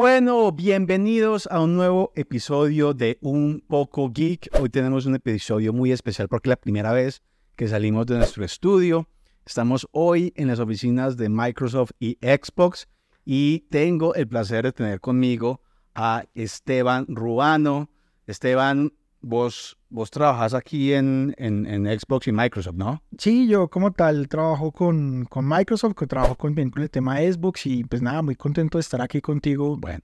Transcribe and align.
Bueno, 0.00 0.52
bienvenidos 0.52 1.48
a 1.50 1.60
un 1.60 1.74
nuevo 1.74 2.12
episodio 2.14 2.94
de 2.94 3.18
Un 3.20 3.64
poco 3.66 4.12
Geek. 4.12 4.48
Hoy 4.60 4.68
tenemos 4.68 5.06
un 5.06 5.16
episodio 5.16 5.72
muy 5.72 5.90
especial 5.90 6.28
porque 6.28 6.48
es 6.48 6.50
la 6.50 6.56
primera 6.60 6.92
vez 6.92 7.20
que 7.56 7.66
salimos 7.66 8.06
de 8.06 8.18
nuestro 8.18 8.44
estudio. 8.44 9.08
Estamos 9.44 9.88
hoy 9.90 10.32
en 10.36 10.46
las 10.46 10.60
oficinas 10.60 11.16
de 11.16 11.28
Microsoft 11.28 11.90
y 11.98 12.16
Xbox 12.22 12.86
y 13.24 13.66
tengo 13.70 14.14
el 14.14 14.28
placer 14.28 14.66
de 14.66 14.70
tener 14.70 15.00
conmigo 15.00 15.62
a 15.96 16.22
Esteban 16.32 17.04
Ruano. 17.08 17.90
Esteban, 18.28 18.92
vos, 19.20 19.78
vos 19.88 20.10
trabajas 20.10 20.54
aquí 20.54 20.92
en, 20.92 21.34
en, 21.38 21.66
en 21.66 21.86
Xbox 21.98 22.28
y 22.28 22.32
Microsoft, 22.32 22.76
¿no? 22.76 23.02
Sí, 23.18 23.48
yo 23.48 23.68
como 23.68 23.92
tal 23.92 24.28
trabajo 24.28 24.72
con, 24.72 25.24
con 25.24 25.48
Microsoft, 25.48 25.94
que 25.94 26.06
trabajo 26.06 26.36
con, 26.36 26.54
con 26.54 26.82
el 26.82 26.90
tema 26.90 27.18
de 27.18 27.32
Xbox 27.32 27.66
y 27.66 27.84
pues 27.84 28.02
nada, 28.02 28.22
muy 28.22 28.36
contento 28.36 28.78
de 28.78 28.80
estar 28.80 29.00
aquí 29.00 29.20
contigo. 29.20 29.76
Bueno, 29.76 30.00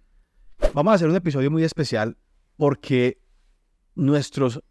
vamos 0.73 0.93
a 0.93 0.95
hacer 0.95 1.09
un 1.09 1.17
episodio 1.17 1.51
muy 1.51 1.65
especial 1.65 2.17
porque 2.57 3.21
nuestros 3.95 4.63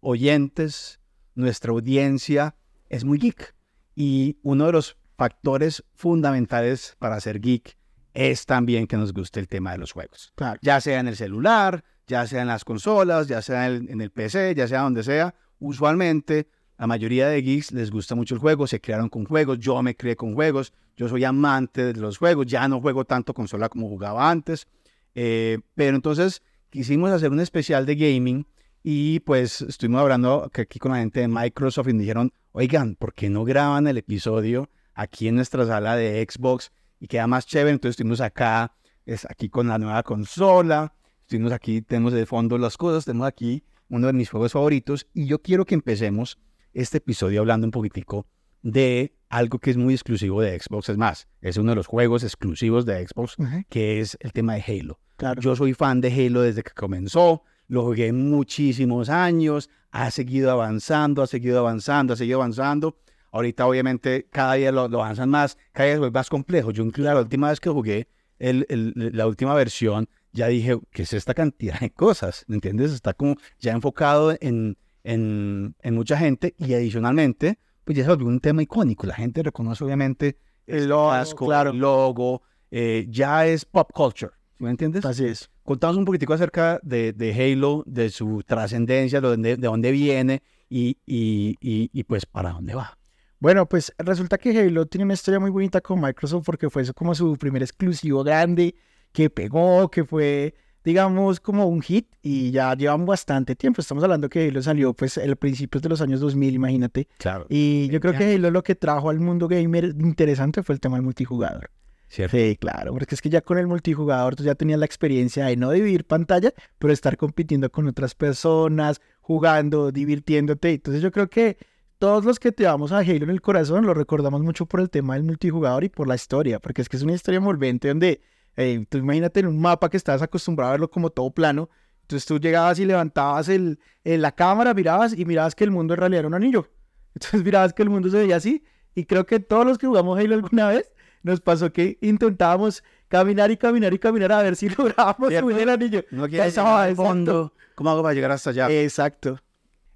oyentes, 0.00 1.00
nuestra 1.34 1.72
audiencia 1.72 2.56
es 2.88 3.04
muy 3.04 3.18
geek. 3.18 3.54
Y 3.94 4.38
uno 4.42 4.66
de 4.66 4.72
los 4.72 4.96
factores 5.16 5.84
fundamentales 5.94 6.94
para 7.00 7.20
ser 7.20 7.40
geek 7.40 7.76
es 8.14 8.46
también 8.46 8.86
que 8.86 8.96
nos 8.96 9.12
guste 9.12 9.40
el 9.40 9.48
tema 9.48 9.72
de 9.72 9.78
los 9.78 9.92
juegos. 9.92 10.32
Claro. 10.36 10.58
Ya 10.62 10.80
sea 10.80 11.00
en 11.00 11.08
el 11.08 11.16
celular, 11.16 11.84
ya 12.08 12.26
sea 12.26 12.42
en 12.42 12.48
las 12.48 12.64
consolas, 12.64 13.28
ya 13.28 13.40
sea 13.42 13.68
en 13.68 14.00
el, 14.00 14.10
PC, 14.10 14.54
ya 14.54 14.66
sea 14.66 14.80
donde 14.80 15.04
sea. 15.04 15.34
Usualmente, 15.60 16.48
la 16.78 16.86
mayoría 16.86 17.28
de 17.28 17.42
geeks 17.42 17.72
les 17.72 17.90
gusta 17.90 18.14
mucho 18.14 18.34
el 18.34 18.40
juego, 18.40 18.66
se 18.66 18.80
crearon 18.80 19.08
con 19.08 19.26
juegos, 19.26 19.58
yo 19.58 19.80
me 19.82 19.94
creé 19.94 20.16
con 20.16 20.34
juegos, 20.34 20.72
yo 20.96 21.08
soy 21.08 21.24
amante 21.24 21.92
de 21.92 22.00
los 22.00 22.18
juegos, 22.18 22.46
ya 22.46 22.66
no 22.66 22.80
juego 22.80 23.04
tanto 23.04 23.34
consola 23.34 23.68
como 23.68 23.88
jugaba 23.88 24.30
antes. 24.30 24.66
Eh, 25.14 25.58
pero 25.74 25.96
entonces 25.96 26.42
quisimos 26.70 27.10
hacer 27.10 27.30
un 27.30 27.40
especial 27.40 27.86
de 27.86 27.96
gaming 27.96 28.46
y 28.82 29.20
pues 29.20 29.60
estuvimos 29.62 30.00
hablando 30.00 30.50
aquí 30.54 30.78
con 30.78 30.92
la 30.92 30.98
gente 30.98 31.20
de 31.20 31.28
Microsoft 31.28 31.88
y 31.88 31.92
me 31.92 32.00
dijeron, 32.00 32.32
oigan, 32.52 32.94
¿por 32.94 33.12
qué 33.12 33.28
no 33.28 33.44
graban 33.44 33.86
el 33.86 33.98
episodio 33.98 34.70
aquí 34.94 35.28
en 35.28 35.36
nuestra 35.36 35.66
sala 35.66 35.94
de 35.96 36.26
Xbox 36.26 36.72
y 37.00 37.06
queda 37.06 37.26
más 37.26 37.46
chévere? 37.46 37.72
Entonces 37.72 37.94
estuvimos 37.94 38.20
acá, 38.20 38.74
es 39.04 39.26
aquí 39.28 39.50
con 39.50 39.68
la 39.68 39.78
nueva 39.78 40.02
consola, 40.02 40.94
estuvimos 41.28 41.52
aquí, 41.52 41.82
tenemos 41.82 42.14
de 42.14 42.24
fondo 42.24 42.56
las 42.56 42.78
cosas, 42.78 43.04
tenemos 43.04 43.28
aquí 43.28 43.62
uno 43.90 44.06
de 44.06 44.14
mis 44.14 44.30
juegos 44.30 44.52
favoritos 44.52 45.06
y 45.12 45.26
yo 45.26 45.42
quiero 45.42 45.66
que 45.66 45.74
empecemos 45.74 46.38
este 46.72 46.96
episodio 46.98 47.40
hablando 47.40 47.66
un 47.66 47.70
poquitico 47.70 48.26
de 48.62 49.14
algo 49.28 49.58
que 49.58 49.70
es 49.70 49.76
muy 49.76 49.92
exclusivo 49.92 50.40
de 50.40 50.58
Xbox. 50.58 50.88
Es 50.88 50.96
más, 50.96 51.28
es 51.42 51.58
uno 51.58 51.72
de 51.72 51.76
los 51.76 51.86
juegos 51.86 52.22
exclusivos 52.24 52.86
de 52.86 53.06
Xbox, 53.06 53.38
Ujú. 53.38 53.62
que 53.68 54.00
es 54.00 54.16
el 54.20 54.32
tema 54.32 54.54
de 54.54 54.62
Halo. 54.66 55.00
Claro. 55.18 55.42
Yo 55.42 55.54
soy 55.54 55.74
fan 55.74 56.00
de 56.00 56.08
Halo 56.10 56.40
desde 56.40 56.62
que 56.62 56.70
comenzó, 56.72 57.42
lo 57.66 57.82
jugué 57.84 58.10
muchísimos 58.14 59.10
años, 59.10 59.68
ha 59.90 60.10
seguido 60.10 60.50
avanzando, 60.50 61.20
ha 61.22 61.26
seguido 61.26 61.58
avanzando, 61.58 62.14
ha 62.14 62.16
seguido 62.16 62.38
avanzando. 62.38 62.96
Ahorita 63.32 63.66
obviamente 63.66 64.28
cada 64.32 64.54
día 64.54 64.72
lo, 64.72 64.88
lo 64.88 65.04
avanzan 65.04 65.28
más, 65.28 65.58
cada 65.72 65.88
día 65.94 66.02
es 66.06 66.10
más 66.12 66.30
complejo. 66.30 66.70
Yo 66.70 66.82
incluso 66.84 67.12
la 67.12 67.20
última 67.20 67.50
vez 67.50 67.60
que 67.60 67.68
jugué 67.68 68.08
el- 68.38 68.64
el- 68.70 68.94
la 69.14 69.26
última 69.26 69.52
versión, 69.52 70.08
ya 70.38 70.46
dije, 70.46 70.78
¿qué 70.92 71.02
es 71.02 71.12
esta 71.12 71.34
cantidad 71.34 71.80
de 71.80 71.90
cosas? 71.90 72.44
¿Me 72.46 72.54
entiendes? 72.54 72.92
Está 72.92 73.12
como 73.12 73.36
ya 73.58 73.72
enfocado 73.72 74.36
en, 74.40 74.78
en, 75.02 75.74
en 75.82 75.94
mucha 75.94 76.16
gente 76.16 76.54
y 76.56 76.74
adicionalmente, 76.74 77.58
pues 77.84 77.98
ya 77.98 78.04
se 78.04 78.10
volvió 78.10 78.28
un 78.28 78.40
tema 78.40 78.62
icónico. 78.62 79.06
La 79.06 79.14
gente 79.14 79.42
reconoce 79.42 79.84
obviamente 79.84 80.38
el 80.66 80.88
logo, 80.88 81.10
casco, 81.10 81.46
claro. 81.46 81.70
el 81.70 81.78
logo, 81.78 82.42
eh, 82.70 83.06
ya 83.08 83.46
es 83.46 83.64
pop 83.64 83.90
culture. 83.92 84.32
¿Me 84.58 84.70
entiendes? 84.70 85.04
Así 85.04 85.24
es. 85.24 85.50
Contamos 85.64 85.96
un 85.96 86.04
poquitico 86.04 86.32
acerca 86.32 86.80
de, 86.82 87.12
de 87.12 87.32
Halo, 87.32 87.82
de 87.86 88.10
su 88.10 88.42
trascendencia, 88.46 89.20
de 89.20 89.28
dónde, 89.28 89.56
de 89.56 89.66
dónde 89.66 89.90
viene 89.90 90.42
y, 90.68 90.98
y, 91.04 91.56
y, 91.60 91.90
y, 91.92 92.04
pues 92.04 92.26
para 92.26 92.52
dónde 92.52 92.74
va. 92.74 92.96
Bueno, 93.40 93.68
pues 93.68 93.92
resulta 93.98 94.38
que 94.38 94.58
Halo 94.58 94.86
tiene 94.86 95.04
una 95.04 95.14
historia 95.14 95.38
muy 95.38 95.50
bonita 95.50 95.80
con 95.80 96.00
Microsoft 96.00 96.44
porque 96.44 96.70
fue 96.70 96.82
eso 96.82 96.94
como 96.94 97.14
su 97.14 97.36
primer 97.36 97.62
exclusivo 97.62 98.24
grande 98.24 98.74
que 99.18 99.30
pegó, 99.30 99.90
que 99.90 100.04
fue, 100.04 100.54
digamos, 100.84 101.40
como 101.40 101.66
un 101.66 101.82
hit 101.82 102.06
y 102.22 102.52
ya 102.52 102.72
llevan 102.76 103.04
bastante 103.04 103.56
tiempo. 103.56 103.80
Estamos 103.80 104.04
hablando 104.04 104.28
que 104.28 104.46
Halo 104.46 104.62
salió 104.62 104.94
pues 104.94 105.18
a 105.18 105.34
principios 105.34 105.82
de 105.82 105.88
los 105.88 106.00
años 106.00 106.20
2000, 106.20 106.54
imagínate. 106.54 107.08
Claro. 107.18 107.44
Y 107.48 107.88
yo 107.88 107.98
creo 107.98 108.12
que 108.16 108.32
Halo 108.32 108.52
lo 108.52 108.62
que 108.62 108.76
trajo 108.76 109.10
al 109.10 109.18
mundo 109.18 109.48
gamer 109.48 109.86
interesante 109.86 110.62
fue 110.62 110.76
el 110.76 110.80
tema 110.80 110.98
del 110.98 111.02
multijugador. 111.02 111.68
¿Cierto? 112.06 112.36
Sí, 112.36 112.56
claro, 112.60 112.92
porque 112.92 113.16
es 113.16 113.20
que 113.20 113.28
ya 113.28 113.40
con 113.40 113.58
el 113.58 113.66
multijugador 113.66 114.36
tú 114.36 114.44
ya 114.44 114.54
tenías 114.54 114.78
la 114.78 114.86
experiencia 114.86 115.46
de 115.46 115.56
no 115.56 115.72
dividir 115.72 116.04
pantalla, 116.04 116.54
pero 116.78 116.92
estar 116.92 117.16
compitiendo 117.16 117.72
con 117.72 117.88
otras 117.88 118.14
personas, 118.14 119.00
jugando, 119.20 119.90
divirtiéndote. 119.90 120.74
Entonces 120.74 121.02
yo 121.02 121.10
creo 121.10 121.28
que 121.28 121.56
todos 121.98 122.24
los 122.24 122.38
que 122.38 122.52
te 122.52 122.66
vamos 122.66 122.92
a 122.92 122.98
Halo 122.98 123.24
en 123.24 123.30
el 123.30 123.40
corazón 123.40 123.84
lo 123.84 123.94
recordamos 123.94 124.42
mucho 124.42 124.66
por 124.66 124.78
el 124.78 124.90
tema 124.90 125.14
del 125.14 125.24
multijugador 125.24 125.82
y 125.82 125.88
por 125.88 126.06
la 126.06 126.14
historia, 126.14 126.60
porque 126.60 126.82
es 126.82 126.88
que 126.88 126.96
es 126.96 127.02
una 127.02 127.14
historia 127.14 127.38
envolvente 127.38 127.88
donde 127.88 128.20
eh, 128.58 128.84
tú 128.90 128.98
imagínate 128.98 129.40
en 129.40 129.46
un 129.46 129.58
mapa 129.60 129.88
que 129.88 129.96
estabas 129.96 130.20
acostumbrado 130.20 130.68
a 130.70 130.72
verlo 130.72 130.90
como 130.90 131.08
todo 131.10 131.30
plano, 131.30 131.70
entonces 132.02 132.26
tú 132.26 132.38
llegabas 132.38 132.78
y 132.78 132.84
levantabas 132.84 133.48
el, 133.48 133.78
el- 134.04 134.20
la 134.22 134.32
cámara, 134.32 134.74
mirabas 134.74 135.16
y 135.18 135.24
mirabas 135.24 135.54
que 135.54 135.64
el 135.64 135.70
mundo 135.70 135.94
en 135.94 136.00
realidad 136.00 136.18
era 136.20 136.28
un 136.28 136.34
anillo. 136.34 136.68
Entonces 137.14 137.42
mirabas 137.44 137.72
que 137.72 137.82
el 137.82 137.90
mundo 137.90 138.08
se 138.10 138.18
veía 138.18 138.36
así 138.36 138.62
y 138.94 139.04
creo 139.06 139.24
que 139.26 139.40
todos 139.40 139.64
los 139.66 139.78
que 139.78 139.86
jugamos 139.86 140.18
Halo 140.18 140.34
alguna 140.34 140.68
vez 140.68 140.92
nos 141.22 141.40
pasó 141.40 141.72
que 141.72 141.98
intentábamos 142.00 142.84
caminar 143.08 143.50
y 143.50 143.56
caminar 143.56 143.92
y 143.94 143.98
caminar 143.98 144.30
a 144.32 144.42
ver 144.42 144.54
si 144.56 144.68
lográbamos 144.78 145.28
¿Cierto? 145.30 145.48
subir 145.48 145.62
el 145.62 145.68
anillo. 145.70 146.04
No 146.10 146.28
quiere 146.28 146.46
Eso, 146.48 146.60
llegar 146.62 146.88
al 146.88 146.94
fondo. 146.96 147.52
¿Cómo 147.74 147.90
hago 147.90 148.02
para 148.02 148.14
llegar 148.14 148.30
hasta 148.32 148.50
allá? 148.50 148.70
Exacto. 148.70 149.38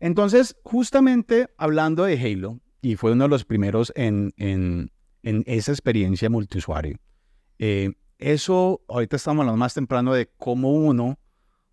Entonces, 0.00 0.56
justamente 0.64 1.48
hablando 1.56 2.04
de 2.04 2.18
Halo, 2.18 2.58
y 2.80 2.96
fue 2.96 3.12
uno 3.12 3.24
de 3.24 3.28
los 3.30 3.44
primeros 3.44 3.92
en, 3.94 4.32
en, 4.36 4.90
en 5.22 5.44
esa 5.46 5.70
experiencia 5.72 6.28
multiusuario, 6.28 6.98
eh, 7.60 7.92
eso, 8.22 8.80
ahorita 8.88 9.16
estamos 9.16 9.42
hablando 9.42 9.56
más 9.58 9.74
temprano 9.74 10.12
de 10.14 10.30
cómo 10.38 10.70
uno, 10.72 11.18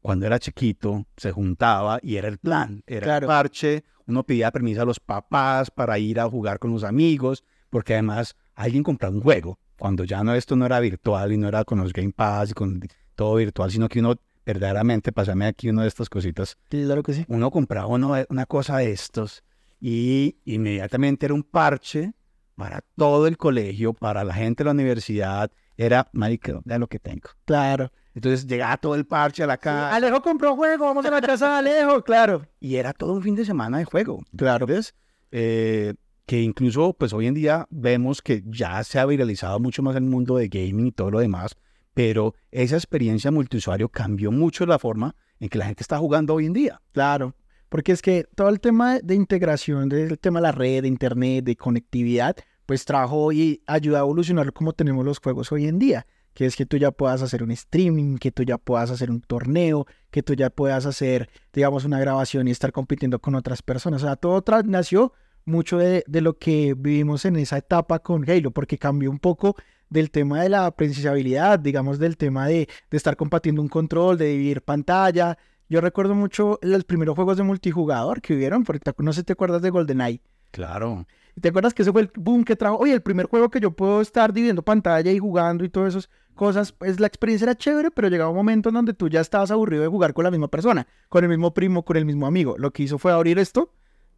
cuando 0.02 0.26
era 0.26 0.40
chiquito, 0.40 1.06
se 1.18 1.32
juntaba 1.32 2.00
y 2.02 2.16
era 2.16 2.28
el 2.28 2.38
plan, 2.38 2.84
era 2.88 3.04
Claro. 3.06 3.26
el 3.26 3.28
parche, 3.28 3.84
uno 4.08 4.24
pedía 4.24 4.52
permiso 4.52 4.82
a 4.82 4.86
los 4.86 5.00
papás 5.00 5.70
para 5.72 6.00
ir 6.00 6.20
a 6.20 6.30
jugar 6.30 6.58
con 6.60 6.72
los 6.72 6.84
amigos, 6.84 7.44
porque 7.70 7.94
además 7.94 8.36
alguien 8.56 8.84
compraba 8.84 9.14
un 9.16 9.22
juego, 9.22 9.60
cuando 9.78 10.04
ya 10.04 10.24
no 10.24 10.34
esto 10.36 10.56
no 10.56 10.66
era 10.66 10.80
virtual 10.80 11.32
y 11.32 11.38
no 11.38 11.48
era 11.48 11.64
con 11.64 11.80
los 11.80 11.94
Game 11.94 12.12
Pass 12.14 12.52
y 12.52 12.54
con 12.54 12.82
todo 13.16 13.36
virtual, 13.36 13.70
sino 13.72 13.88
que 13.90 14.00
uno 14.00 14.16
verdaderamente, 14.46 15.12
pasame 15.12 15.46
aquí 15.46 15.70
una 15.70 15.84
de 15.84 15.90
estas 15.90 16.10
cositas, 16.10 16.58
Claro 16.70 17.04
que 17.04 17.14
sí. 17.14 17.26
uno 17.28 17.52
compraba 17.52 17.88
uno- 17.88 18.16
una 18.30 18.46
cosa 18.48 18.78
de 18.78 18.92
estos 18.92 19.44
y 19.80 20.38
inmediatamente 20.46 21.26
era 21.26 21.36
un 21.36 21.44
parche 21.44 22.14
para 22.56 22.82
todo 22.96 23.28
el 23.28 23.38
colegio, 23.38 23.94
para 23.94 24.24
la 24.24 24.34
gente 24.34 24.64
de 24.64 24.66
la 24.66 24.72
universidad, 24.72 25.52
era, 25.86 26.10
marica, 26.12 26.60
ya 26.66 26.78
lo 26.78 26.88
que 26.88 27.00
tengo. 27.00 27.30
Claro. 27.46 27.92
Entonces 28.14 28.46
llegaba 28.46 28.76
todo 28.78 28.96
el 28.96 29.06
parche 29.06 29.44
a 29.44 29.48
la 29.48 29.58
casa 29.58 29.96
Alejo 29.96 30.22
compró 30.22 30.56
juego, 30.56 30.86
vamos 30.86 31.06
a 31.06 31.12
la 31.12 31.22
casa 31.22 31.48
de 31.62 31.70
Alejo, 31.70 32.04
claro. 32.04 32.46
y 32.60 32.76
era 32.76 32.92
todo 32.92 33.14
un 33.14 33.22
fin 33.22 33.36
de 33.36 33.46
semana 33.46 33.78
de 33.78 33.86
juego. 33.86 34.22
Claro. 34.36 34.66
¿ves? 34.66 34.94
Eh, 35.32 35.94
que 36.26 36.42
incluso, 36.42 36.94
pues 36.94 37.14
hoy 37.14 37.28
en 37.28 37.34
día 37.34 37.66
vemos 37.70 38.22
que 38.22 38.44
ya 38.46 38.84
se 38.84 39.00
ha 39.00 39.06
viralizado 39.06 39.60
mucho 39.60 39.82
más 39.82 39.96
el 39.96 40.04
mundo 40.04 40.36
de 40.38 40.48
gaming 40.50 40.88
y 40.88 40.92
todo 40.92 41.12
lo 41.12 41.20
demás, 41.20 41.56
pero 41.94 42.36
esa 42.52 42.76
experiencia 42.76 43.32
multiusuario 43.32 43.90
cambió 43.90 44.32
mucho 44.32 44.66
la 44.66 44.80
forma 44.80 45.16
en 45.40 45.50
que 45.50 45.58
la 45.58 45.66
gente 45.66 45.82
está 45.82 45.98
jugando 45.98 46.34
hoy 46.36 46.46
en 46.46 46.54
día. 46.54 46.82
Claro, 46.92 47.36
porque 47.70 47.94
es 47.94 48.02
que 48.02 48.26
todo 48.36 48.50
el 48.50 48.60
tema 48.60 48.96
de- 48.96 49.02
de 49.02 49.16
integración, 49.16 49.88
del 49.90 50.20
tema 50.20 50.40
de 50.40 50.44
la 50.44 50.52
red, 50.52 50.82
de 50.82 50.88
internet, 50.88 51.46
de 51.46 51.56
conectividad, 51.56 52.36
pues 52.70 52.86
trajo 52.86 53.32
y 53.32 53.64
ayudó 53.66 53.98
a 53.98 54.02
evolucionar 54.02 54.54
como 54.54 54.74
tenemos 54.74 55.04
los 55.04 55.18
juegos 55.18 55.52
hoy 55.52 55.66
en 55.66 55.80
día, 55.80 56.06
que 56.36 56.46
es 56.46 56.56
que 56.56 56.68
tú 56.68 56.78
ya 56.78 56.92
puedas 56.92 57.24
hacer 57.24 57.42
un 57.42 57.50
streaming, 57.50 58.18
que 58.20 58.32
tú 58.32 58.44
ya 58.44 58.60
puedas 58.60 58.92
hacer 58.92 59.10
un 59.10 59.22
torneo, 59.22 59.88
que 60.12 60.22
tú 60.22 60.36
ya 60.36 60.52
puedas 60.52 60.86
hacer, 60.86 61.32
digamos, 61.52 61.84
una 61.84 62.00
grabación 62.00 62.48
y 62.48 62.52
estar 62.52 62.72
compitiendo 62.72 63.18
con 63.18 63.34
otras 63.34 63.64
personas. 63.64 64.04
O 64.04 64.06
sea, 64.06 64.18
todo 64.18 64.44
nació 64.66 65.14
mucho 65.46 65.80
de, 65.80 66.04
de 66.06 66.22
lo 66.22 66.38
que 66.38 66.76
vivimos 66.78 67.26
en 67.26 67.38
esa 67.38 67.58
etapa 67.58 67.98
con 67.98 68.30
Halo, 68.30 68.52
porque 68.52 68.78
cambió 68.78 69.10
un 69.10 69.18
poco 69.18 69.56
del 69.90 70.12
tema 70.12 70.44
de 70.44 70.50
la 70.50 70.70
precisabilidad, 70.70 71.58
digamos, 71.58 71.98
del 71.98 72.18
tema 72.18 72.46
de, 72.46 72.70
de 72.92 72.98
estar 72.98 73.18
compartiendo 73.18 73.64
un 73.64 73.68
control, 73.68 74.20
de 74.20 74.28
dividir 74.28 74.62
pantalla. 74.62 75.40
Yo 75.70 75.82
recuerdo 75.82 76.14
mucho 76.14 76.60
los 76.62 76.84
primeros 76.84 77.16
juegos 77.16 77.38
de 77.38 77.42
multijugador 77.42 78.22
que 78.22 78.36
hubieron, 78.36 78.64
porque 78.64 78.92
no 79.00 79.12
sé 79.12 79.22
si 79.22 79.26
te 79.26 79.34
acuerdas 79.34 79.64
de 79.64 79.72
GoldenEye. 79.72 80.22
Claro. 80.52 81.08
¿Te 81.42 81.50
acuerdas 81.50 81.74
que 81.74 81.82
ese 81.84 81.92
fue 81.92 82.02
el 82.02 82.12
boom 82.16 82.44
que 82.44 82.56
trajo? 82.56 82.78
Oye, 82.78 82.94
el 82.94 83.02
primer 83.02 83.28
juego 83.28 83.50
que 83.50 83.60
yo 83.60 83.72
puedo 83.72 84.02
estar 84.02 84.34
dividiendo 84.34 84.62
pantalla 84.64 85.12
y 85.12 85.20
jugando 85.20 85.64
y 85.64 85.70
todas 85.70 85.96
esas 85.96 86.10
cosas, 86.36 86.72
pues 86.72 87.00
la 87.00 87.08
experiencia 87.08 87.46
era 87.46 87.56
chévere, 87.56 87.92
pero 87.92 88.08
llegaba 88.08 88.30
un 88.30 88.36
momento 88.38 88.70
en 88.70 88.76
donde 88.76 88.94
tú 88.94 89.10
ya 89.10 89.20
estabas 89.22 89.52
aburrido 89.52 89.84
de 89.84 89.90
jugar 89.90 90.14
con 90.14 90.24
la 90.24 90.32
misma 90.32 90.48
persona, 90.48 90.88
con 91.10 91.24
el 91.24 91.30
mismo 91.30 91.54
primo, 91.54 91.84
con 91.84 91.98
el 91.98 92.06
mismo 92.06 92.28
amigo. 92.28 92.56
Lo 92.58 92.72
que 92.72 92.84
hizo 92.84 92.98
fue 92.98 93.12
abrir 93.12 93.40
esto 93.40 93.74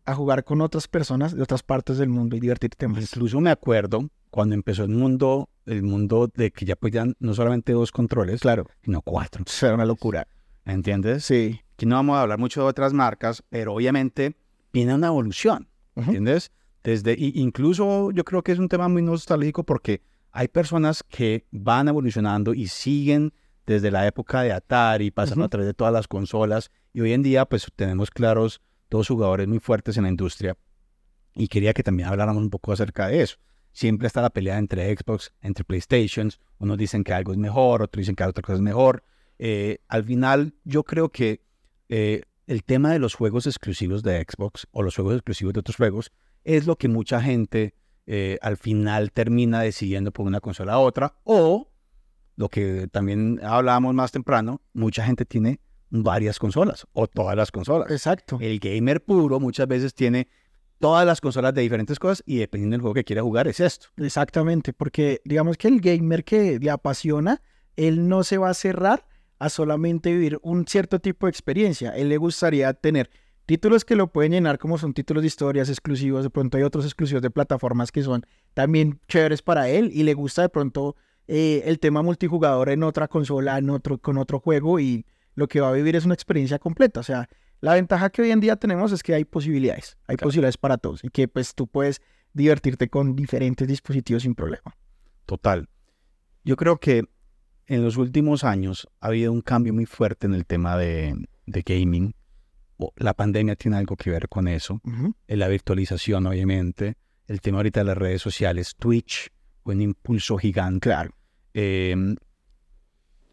a 0.05 0.15
jugar 0.15 0.43
con 0.43 0.61
otras 0.61 0.87
personas 0.87 1.35
de 1.35 1.43
otras 1.43 1.63
partes 1.63 1.97
del 1.97 2.09
mundo 2.09 2.35
y 2.35 2.39
divertirte 2.39 2.87
más. 2.87 3.01
Incluso 3.01 3.39
me 3.39 3.49
acuerdo 3.51 4.09
cuando 4.29 4.55
empezó 4.55 4.83
el 4.83 4.89
mundo, 4.89 5.49
el 5.65 5.83
mundo 5.83 6.29
de 6.33 6.51
que 6.51 6.65
ya 6.65 6.75
podían 6.75 7.15
no 7.19 7.33
solamente 7.33 7.73
dos 7.73 7.91
controles, 7.91 8.41
Claro, 8.41 8.65
sino 8.83 9.01
cuatro. 9.01 9.43
eso 9.45 9.65
era 9.65 9.75
una 9.75 9.85
locura. 9.85 10.27
¿Entiendes? 10.65 11.25
Sí. 11.25 11.59
Aquí 11.73 11.85
no 11.85 11.95
vamos 11.95 12.17
a 12.17 12.21
hablar 12.21 12.37
mucho 12.39 12.61
de 12.61 12.67
otras 12.67 12.93
marcas, 12.93 13.43
pero 13.49 13.73
obviamente 13.73 14.35
viene 14.71 14.93
una 14.95 15.07
evolución. 15.07 15.67
¿Entiendes? 15.95 16.51
Desde, 16.83 17.15
incluso 17.17 18.11
yo 18.11 18.23
creo 18.23 18.43
que 18.43 18.51
es 18.51 18.59
un 18.59 18.67
tema 18.67 18.87
muy 18.87 19.01
nostálgico 19.01 19.63
porque 19.63 20.01
hay 20.31 20.47
personas 20.47 21.03
que 21.03 21.45
van 21.51 21.87
evolucionando 21.87 22.53
y 22.53 22.67
siguen 22.67 23.33
desde 23.65 23.91
la 23.91 24.07
época 24.07 24.41
de 24.41 24.51
Atari, 24.51 25.11
pasando 25.11 25.45
a 25.45 25.49
través 25.49 25.67
de 25.67 25.73
todas 25.73 25.93
las 25.93 26.07
consolas. 26.07 26.71
Y 26.93 27.01
hoy 27.01 27.13
en 27.13 27.23
día, 27.23 27.45
pues 27.45 27.67
tenemos 27.75 28.09
claros 28.09 28.61
dos 28.89 29.07
jugadores 29.07 29.47
muy 29.47 29.59
fuertes 29.59 29.97
en 29.97 30.03
la 30.03 30.09
industria. 30.09 30.57
Y 31.35 31.47
quería 31.47 31.73
que 31.73 31.83
también 31.83 32.09
habláramos 32.09 32.41
un 32.41 32.49
poco 32.49 32.71
acerca 32.71 33.07
de 33.07 33.21
eso. 33.21 33.37
Siempre 33.71 34.07
está 34.07 34.21
la 34.21 34.31
pelea 34.31 34.57
entre 34.57 34.93
Xbox, 34.95 35.31
entre 35.41 35.63
PlayStations. 35.63 36.39
Unos 36.57 36.77
dicen 36.77 37.03
que 37.03 37.13
algo 37.13 37.31
es 37.31 37.37
mejor, 37.37 37.83
otros 37.83 38.01
dicen 38.01 38.15
que 38.15 38.23
otra 38.23 38.41
cosa 38.41 38.55
es 38.55 38.61
mejor. 38.61 39.03
Eh, 39.39 39.79
al 39.87 40.03
final, 40.03 40.55
yo 40.65 40.83
creo 40.83 41.09
que 41.09 41.41
eh, 41.87 42.23
el 42.47 42.63
tema 42.63 42.91
de 42.91 42.99
los 42.99 43.15
juegos 43.15 43.47
exclusivos 43.47 44.03
de 44.03 44.25
Xbox 44.29 44.67
o 44.71 44.83
los 44.83 44.95
juegos 44.95 45.15
exclusivos 45.15 45.53
de 45.53 45.61
otros 45.61 45.77
juegos 45.77 46.11
es 46.43 46.67
lo 46.67 46.77
que 46.77 46.87
mucha 46.87 47.21
gente 47.21 47.75
eh, 48.05 48.37
al 48.41 48.57
final 48.57 49.11
termina 49.11 49.61
decidiendo 49.61 50.11
por 50.11 50.25
una 50.25 50.39
consola 50.39 50.73
a 50.73 50.79
otra. 50.79 51.15
O 51.23 51.71
lo 52.35 52.49
que 52.49 52.87
también 52.91 53.39
hablábamos 53.43 53.93
más 53.93 54.11
temprano, 54.11 54.61
mucha 54.73 55.05
gente 55.05 55.25
tiene 55.25 55.59
varias 55.89 56.39
consolas 56.39 56.87
o 56.93 57.07
todas 57.07 57.35
las 57.35 57.51
consolas. 57.51 57.91
Exacto. 57.91 58.37
El 58.41 58.59
gamer 58.59 59.03
puro 59.03 59.39
muchas 59.39 59.67
veces 59.67 59.93
tiene 59.93 60.27
todas 60.79 61.05
las 61.05 61.21
consolas 61.21 61.53
de 61.53 61.61
diferentes 61.61 61.99
cosas 61.99 62.23
y 62.25 62.37
dependiendo 62.37 62.75
del 62.75 62.81
juego 62.81 62.95
que 62.95 63.03
quiera 63.03 63.21
jugar 63.21 63.47
es 63.47 63.59
esto. 63.59 63.87
Exactamente, 63.97 64.73
porque 64.73 65.21
digamos 65.23 65.57
que 65.57 65.67
el 65.67 65.79
gamer 65.79 66.23
que 66.23 66.57
le 66.59 66.71
apasiona, 66.71 67.41
él 67.75 68.07
no 68.07 68.23
se 68.23 68.37
va 68.37 68.49
a 68.49 68.53
cerrar 68.53 69.07
a 69.37 69.49
solamente 69.49 70.11
vivir 70.11 70.39
un 70.41 70.67
cierto 70.67 70.99
tipo 70.99 71.27
de 71.27 71.31
experiencia. 71.31 71.91
Él 71.91 72.09
le 72.09 72.17
gustaría 72.17 72.73
tener 72.73 73.09
títulos 73.51 73.83
que 73.83 73.97
lo 73.97 74.07
pueden 74.07 74.31
llenar 74.31 74.57
como 74.59 74.77
son 74.77 74.93
títulos 74.93 75.23
de 75.23 75.27
historias 75.27 75.67
exclusivos, 75.67 76.23
de 76.23 76.29
pronto 76.29 76.55
hay 76.55 76.63
otros 76.63 76.85
exclusivos 76.85 77.21
de 77.21 77.29
plataformas 77.31 77.91
que 77.91 78.01
son 78.01 78.25
también 78.53 79.01
chéveres 79.09 79.41
para 79.41 79.67
él 79.67 79.91
y 79.93 80.03
le 80.03 80.13
gusta 80.13 80.41
de 80.43 80.47
pronto 80.47 80.95
eh, 81.27 81.61
el 81.65 81.77
tema 81.77 82.01
multijugador 82.01 82.69
en 82.69 82.81
otra 82.81 83.09
consola, 83.09 83.57
en 83.57 83.69
otro, 83.69 83.97
con 83.97 84.17
otro 84.17 84.39
juego 84.39 84.79
y 84.79 85.05
lo 85.35 85.49
que 85.49 85.59
va 85.59 85.67
a 85.67 85.73
vivir 85.73 85.97
es 85.97 86.05
una 86.05 86.13
experiencia 86.13 86.59
completa. 86.59 87.01
O 87.01 87.03
sea, 87.03 87.27
la 87.59 87.73
ventaja 87.73 88.09
que 88.09 88.21
hoy 88.21 88.31
en 88.31 88.39
día 88.39 88.55
tenemos 88.55 88.93
es 88.93 89.03
que 89.03 89.13
hay 89.15 89.25
posibilidades, 89.25 89.97
hay 90.07 90.15
Claro. 90.15 90.27
posibilidades 90.29 90.55
para 90.57 90.77
todos 90.77 91.03
y 91.03 91.09
que 91.09 91.27
pues 91.27 91.53
tú 91.53 91.67
puedes 91.67 92.01
divertirte 92.31 92.87
con 92.87 93.17
diferentes 93.17 93.67
dispositivos 93.67 94.23
sin 94.23 94.33
problema. 94.33 94.77
Total. 95.25 95.67
Yo 96.45 96.55
creo 96.55 96.77
que 96.79 97.03
en 97.67 97.83
los 97.83 97.97
últimos 97.97 98.45
años 98.45 98.87
ha 99.01 99.07
habido 99.07 99.33
un 99.33 99.41
cambio 99.41 99.73
muy 99.73 99.85
fuerte 99.85 100.25
en 100.25 100.35
el 100.35 100.45
tema 100.45 100.77
de, 100.77 101.15
de 101.47 101.61
gaming. 101.63 102.15
La 102.97 103.13
pandemia 103.13 103.55
tiene 103.55 103.77
algo 103.77 103.95
que 103.95 104.09
ver 104.09 104.27
con 104.29 104.47
eso. 104.47 104.81
Eh, 105.27 105.37
La 105.37 105.47
virtualización, 105.47 106.25
obviamente. 106.27 106.95
El 107.27 107.41
tema 107.41 107.57
ahorita 107.57 107.81
de 107.81 107.85
las 107.85 107.97
redes 107.97 108.21
sociales. 108.21 108.75
Twitch, 108.77 109.29
un 109.63 109.81
impulso 109.81 110.37
gigante. 110.37 110.89
Claro. 110.89 111.11
Eh, 111.53 111.95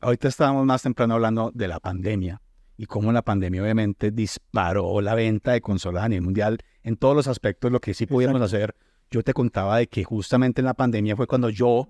ahorita 0.00 0.28
estábamos 0.28 0.64
más 0.64 0.82
temprano 0.82 1.14
hablando 1.14 1.50
de 1.54 1.68
la 1.68 1.80
pandemia 1.80 2.40
y 2.76 2.86
cómo 2.86 3.12
la 3.12 3.22
pandemia 3.22 3.62
obviamente 3.62 4.10
disparó 4.10 5.00
la 5.00 5.14
venta 5.14 5.52
de 5.52 5.60
consolas 5.60 6.04
a 6.04 6.08
nivel 6.08 6.22
mundial 6.22 6.58
en 6.82 6.96
todos 6.96 7.16
los 7.16 7.26
aspectos, 7.26 7.72
lo 7.72 7.80
que 7.80 7.92
sí 7.92 8.06
pudimos 8.06 8.40
hacer. 8.40 8.76
Yo 9.10 9.22
te 9.22 9.34
contaba 9.34 9.78
de 9.78 9.88
que 9.88 10.04
justamente 10.04 10.60
en 10.60 10.66
la 10.66 10.74
pandemia 10.74 11.16
fue 11.16 11.26
cuando 11.26 11.50
yo, 11.50 11.88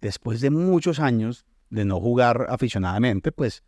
después 0.00 0.40
de 0.40 0.50
muchos 0.50 0.98
años 0.98 1.44
de 1.68 1.84
no 1.84 2.00
jugar 2.00 2.46
aficionadamente, 2.48 3.32
pues 3.32 3.64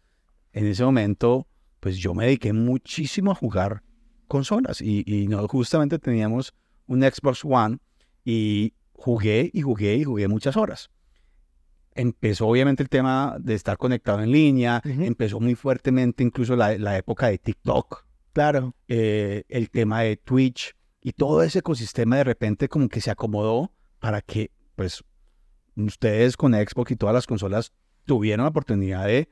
en 0.53 0.67
ese 0.67 0.85
momento, 0.85 1.47
pues 1.83 1.99
yo 1.99 2.15
me 2.15 2.27
dediqué 2.27 2.53
muchísimo 2.53 3.33
a 3.33 3.35
jugar 3.35 3.83
consolas 4.29 4.81
y, 4.81 5.03
y 5.05 5.27
no, 5.27 5.47
justamente 5.49 5.99
teníamos 5.99 6.55
un 6.87 7.03
Xbox 7.03 7.45
One 7.45 7.79
y 8.25 8.73
jugué 8.93 9.51
y 9.53 9.63
jugué 9.63 9.97
y 9.97 10.05
jugué 10.05 10.29
muchas 10.29 10.57
horas 10.57 10.89
empezó 11.95 12.47
obviamente 12.47 12.83
el 12.83 12.89
tema 12.89 13.37
de 13.39 13.55
estar 13.55 13.77
conectado 13.77 14.23
en 14.23 14.31
línea, 14.31 14.81
empezó 14.85 15.41
muy 15.41 15.55
fuertemente 15.55 16.23
incluso 16.23 16.57
la, 16.57 16.79
la 16.79 16.97
época 16.97 17.29
de 17.29 17.39
TikTok, 17.39 18.07
Claro. 18.33 18.75
eh, 18.89 19.45
el 19.49 19.69
tema 19.69 20.01
de 20.01 20.17
Twitch 20.17 20.75
y 21.03 21.13
todo 21.13 21.43
ese 21.43 21.59
ecosistema 21.59 22.17
de 22.17 22.25
repente 22.25 22.69
como 22.69 22.89
que 22.89 23.01
se 23.01 23.11
acomodó 23.11 23.73
para 23.99 24.23
que 24.23 24.51
pues 24.75 25.05
ustedes 25.77 26.37
con 26.37 26.55
Xbox 26.55 26.93
y 26.93 26.97
todas 26.97 27.15
las 27.15 27.27
consolas 27.27 27.73
tuvieron 28.07 28.45
la 28.45 28.51
oportunidad 28.51 29.07
de 29.07 29.29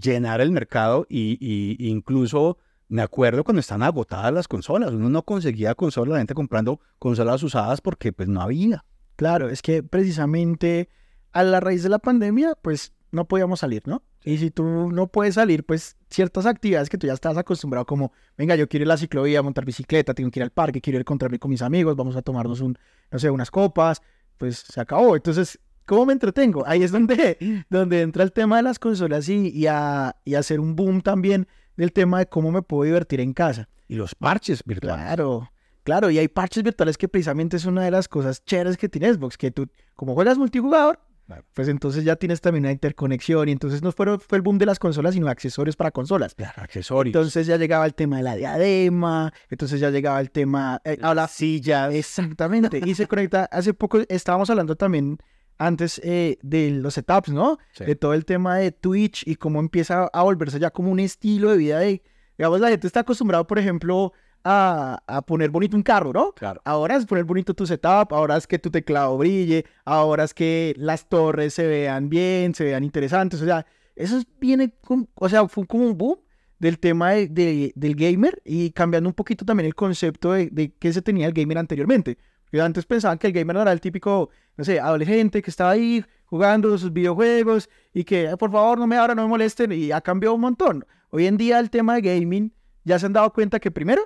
llenar 0.00 0.40
el 0.40 0.50
mercado 0.52 1.06
y, 1.08 1.38
y- 1.40 1.88
incluso 1.88 2.58
me 2.88 3.02
acuerdo 3.02 3.42
cuando 3.44 3.60
están 3.60 3.82
agotadas 3.82 4.32
las 4.32 4.46
consolas, 4.48 4.92
uno 4.92 5.08
no 5.08 5.22
conseguía 5.24 5.74
consolas, 5.74 6.12
la 6.12 6.18
gente 6.18 6.34
comprando 6.34 6.80
consolas 6.98 7.42
usadas 7.42 7.80
porque 7.80 8.12
pues 8.12 8.28
no 8.28 8.40
había. 8.40 8.84
Claro, 9.16 9.48
es 9.48 9.62
que 9.62 9.82
precisamente 9.82 10.88
a 11.32 11.42
la 11.42 11.60
raíz 11.60 11.82
de 11.82 11.88
la 11.88 11.98
pandemia, 11.98 12.54
pues 12.62 12.92
no 13.10 13.26
podíamos 13.26 13.60
salir, 13.60 13.82
¿no? 13.86 14.02
Y 14.24 14.38
si 14.38 14.50
tú 14.50 14.64
no 14.92 15.06
puedes 15.06 15.34
salir, 15.34 15.64
pues 15.64 15.96
ciertas 16.10 16.46
actividades 16.46 16.88
que 16.88 16.98
tú 16.98 17.06
ya 17.06 17.12
estás 17.12 17.36
acostumbrado, 17.36 17.86
como, 17.86 18.12
venga, 18.36 18.56
yo 18.56 18.68
quiero 18.68 18.82
ir 18.84 18.88
a 18.88 18.94
la 18.94 18.96
ciclovía, 18.96 19.42
montar 19.42 19.64
bicicleta, 19.64 20.14
tengo 20.14 20.30
que 20.30 20.40
ir 20.40 20.44
al 20.44 20.50
parque, 20.50 20.80
quiero 20.80 20.96
ir 20.96 21.00
a 21.00 21.02
encontrarme 21.02 21.38
con 21.38 21.50
mis 21.50 21.62
amigos, 21.62 21.94
vamos 21.96 22.16
a 22.16 22.22
tomarnos 22.22 22.60
un, 22.60 22.76
no 23.10 23.18
sé, 23.18 23.30
unas 23.30 23.50
copas, 23.50 24.02
pues 24.36 24.58
se 24.58 24.80
acabó. 24.80 25.14
Entonces, 25.16 25.58
¿cómo 25.86 26.06
me 26.06 26.12
entretengo? 26.12 26.64
Ahí 26.66 26.82
es 26.82 26.92
donde, 26.92 27.38
donde 27.70 28.02
entra 28.02 28.22
el 28.22 28.32
tema 28.32 28.56
de 28.58 28.62
las 28.64 28.78
consolas 28.78 29.28
y, 29.28 29.48
y, 29.48 29.66
a, 29.66 30.16
y 30.24 30.34
hacer 30.34 30.60
un 30.60 30.76
boom 30.76 31.00
también 31.00 31.46
del 31.76 31.92
tema 31.92 32.18
de 32.18 32.26
cómo 32.26 32.50
me 32.52 32.62
puedo 32.62 32.82
divertir 32.84 33.20
en 33.20 33.32
casa. 33.32 33.68
Y 33.88 33.94
los 33.94 34.14
parches 34.14 34.62
virtuales. 34.64 35.04
Claro, 35.06 35.50
claro, 35.84 36.10
y 36.10 36.18
hay 36.18 36.28
parches 36.28 36.62
virtuales 36.62 36.98
que 36.98 37.08
precisamente 37.08 37.56
es 37.56 37.64
una 37.64 37.82
de 37.84 37.90
las 37.90 38.08
cosas 38.08 38.44
chéveres 38.44 38.76
que 38.76 38.88
tiene 38.88 39.12
Xbox, 39.12 39.38
que 39.38 39.50
tú, 39.50 39.68
como 39.94 40.14
juegas 40.14 40.36
multijugador, 40.38 40.98
Claro. 41.26 41.44
pues 41.54 41.66
entonces 41.66 42.04
ya 42.04 42.14
tienes 42.14 42.40
también 42.40 42.64
una 42.66 42.72
interconexión 42.72 43.48
y 43.48 43.52
entonces 43.52 43.82
no 43.82 43.90
fue, 43.90 44.16
fue 44.20 44.38
el 44.38 44.42
boom 44.42 44.58
de 44.58 44.66
las 44.66 44.78
consolas, 44.78 45.14
sino 45.14 45.28
accesorios 45.28 45.74
para 45.74 45.90
consolas. 45.90 46.36
Claro, 46.36 46.62
accesorios. 46.62 47.14
Entonces 47.16 47.48
ya 47.48 47.56
llegaba 47.56 47.84
el 47.84 47.94
tema 47.94 48.18
de 48.18 48.22
la 48.22 48.36
diadema, 48.36 49.32
entonces 49.50 49.80
ya 49.80 49.90
llegaba 49.90 50.20
el 50.20 50.30
tema... 50.30 50.80
Eh, 50.84 50.98
ahora, 51.02 51.26
silla. 51.26 51.90
exactamente, 51.92 52.80
y 52.84 52.94
se 52.94 53.08
conecta, 53.08 53.44
hace 53.50 53.74
poco 53.74 53.98
estábamos 54.08 54.50
hablando 54.50 54.76
también 54.76 55.18
antes 55.58 56.00
eh, 56.04 56.38
de 56.42 56.70
los 56.70 56.94
setups, 56.94 57.30
¿no? 57.30 57.58
Sí. 57.72 57.84
de 57.84 57.96
todo 57.96 58.14
el 58.14 58.24
tema 58.24 58.56
de 58.56 58.72
Twitch 58.72 59.26
y 59.26 59.36
cómo 59.36 59.60
empieza 59.60 60.08
a 60.12 60.22
volverse 60.22 60.58
ya 60.58 60.70
como 60.70 60.90
un 60.90 61.00
estilo 61.00 61.50
de 61.50 61.56
vida 61.56 61.78
de, 61.80 62.02
digamos, 62.36 62.60
la 62.60 62.68
gente 62.68 62.86
está 62.86 63.00
acostumbrado, 63.00 63.46
por 63.46 63.58
ejemplo, 63.58 64.12
a, 64.44 65.02
a 65.06 65.22
poner 65.22 65.50
bonito 65.50 65.76
un 65.76 65.82
carro, 65.82 66.12
¿no? 66.12 66.32
Claro. 66.32 66.60
Ahora 66.64 66.96
es 66.96 67.04
poner 67.06 67.24
bonito 67.24 67.52
tu 67.54 67.66
setup, 67.66 68.12
ahora 68.12 68.36
es 68.36 68.46
que 68.46 68.58
tu 68.58 68.70
teclado 68.70 69.16
brille, 69.18 69.64
ahora 69.84 70.22
es 70.24 70.34
que 70.34 70.74
las 70.76 71.08
torres 71.08 71.54
se 71.54 71.66
vean 71.66 72.08
bien, 72.08 72.54
se 72.54 72.62
vean 72.64 72.84
interesantes, 72.84 73.40
o 73.42 73.44
sea, 73.44 73.66
eso 73.96 74.18
es- 74.18 74.26
viene, 74.38 74.72
con- 74.82 75.08
o 75.14 75.28
sea, 75.28 75.48
fue 75.48 75.66
como 75.66 75.84
un 75.86 75.96
boom 75.98 76.18
del 76.58 76.78
tema 76.78 77.10
de- 77.12 77.26
de- 77.28 77.72
del 77.74 77.94
gamer 77.96 78.40
y 78.44 78.70
cambiando 78.70 79.08
un 79.08 79.14
poquito 79.14 79.44
también 79.44 79.66
el 79.66 79.74
concepto 79.74 80.32
de, 80.32 80.48
de 80.50 80.72
qué 80.78 80.92
se 80.92 81.02
tenía 81.02 81.26
el 81.26 81.32
gamer 81.32 81.58
anteriormente. 81.58 82.16
Porque 82.44 82.60
antes 82.60 82.86
pensaban 82.86 83.18
que 83.18 83.26
el 83.26 83.32
gamer 83.32 83.56
no 83.56 83.62
era 83.62 83.72
el 83.72 83.80
típico, 83.80 84.30
no 84.56 84.64
sé, 84.64 84.80
adolescente 84.80 85.42
que 85.42 85.50
estaba 85.50 85.70
ahí 85.70 86.04
jugando 86.24 86.76
sus 86.78 86.92
videojuegos 86.92 87.68
y 87.94 88.04
que 88.04 88.24
"Eh, 88.30 88.36
por 88.36 88.50
favor 88.50 88.78
no 88.78 88.86
me 88.86 88.96
abran, 88.96 89.16
no 89.16 89.22
me 89.22 89.28
molesten 89.28 89.72
y 89.72 89.92
ha 89.92 90.00
cambiado 90.00 90.34
un 90.34 90.40
montón. 90.40 90.84
Hoy 91.10 91.26
en 91.26 91.36
día 91.36 91.58
el 91.60 91.70
tema 91.70 91.94
de 91.94 92.02
gaming 92.02 92.52
ya 92.84 92.98
se 92.98 93.06
han 93.06 93.12
dado 93.12 93.32
cuenta 93.32 93.60
que 93.60 93.70
primero, 93.70 94.02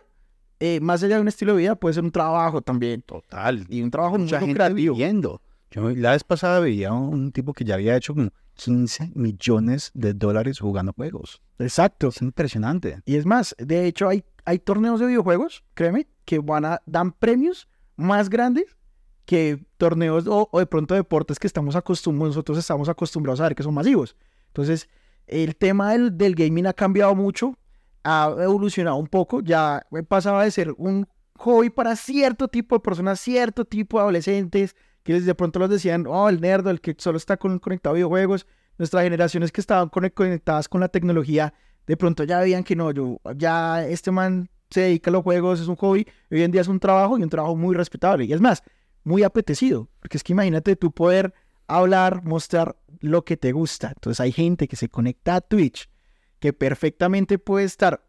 eh, 0.58 0.80
más 0.80 1.02
allá 1.02 1.16
de 1.16 1.22
un 1.22 1.28
estilo 1.28 1.52
de 1.54 1.58
vida, 1.62 1.74
puede 1.76 1.94
ser 1.94 2.04
un 2.04 2.10
trabajo 2.10 2.60
también. 2.62 3.02
Total. 3.02 3.64
Y 3.68 3.82
un 3.82 3.90
trabajo 3.90 4.18
mucha 4.18 4.38
muy 4.38 4.48
gente 4.48 4.62
lucrativo. 4.64 4.94
viviendo. 4.94 5.40
Yo 5.70 5.88
la 5.90 6.12
vez 6.12 6.24
pasada 6.24 6.60
veía 6.60 6.92
un 6.92 7.30
tipo 7.32 7.52
que 7.52 7.64
ya 7.64 7.74
había 7.74 7.96
hecho 7.96 8.14
como 8.14 8.30
15 8.54 9.12
millones 9.14 9.90
de 9.94 10.12
dólares 10.14 10.58
jugando 10.58 10.92
juegos. 10.92 11.40
Exacto. 11.58 12.08
Es 12.08 12.20
impresionante. 12.20 13.00
Y 13.06 13.16
es 13.16 13.24
más, 13.24 13.54
de 13.58 13.86
hecho 13.86 14.08
hay, 14.08 14.24
hay 14.44 14.58
torneos 14.58 15.00
de 15.00 15.06
videojuegos, 15.06 15.62
créeme, 15.74 16.08
que 16.24 16.40
van 16.40 16.64
a, 16.64 16.82
dan 16.86 17.12
premios 17.12 17.68
más 17.96 18.28
grandes 18.28 18.76
que 19.30 19.64
torneos 19.76 20.26
o, 20.26 20.48
o 20.50 20.58
de 20.58 20.66
pronto 20.66 20.92
deportes 20.92 21.38
que 21.38 21.46
estamos 21.46 21.76
acostumbrados, 21.76 22.34
nosotros 22.34 22.58
estamos 22.58 22.88
acostumbrados 22.88 23.38
a 23.38 23.44
ver 23.44 23.54
que 23.54 23.62
son 23.62 23.74
masivos. 23.74 24.16
Entonces, 24.48 24.88
el 25.28 25.54
tema 25.54 25.92
del, 25.92 26.18
del 26.18 26.34
gaming 26.34 26.66
ha 26.66 26.72
cambiado 26.72 27.14
mucho, 27.14 27.56
ha 28.02 28.34
evolucionado 28.40 28.96
un 28.96 29.06
poco, 29.06 29.40
ya 29.40 29.86
pasaba 30.08 30.42
de 30.42 30.50
ser 30.50 30.74
un 30.76 31.06
hobby 31.36 31.70
para 31.70 31.94
cierto 31.94 32.48
tipo 32.48 32.74
de 32.74 32.80
personas, 32.80 33.20
cierto 33.20 33.64
tipo 33.64 33.98
de 33.98 34.02
adolescentes, 34.02 34.74
que 35.04 35.20
de 35.20 35.34
pronto 35.36 35.60
los 35.60 35.70
decían, 35.70 36.06
oh, 36.08 36.28
el 36.28 36.40
nerd, 36.40 36.66
el 36.66 36.80
que 36.80 36.96
solo 36.98 37.16
está 37.16 37.36
con- 37.36 37.60
conectado 37.60 37.92
a 37.92 37.98
videojuegos. 37.98 38.48
Nuestras 38.78 39.04
generaciones 39.04 39.52
que 39.52 39.60
estaban 39.60 39.90
conec- 39.90 40.14
conectadas 40.14 40.68
con 40.68 40.80
la 40.80 40.88
tecnología, 40.88 41.54
de 41.86 41.96
pronto 41.96 42.24
ya 42.24 42.40
veían 42.40 42.64
que 42.64 42.74
no, 42.74 42.90
yo, 42.90 43.20
ya 43.36 43.86
este 43.86 44.10
man 44.10 44.48
se 44.70 44.80
dedica 44.80 45.10
a 45.10 45.12
los 45.12 45.22
juegos, 45.22 45.60
es 45.60 45.68
un 45.68 45.76
hobby, 45.76 46.04
hoy 46.32 46.42
en 46.42 46.50
día 46.50 46.62
es 46.62 46.68
un 46.68 46.80
trabajo 46.80 47.16
y 47.16 47.22
un 47.22 47.28
trabajo 47.28 47.54
muy 47.54 47.76
respetable. 47.76 48.24
Y 48.24 48.32
es 48.32 48.40
más, 48.40 48.64
muy 49.04 49.22
apetecido, 49.22 49.88
porque 50.00 50.16
es 50.16 50.24
que 50.24 50.32
imagínate 50.32 50.76
tú 50.76 50.92
poder 50.92 51.34
hablar, 51.66 52.24
mostrar 52.24 52.76
lo 53.00 53.24
que 53.24 53.36
te 53.36 53.52
gusta. 53.52 53.88
Entonces 53.88 54.20
hay 54.20 54.32
gente 54.32 54.68
que 54.68 54.76
se 54.76 54.88
conecta 54.88 55.36
a 55.36 55.40
Twitch, 55.40 55.88
que 56.38 56.52
perfectamente 56.52 57.38
puede 57.38 57.64
estar 57.64 58.06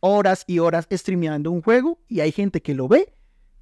horas 0.00 0.44
y 0.46 0.58
horas 0.58 0.86
streameando 0.90 1.50
un 1.50 1.62
juego 1.62 1.98
y 2.08 2.20
hay 2.20 2.32
gente 2.32 2.62
que 2.62 2.74
lo 2.74 2.88
ve 2.88 3.14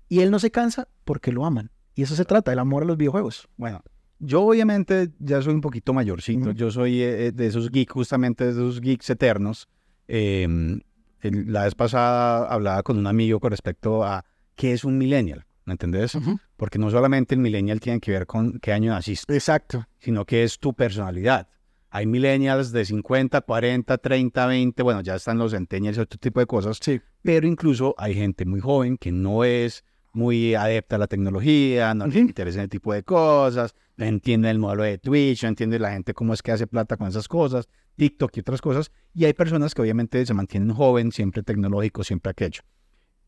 y 0.08 0.20
él 0.20 0.30
no 0.30 0.38
se 0.38 0.50
cansa 0.50 0.88
porque 1.04 1.32
lo 1.32 1.44
aman. 1.44 1.70
Y 1.94 2.02
eso 2.02 2.16
se 2.16 2.24
trata, 2.24 2.52
el 2.52 2.58
amor 2.58 2.82
a 2.82 2.86
los 2.86 2.96
videojuegos. 2.96 3.48
Bueno, 3.56 3.82
yo 4.18 4.42
obviamente 4.42 5.12
ya 5.18 5.42
soy 5.42 5.54
un 5.54 5.60
poquito 5.60 5.92
mayorcito. 5.92 6.52
Yo 6.52 6.70
soy 6.70 7.02
eh, 7.02 7.32
de 7.32 7.46
esos 7.46 7.70
geeks, 7.70 7.92
justamente 7.92 8.44
de 8.44 8.50
esos 8.50 8.80
geeks 8.80 9.10
eternos. 9.10 9.68
Em, 10.08 10.80
la 11.22 11.64
vez 11.64 11.74
pasada 11.74 12.46
hablaba 12.46 12.82
con 12.82 12.98
un 12.98 13.06
amigo 13.06 13.40
con 13.40 13.50
respecto 13.50 14.04
a 14.04 14.24
qué 14.54 14.72
es 14.72 14.84
un 14.84 14.98
millennial. 14.98 15.44
¿Me 15.64 15.74
entendés? 15.74 16.18
Porque 16.56 16.78
no 16.78 16.90
solamente 16.90 17.34
el 17.34 17.40
millennial 17.40 17.80
tiene 17.80 18.00
que 18.00 18.10
ver 18.10 18.26
con 18.26 18.58
qué 18.58 18.72
año 18.72 18.90
naciste. 18.92 19.32
Exacto. 19.34 19.86
Sino 19.98 20.24
que 20.24 20.42
es 20.42 20.58
tu 20.58 20.74
personalidad. 20.74 21.48
Hay 21.90 22.06
millennials 22.06 22.72
de 22.72 22.84
50, 22.84 23.42
40, 23.42 23.98
30, 23.98 24.46
20, 24.46 24.82
bueno, 24.82 25.02
ya 25.02 25.16
están 25.16 25.38
los 25.38 25.52
centennials 25.52 25.98
y 25.98 26.00
otro 26.00 26.18
tipo 26.18 26.40
de 26.40 26.46
cosas. 26.46 26.78
Sí. 26.80 27.00
Pero 27.22 27.46
incluso 27.46 27.94
hay 27.98 28.14
gente 28.14 28.46
muy 28.46 28.60
joven 28.60 28.96
que 28.96 29.12
no 29.12 29.44
es 29.44 29.84
muy 30.12 30.54
adepta 30.54 30.96
a 30.96 30.98
la 30.98 31.06
tecnología, 31.06 31.94
no 31.94 32.06
le 32.06 32.20
interesa 32.20 32.60
ese 32.60 32.68
tipo 32.68 32.92
de 32.92 33.02
cosas, 33.02 33.74
no 33.96 34.04
entiende 34.04 34.50
el 34.50 34.58
modelo 34.58 34.82
de 34.82 34.98
Twitch, 34.98 35.42
no 35.42 35.50
entiende 35.50 35.78
la 35.78 35.92
gente 35.92 36.14
cómo 36.14 36.34
es 36.34 36.42
que 36.42 36.52
hace 36.52 36.66
plata 36.66 36.96
con 36.96 37.08
esas 37.08 37.28
cosas, 37.28 37.68
TikTok 37.96 38.36
y 38.36 38.40
otras 38.40 38.60
cosas. 38.60 38.90
Y 39.14 39.26
hay 39.26 39.32
personas 39.32 39.74
que 39.74 39.82
obviamente 39.82 40.24
se 40.24 40.34
mantienen 40.34 40.74
joven, 40.74 41.12
siempre 41.12 41.42
tecnológico, 41.42 42.04
siempre 42.04 42.30
aquello. 42.30 42.62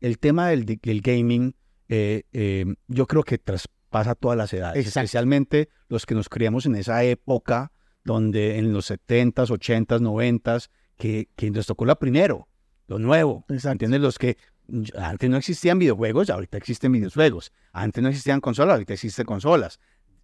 El 0.01 0.19
tema 0.19 0.49
del, 0.49 0.65
del 0.65 1.01
gaming 1.01 1.55
eh, 1.89 2.23
eh, 2.33 2.65
yo 2.87 3.07
creo 3.07 3.23
que 3.23 3.37
traspasa 3.37 4.15
todas 4.15 4.37
las 4.37 4.53
edades, 4.53 4.85
especialmente 4.85 5.69
los 5.87 6.05
que 6.05 6.15
nos 6.15 6.29
criamos 6.29 6.65
en 6.65 6.75
esa 6.75 7.03
época 7.03 7.71
donde 8.03 8.57
en 8.57 8.71
los 8.71 8.91
70s, 8.91 9.49
80s, 9.49 9.99
90s, 9.99 10.69
que, 10.97 11.27
que 11.35 11.51
nos 11.51 11.65
tocó 11.65 11.85
la 11.85 11.95
primero, 11.95 12.47
lo 12.87 12.99
nuevo. 12.99 13.45
¿Entiendes? 13.49 13.99
Los 13.99 14.17
que 14.17 14.37
antes 14.97 15.29
no 15.29 15.37
existían 15.37 15.79
videojuegos, 15.79 16.29
ahorita 16.29 16.57
existen 16.57 16.91
videojuegos. 16.91 17.51
Antes 17.71 18.01
no 18.01 18.09
existían 18.09 18.41
consolas, 18.41 18.73
ahorita 18.73 18.93
existen 18.93 19.25
consolas. 19.25 19.79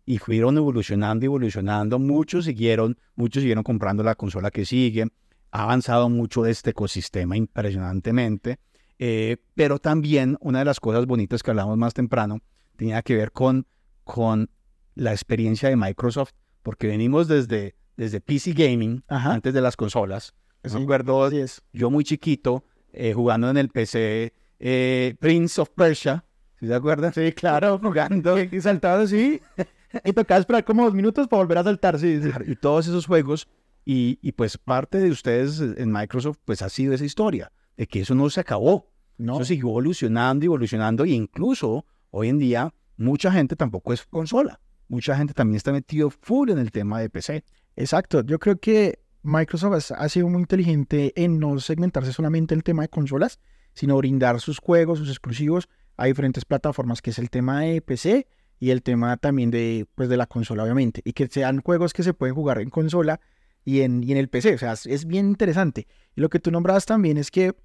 Y 0.06 0.18
fueron 0.18 0.58
evolucionando, 0.58 1.26
evolucionando. 1.26 2.00
Muchos 2.00 2.46
siguieron, 2.46 2.98
muchos 3.16 3.42
siguieron 3.42 3.64
comprando 3.64 4.04
la 4.04 4.16
consola 4.16 4.52
que 4.52 4.66
sigue. 4.66 5.08
Ha 5.52 5.64
avanzado 5.64 6.10
mucho 6.10 6.46
este 6.46 6.72
ecosistema 6.72 7.38
impresionantemente. 7.38 8.60
Eh, 9.04 9.38
pero 9.56 9.80
también 9.80 10.38
una 10.42 10.60
de 10.60 10.66
las 10.66 10.80
cosas 10.80 11.08
bonitas 11.08 11.42
que 11.42 11.50
hablamos 11.50 11.76
más 11.76 11.96
temprano 11.96 12.40
tenía 12.76 13.02
que 13.02 13.16
ver 13.16 13.32
con, 13.32 13.66
con 14.04 14.52
la 14.94 15.12
experiencia 15.12 15.70
de 15.70 15.76
Microsoft, 15.76 16.34
porque 16.62 16.86
venimos 16.86 17.28
desde, 17.28 17.74
desde 17.98 18.22
PC 18.22 18.54
Gaming, 18.54 19.04
antes 19.08 19.56
de 19.56 19.62
las 19.62 19.76
consolas. 19.76 20.36
Sí, 20.64 20.78
recuerdo 20.78 21.32
yo 21.74 21.90
muy 21.90 22.04
chiquito, 22.04 22.64
eh, 22.94 23.14
jugando 23.14 23.50
en 23.50 23.58
el 23.58 23.70
PC 23.70 24.36
eh, 24.60 25.16
Prince 25.20 25.60
of 25.60 25.72
Persia, 25.72 26.24
¿sí 26.60 26.68
se 26.68 26.76
acuerdan? 26.76 27.12
Sí, 27.12 27.32
claro, 27.32 27.80
jugando 27.80 28.40
y 28.52 28.62
saltando 28.62 29.06
así. 29.06 29.42
y 30.06 30.14
tocaba 30.14 30.40
esperar 30.40 30.64
como 30.64 30.84
dos 30.84 30.94
minutos 30.94 31.28
para 31.28 31.42
volver 31.42 31.58
a 31.58 31.64
saltar, 31.64 31.98
sí. 31.98 32.22
Y 32.46 32.56
todos 32.56 32.86
esos 32.86 33.08
juegos, 33.08 33.48
y, 33.84 34.20
y 34.22 34.34
pues 34.34 34.60
parte 34.60 35.00
de 35.00 35.10
ustedes 35.10 35.60
en 35.60 35.92
Microsoft, 35.92 36.38
pues 36.46 36.62
ha 36.62 36.70
sido 36.70 36.94
esa 36.94 37.04
historia, 37.04 37.52
de 37.78 37.88
que 37.88 38.02
eso 38.02 38.14
no 38.14 38.30
se 38.30 38.42
acabó 38.42 38.91
no. 39.22 39.36
Eso 39.36 39.46
siguió 39.46 39.70
evolucionando, 39.70 40.46
evolucionando, 40.46 41.04
e 41.04 41.10
incluso 41.10 41.86
hoy 42.10 42.30
en 42.30 42.40
día 42.40 42.74
mucha 42.98 43.32
gente 43.32 43.56
tampoco 43.56 43.94
es 43.94 44.06
consola. 44.06 44.60
Mucha 44.88 45.16
gente 45.16 45.34
también 45.34 45.58
está 45.58 45.72
metido 45.72 46.10
full 46.10 46.50
en 46.50 46.58
el 46.58 46.72
tema 46.72 47.00
de 47.00 47.10
PC. 47.10 47.44
Exacto. 47.76 48.22
Yo 48.26 48.40
creo 48.40 48.60
que 48.60 49.00
Microsoft 49.24 49.92
ha 49.96 50.10
sido 50.10 50.28
muy 50.28 50.42
inteligente 50.42 51.14
en 51.16 51.40
no 51.40 51.60
segmentarse 51.60 52.12
solamente 52.12 52.54
el 52.54 52.64
tema 52.64 52.82
de 52.82 52.90
consolas, 52.90 53.40
sino 53.74 53.96
brindar 53.98 54.42
sus 54.42 54.60
juegos, 54.60 55.00
sus 55.00 55.10
exclusivos 55.10 55.70
a 55.96 56.08
diferentes 56.08 56.44
plataformas, 56.44 57.02
que 57.02 57.12
es 57.12 57.20
el 57.20 57.30
tema 57.30 57.62
de 57.62 57.82
PC 57.82 58.28
y 58.60 58.72
el 58.72 58.84
tema 58.84 59.18
también 59.18 59.52
de, 59.52 59.88
pues, 59.96 60.10
de 60.10 60.18
la 60.18 60.26
consola, 60.26 60.64
obviamente. 60.64 61.02
Y 61.06 61.14
que 61.14 61.28
sean 61.28 61.62
juegos 61.62 61.94
que 61.94 62.04
se 62.04 62.14
pueden 62.14 62.36
jugar 62.36 62.60
en 62.60 62.70
consola 62.70 63.22
y 63.64 63.82
en, 63.82 64.04
y 64.04 64.12
en 64.12 64.18
el 64.18 64.28
PC. 64.28 64.56
O 64.56 64.58
sea, 64.58 64.74
es 64.74 65.06
bien 65.06 65.28
interesante. 65.28 65.88
Y 66.16 66.22
lo 66.22 66.30
que 66.30 66.40
tú 66.40 66.52
nombrabas 66.52 66.86
también 66.86 67.18
es 67.18 67.32
que 67.32 67.56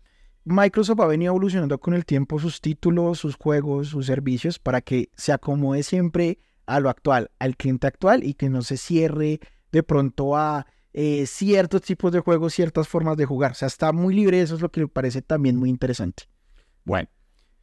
Microsoft 0.48 1.00
ha 1.00 1.06
venido 1.06 1.32
evolucionando 1.32 1.80
con 1.80 1.92
el 1.92 2.06
tiempo 2.06 2.38
sus 2.38 2.60
títulos, 2.60 3.18
sus 3.18 3.34
juegos, 3.34 3.88
sus 3.88 4.06
servicios 4.06 4.60
para 4.60 4.80
que 4.80 5.10
se 5.16 5.32
acomode 5.32 5.82
siempre 5.82 6.38
a 6.66 6.78
lo 6.78 6.88
actual, 6.88 7.32
al 7.40 7.56
cliente 7.56 7.88
actual 7.88 8.22
y 8.22 8.34
que 8.34 8.48
no 8.48 8.62
se 8.62 8.76
cierre 8.76 9.40
de 9.72 9.82
pronto 9.82 10.36
a 10.36 10.64
eh, 10.92 11.26
ciertos 11.26 11.82
tipos 11.82 12.12
de 12.12 12.20
juegos, 12.20 12.54
ciertas 12.54 12.86
formas 12.86 13.16
de 13.16 13.24
jugar. 13.24 13.50
O 13.50 13.54
sea, 13.54 13.66
está 13.66 13.90
muy 13.90 14.14
libre, 14.14 14.40
eso 14.40 14.54
es 14.54 14.60
lo 14.60 14.70
que 14.70 14.82
me 14.82 14.88
parece 14.88 15.20
también 15.20 15.56
muy 15.56 15.68
interesante. 15.68 16.28
Bueno, 16.84 17.08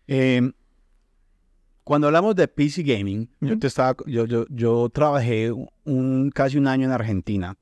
em, 0.08 0.52
cuando 1.86 2.08
hablamos 2.08 2.36
de 2.36 2.50
PC 2.50 2.84
Gaming, 2.84 3.30
yo, 3.40 3.58
te 3.60 3.68
estaba, 3.68 3.96
yo, 4.08 4.26
yo, 4.26 4.46
yo, 4.50 4.90
trabajé 4.90 5.54
un, 5.86 6.32
casi 6.36 6.58
un 6.58 6.68
año 6.68 6.86
en 6.86 6.92
Argentina 6.92 7.58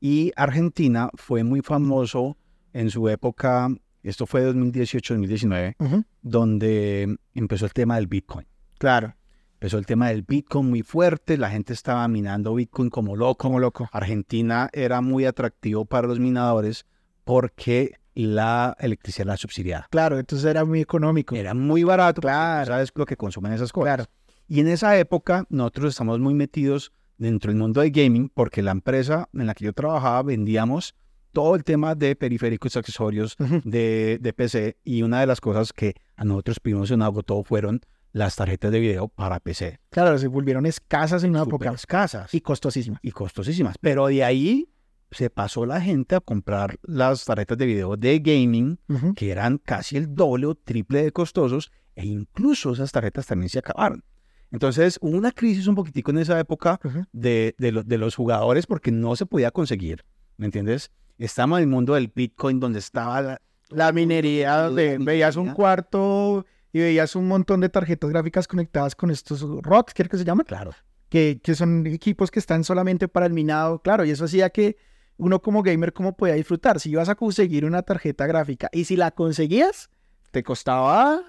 y 0.00 0.32
Argentina 0.34 1.08
fue 1.14 1.44
muy 1.44 1.60
famoso 1.60 2.36
en 2.72 2.90
su 2.90 3.08
época 3.08 3.68
esto 4.08 4.26
fue 4.26 4.46
2018-2019, 4.52 6.04
donde 6.22 7.16
empezó 7.34 7.66
el 7.66 7.72
tema 7.72 7.96
del 7.96 8.06
Bitcoin. 8.06 8.46
Claro. 8.78 9.14
Empezó 9.54 9.78
el 9.78 9.86
tema 9.86 10.08
del 10.08 10.22
Bitcoin 10.22 10.68
muy 10.68 10.82
fuerte, 10.82 11.38
la 11.38 11.48
gente 11.48 11.72
estaba 11.72 12.06
minando 12.08 12.54
Bitcoin 12.54 12.90
como 12.90 13.16
loco. 13.16 13.38
Como 13.38 13.58
loco. 13.58 13.88
Argentina 13.90 14.68
era 14.72 15.00
muy 15.00 15.24
atractivo 15.24 15.86
para 15.86 16.06
los 16.06 16.20
minadores 16.20 16.84
porque 17.24 17.94
la 18.14 18.76
electricidad 18.80 19.28
era 19.28 19.36
subsidiada. 19.36 19.86
Claro, 19.90 20.18
entonces 20.18 20.48
era 20.48 20.64
muy 20.64 20.80
económico. 20.80 21.34
Era 21.34 21.54
muy 21.54 21.84
barato. 21.84 22.20
Claro. 22.20 22.66
Sabes 22.66 22.92
lo 22.94 23.06
que 23.06 23.16
consumen 23.16 23.52
esas 23.52 23.72
cosas. 23.72 23.94
Claro. 23.94 24.10
Y 24.46 24.60
en 24.60 24.68
esa 24.68 24.96
época 24.98 25.46
nosotros 25.48 25.94
estamos 25.94 26.20
muy 26.20 26.34
metidos 26.34 26.92
dentro 27.18 27.50
del 27.50 27.58
mundo 27.58 27.80
del 27.80 27.90
gaming 27.90 28.28
porque 28.28 28.62
la 28.62 28.72
empresa 28.72 29.28
en 29.32 29.46
la 29.46 29.54
que 29.54 29.64
yo 29.64 29.72
trabajaba 29.72 30.22
vendíamos 30.22 30.94
todo 31.36 31.54
el 31.54 31.64
tema 31.64 31.94
de 31.94 32.16
periféricos 32.16 32.78
accesorios 32.78 33.36
de, 33.64 34.18
de, 34.22 34.32
PC 34.32 34.78
y 34.84 35.02
una 35.02 35.20
de 35.20 35.26
las 35.26 35.38
cosas 35.38 35.70
que 35.74 35.94
a 36.16 36.24
nosotros 36.24 36.60
primero 36.60 36.86
se 36.86 36.96
nos 36.96 37.04
agotó 37.04 37.44
fueron 37.44 37.82
las 38.12 38.36
tarjetas 38.36 38.72
de 38.72 38.80
video 38.80 39.08
para 39.08 39.38
PC. 39.38 39.78
Claro, 39.90 40.16
se 40.16 40.28
volvieron 40.28 40.64
escasas 40.64 41.24
en 41.24 41.32
una 41.32 41.42
época. 41.42 41.72
Escasas. 41.72 42.32
Y 42.32 42.40
costosísimas. 42.40 43.00
Y 43.02 43.10
costosísimas. 43.10 43.76
Pero 43.78 44.06
de 44.06 44.24
ahí 44.24 44.70
se 45.10 45.28
pasó 45.28 45.66
la 45.66 45.78
gente 45.78 46.14
a 46.14 46.20
comprar 46.20 46.78
las 46.82 47.26
tarjetas 47.26 47.58
de 47.58 47.66
video 47.66 47.98
de 47.98 48.18
gaming, 48.20 48.78
que 49.14 49.30
eran 49.30 49.58
casi 49.58 49.98
el 49.98 50.14
doble 50.14 50.46
o 50.46 50.54
triple 50.54 51.02
de 51.02 51.12
costosos, 51.12 51.70
e 51.96 52.06
incluso 52.06 52.72
esas 52.72 52.92
tarjetas 52.92 53.26
también 53.26 53.50
se 53.50 53.58
acabaron. 53.58 54.02
Entonces 54.50 54.96
hubo 55.02 55.14
una 55.14 55.32
crisis 55.32 55.66
un 55.66 55.74
poquitico 55.74 56.12
en 56.12 56.18
esa 56.18 56.40
época 56.40 56.80
de, 57.12 57.54
de, 57.58 57.82
de 57.84 57.98
los 57.98 58.14
jugadores 58.14 58.66
porque 58.66 58.90
no 58.90 59.16
se 59.16 59.26
podía 59.26 59.50
conseguir, 59.50 60.02
¿me 60.38 60.46
entiendes? 60.46 60.92
Estamos 61.18 61.58
en 61.58 61.64
el 61.64 61.70
mundo 61.70 61.94
del 61.94 62.12
Bitcoin 62.14 62.60
donde 62.60 62.78
estaba 62.78 63.40
la, 63.70 63.92
minería, 63.92 64.62
donde 64.62 64.98
veías 64.98 65.36
un 65.36 65.54
cuarto 65.54 66.44
y 66.72 66.80
veías 66.80 67.16
un 67.16 67.26
montón 67.26 67.60
de 67.60 67.68
tarjetas 67.68 68.10
gráficas 68.10 68.46
conectadas 68.46 68.94
con 68.94 69.10
estos 69.10 69.40
rocks, 69.62 69.94
¿qué 69.94 70.04
que 70.04 70.18
se 70.18 70.24
llama? 70.24 70.44
Claro. 70.44 70.72
Que, 71.08 71.40
que 71.42 71.54
son 71.54 71.86
equipos 71.86 72.30
que 72.30 72.38
están 72.38 72.64
solamente 72.64 73.08
para 73.08 73.26
el 73.26 73.32
minado, 73.32 73.80
claro, 73.80 74.04
y 74.04 74.10
eso 74.10 74.24
hacía 74.24 74.50
que 74.50 74.76
uno 75.16 75.40
como 75.40 75.62
gamer, 75.62 75.92
¿cómo 75.92 76.16
podía 76.16 76.34
disfrutar? 76.34 76.80
Si 76.80 76.90
ibas 76.90 77.08
a 77.08 77.14
conseguir 77.14 77.64
una 77.64 77.82
tarjeta 77.82 78.26
gráfica 78.26 78.68
y 78.72 78.84
si 78.84 78.96
la 78.96 79.10
conseguías, 79.12 79.88
te 80.30 80.42
costaba... 80.42 81.22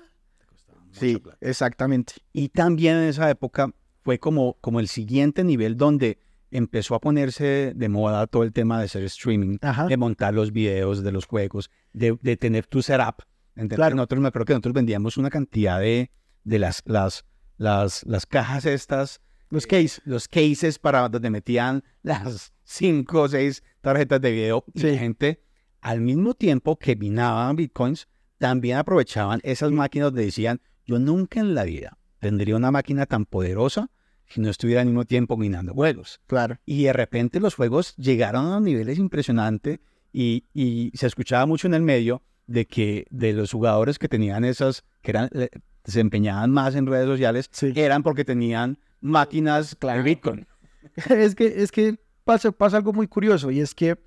sí, 0.91 1.21
exactamente. 1.39 2.15
Y 2.33 2.49
también 2.49 2.97
en 2.97 3.03
esa 3.03 3.29
época 3.29 3.71
fue 4.03 4.19
como, 4.19 4.57
como 4.59 4.79
el 4.81 4.89
siguiente 4.89 5.43
nivel 5.43 5.77
donde 5.77 6.19
empezó 6.51 6.95
a 6.95 6.99
ponerse 6.99 7.73
de 7.75 7.89
moda 7.89 8.27
todo 8.27 8.43
el 8.43 8.53
tema 8.53 8.79
de 8.79 8.85
hacer 8.85 9.03
streaming, 9.03 9.57
de 9.87 9.97
montar 9.97 10.33
los 10.33 10.51
videos 10.51 11.03
de 11.03 11.11
los 11.11 11.25
juegos, 11.25 11.69
de, 11.93 12.37
tener 12.37 12.65
tu 12.67 12.81
setup. 12.81 13.23
Claro. 13.69 13.95
Nosotros 13.95 14.21
me 14.21 14.27
acuerdo 14.27 14.45
que 14.45 14.53
nosotros 14.53 14.73
vendíamos 14.73 15.17
una 15.17 15.29
cantidad 15.29 15.79
de, 15.79 16.11
de 16.43 16.59
las, 16.59 16.83
las, 16.85 17.25
las, 17.57 18.05
las 18.05 18.25
cajas 18.25 18.65
estas. 18.65 19.21
Los 19.49 19.65
cases. 19.65 20.01
Los 20.05 20.27
cases 20.27 20.77
para 20.77 21.07
donde 21.09 21.29
metían 21.29 21.83
las 22.03 22.53
cinco 22.63 23.21
o 23.21 23.29
seis 23.29 23.63
tarjetas 23.81 24.21
de 24.21 24.31
video. 24.31 24.63
Y 24.73 24.83
la 24.83 24.97
gente, 24.97 25.43
al 25.81 26.01
mismo 26.01 26.33
tiempo 26.33 26.77
que 26.77 26.95
minaban 26.95 27.55
bitcoins, 27.55 28.07
también 28.37 28.77
aprovechaban 28.77 29.39
esas 29.43 29.71
máquinas 29.71 30.07
donde 30.07 30.25
decían, 30.25 30.61
yo 30.85 30.99
nunca 30.99 31.39
en 31.39 31.55
la 31.55 31.63
vida 31.63 31.97
tendría 32.19 32.55
una 32.55 32.71
máquina 32.71 33.05
tan 33.05 33.25
poderosa 33.25 33.89
si 34.27 34.41
no 34.41 34.49
estuviera 34.49 34.81
al 34.81 34.87
mismo 34.87 35.05
tiempo 35.05 35.37
minando 35.37 35.73
juegos. 35.73 36.19
Claro. 36.27 36.57
Y 36.65 36.83
de 36.83 36.93
repente 36.93 37.39
los 37.39 37.55
juegos 37.55 37.95
llegaron 37.95 38.51
a 38.51 38.59
niveles 38.59 38.97
impresionantes 38.97 39.79
y, 40.13 40.43
y, 40.53 40.91
se 40.95 41.07
escuchaba 41.07 41.45
mucho 41.45 41.67
en 41.67 41.73
el 41.73 41.81
medio 41.81 42.23
de 42.47 42.65
que 42.65 43.05
de 43.09 43.33
los 43.33 43.51
jugadores 43.51 43.99
que 43.99 44.07
tenían 44.07 44.45
esas, 44.45 44.83
que 45.01 45.11
eran, 45.11 45.29
eh, 45.33 45.49
desempeñaban 45.83 46.51
más 46.51 46.75
en 46.75 46.87
redes 46.87 47.07
sociales, 47.07 47.49
Sí. 47.51 47.73
eran 47.75 48.03
porque 48.03 48.25
tenían 48.25 48.77
máquinas 49.01 49.75
claro. 49.75 50.03
Bitcoin. 50.03 50.47
es 51.09 51.35
que, 51.35 51.61
es 51.61 51.71
que 51.71 51.97
pasa, 52.23 52.51
pasa 52.51 52.77
algo 52.77 52.93
muy 52.93 53.07
curioso 53.07 53.51
y 53.51 53.59
es 53.59 53.73
que 53.75 53.97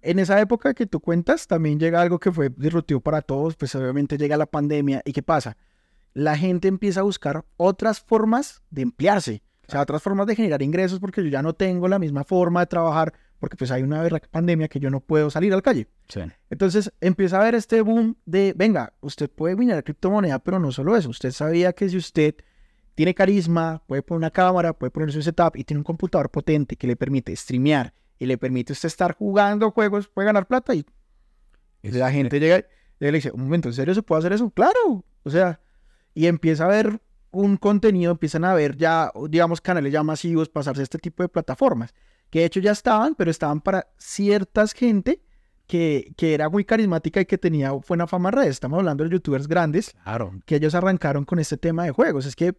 en 0.00 0.18
esa 0.18 0.40
época 0.40 0.74
que 0.74 0.86
tú 0.86 1.00
cuentas 1.00 1.46
también 1.46 1.78
llega 1.78 2.00
algo 2.00 2.18
que 2.18 2.30
fue 2.30 2.50
disruptivo 2.50 3.00
para 3.00 3.20
todos, 3.22 3.56
pues 3.56 3.74
obviamente 3.74 4.16
llega 4.16 4.36
la 4.36 4.46
pandemia 4.46 5.02
y 5.04 5.12
¿qué 5.12 5.22
pasa? 5.22 5.56
La 6.14 6.36
gente 6.36 6.68
empieza 6.68 7.00
a 7.00 7.04
buscar 7.04 7.44
otras 7.56 8.00
formas 8.00 8.62
de 8.70 8.82
emplearse, 8.82 9.42
o 9.68 9.70
sea, 9.70 9.82
otras 9.82 10.02
formas 10.02 10.26
de 10.26 10.34
generar 10.34 10.62
ingresos 10.62 10.98
porque 10.98 11.22
yo 11.22 11.28
ya 11.28 11.42
no 11.42 11.52
tengo 11.52 11.88
la 11.88 11.98
misma 11.98 12.24
forma 12.24 12.60
de 12.60 12.66
trabajar 12.66 13.12
porque 13.38 13.54
pues 13.54 13.70
hay 13.70 13.82
una 13.82 14.08
pandemia 14.30 14.66
que 14.66 14.80
yo 14.80 14.88
no 14.88 15.00
puedo 15.00 15.28
salir 15.28 15.52
a 15.52 15.56
la 15.56 15.62
calle. 15.62 15.88
Sí. 16.08 16.20
Entonces 16.48 16.90
empieza 17.02 17.36
a 17.36 17.42
haber 17.42 17.54
este 17.54 17.82
boom 17.82 18.16
de, 18.24 18.54
venga, 18.56 18.94
usted 19.00 19.30
puede 19.30 19.56
minar 19.56 19.84
criptomoneda, 19.84 20.38
pero 20.38 20.58
no 20.58 20.72
solo 20.72 20.96
eso. 20.96 21.10
Usted 21.10 21.32
sabía 21.32 21.74
que 21.74 21.88
si 21.90 21.98
usted 21.98 22.34
tiene 22.94 23.14
carisma, 23.14 23.82
puede 23.86 24.02
poner 24.02 24.18
una 24.18 24.30
cámara, 24.30 24.72
puede 24.72 24.90
poner 24.90 25.12
su 25.12 25.20
setup 25.20 25.54
y 25.54 25.64
tiene 25.64 25.80
un 25.80 25.84
computador 25.84 26.30
potente 26.30 26.76
que 26.76 26.86
le 26.86 26.96
permite 26.96 27.36
streamear 27.36 27.92
y 28.18 28.24
le 28.24 28.38
permite 28.38 28.72
usted 28.72 28.86
estar 28.86 29.14
jugando 29.16 29.70
juegos, 29.70 30.08
puede 30.08 30.26
ganar 30.26 30.46
plata 30.46 30.74
y 30.74 30.86
la 31.82 32.10
gente 32.10 32.40
llega 32.40 32.58
y 32.58 32.64
le 33.04 33.12
dice, 33.12 33.30
un 33.32 33.42
momento, 33.42 33.68
¿en 33.68 33.74
serio 33.74 33.94
se 33.94 34.02
puede 34.02 34.20
hacer 34.20 34.32
eso? 34.32 34.50
Claro, 34.50 35.04
o 35.22 35.30
sea, 35.30 35.60
y 36.14 36.26
empieza 36.26 36.64
a 36.64 36.68
ver 36.68 37.00
un 37.30 37.56
contenido, 37.56 38.12
empiezan 38.12 38.44
a 38.44 38.54
ver 38.54 38.76
ya, 38.76 39.10
digamos, 39.28 39.60
canales 39.60 39.92
ya 39.92 40.02
masivos, 40.02 40.48
pasarse 40.48 40.80
a 40.82 40.84
este 40.84 40.98
tipo 40.98 41.22
de 41.22 41.28
plataformas, 41.28 41.94
que 42.30 42.40
de 42.40 42.44
hecho 42.46 42.60
ya 42.60 42.72
estaban, 42.72 43.14
pero 43.14 43.30
estaban 43.30 43.60
para 43.60 43.86
ciertas 43.98 44.72
gente 44.72 45.22
que, 45.66 46.12
que 46.16 46.32
era 46.34 46.48
muy 46.48 46.64
carismática 46.64 47.20
y 47.20 47.26
que 47.26 47.36
tenía 47.38 47.72
buena 47.72 48.06
fama 48.06 48.30
en 48.30 48.34
redes. 48.36 48.50
Estamos 48.50 48.78
hablando 48.78 49.04
de 49.04 49.10
youtubers 49.10 49.46
grandes 49.46 49.94
Claro. 50.04 50.32
que 50.46 50.56
ellos 50.56 50.74
arrancaron 50.74 51.24
con 51.24 51.38
este 51.38 51.56
tema 51.58 51.84
de 51.84 51.90
juegos. 51.90 52.24
Es 52.26 52.34
que 52.36 52.54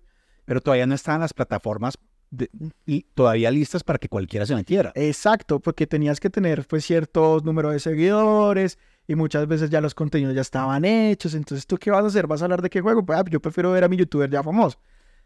Pero 0.45 0.61
todavía 0.61 0.85
no 0.87 0.93
estaban 0.95 1.21
las 1.21 1.33
plataformas 1.33 1.97
de- 2.31 2.49
y 2.85 3.01
todavía 3.15 3.49
listas 3.49 3.83
para 3.83 3.97
que 3.97 4.09
cualquiera 4.09 4.45
se 4.45 4.53
metiera. 4.53 4.91
Exacto, 4.95 5.59
porque 5.59 5.87
tenías 5.87 6.19
que 6.19 6.29
tener 6.29 6.67
pues 6.67 6.85
ciertos 6.85 7.43
números 7.43 7.73
de 7.73 7.79
seguidores 7.79 8.77
y 9.09 9.15
muchas 9.15 9.47
veces 9.47 9.71
ya 9.71 9.81
los 9.81 9.95
contenidos 9.95 10.35
ya 10.35 10.41
estaban 10.41 10.85
hechos. 10.85 11.33
Entonces, 11.33 11.65
¿tú 11.65 11.77
qué 11.77 11.89
vas 11.89 12.03
a 12.03 12.07
hacer? 12.07 12.27
¿Vas 12.27 12.41
a 12.41 12.45
hablar 12.45 12.61
de 12.61 12.69
qué 12.69 12.79
juego? 12.79 13.03
Pues, 13.03 13.17
ah, 13.19 13.23
yo 13.27 13.39
prefiero 13.41 13.71
ver 13.71 13.83
a 13.83 13.87
mi 13.89 13.97
youtuber 13.97 14.29
ya 14.29 14.43
famoso. 14.43 14.77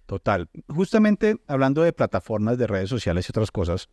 Total. 0.06 0.50
Justamente 0.70 1.36
hablando 1.48 1.84
de 1.84 1.92
plataformas 1.92 2.58
de 2.58 2.66
redes 2.68 2.90
sociales 2.90 3.28
y 3.28 3.32
otras 3.32 3.52
cosas, 3.52 3.90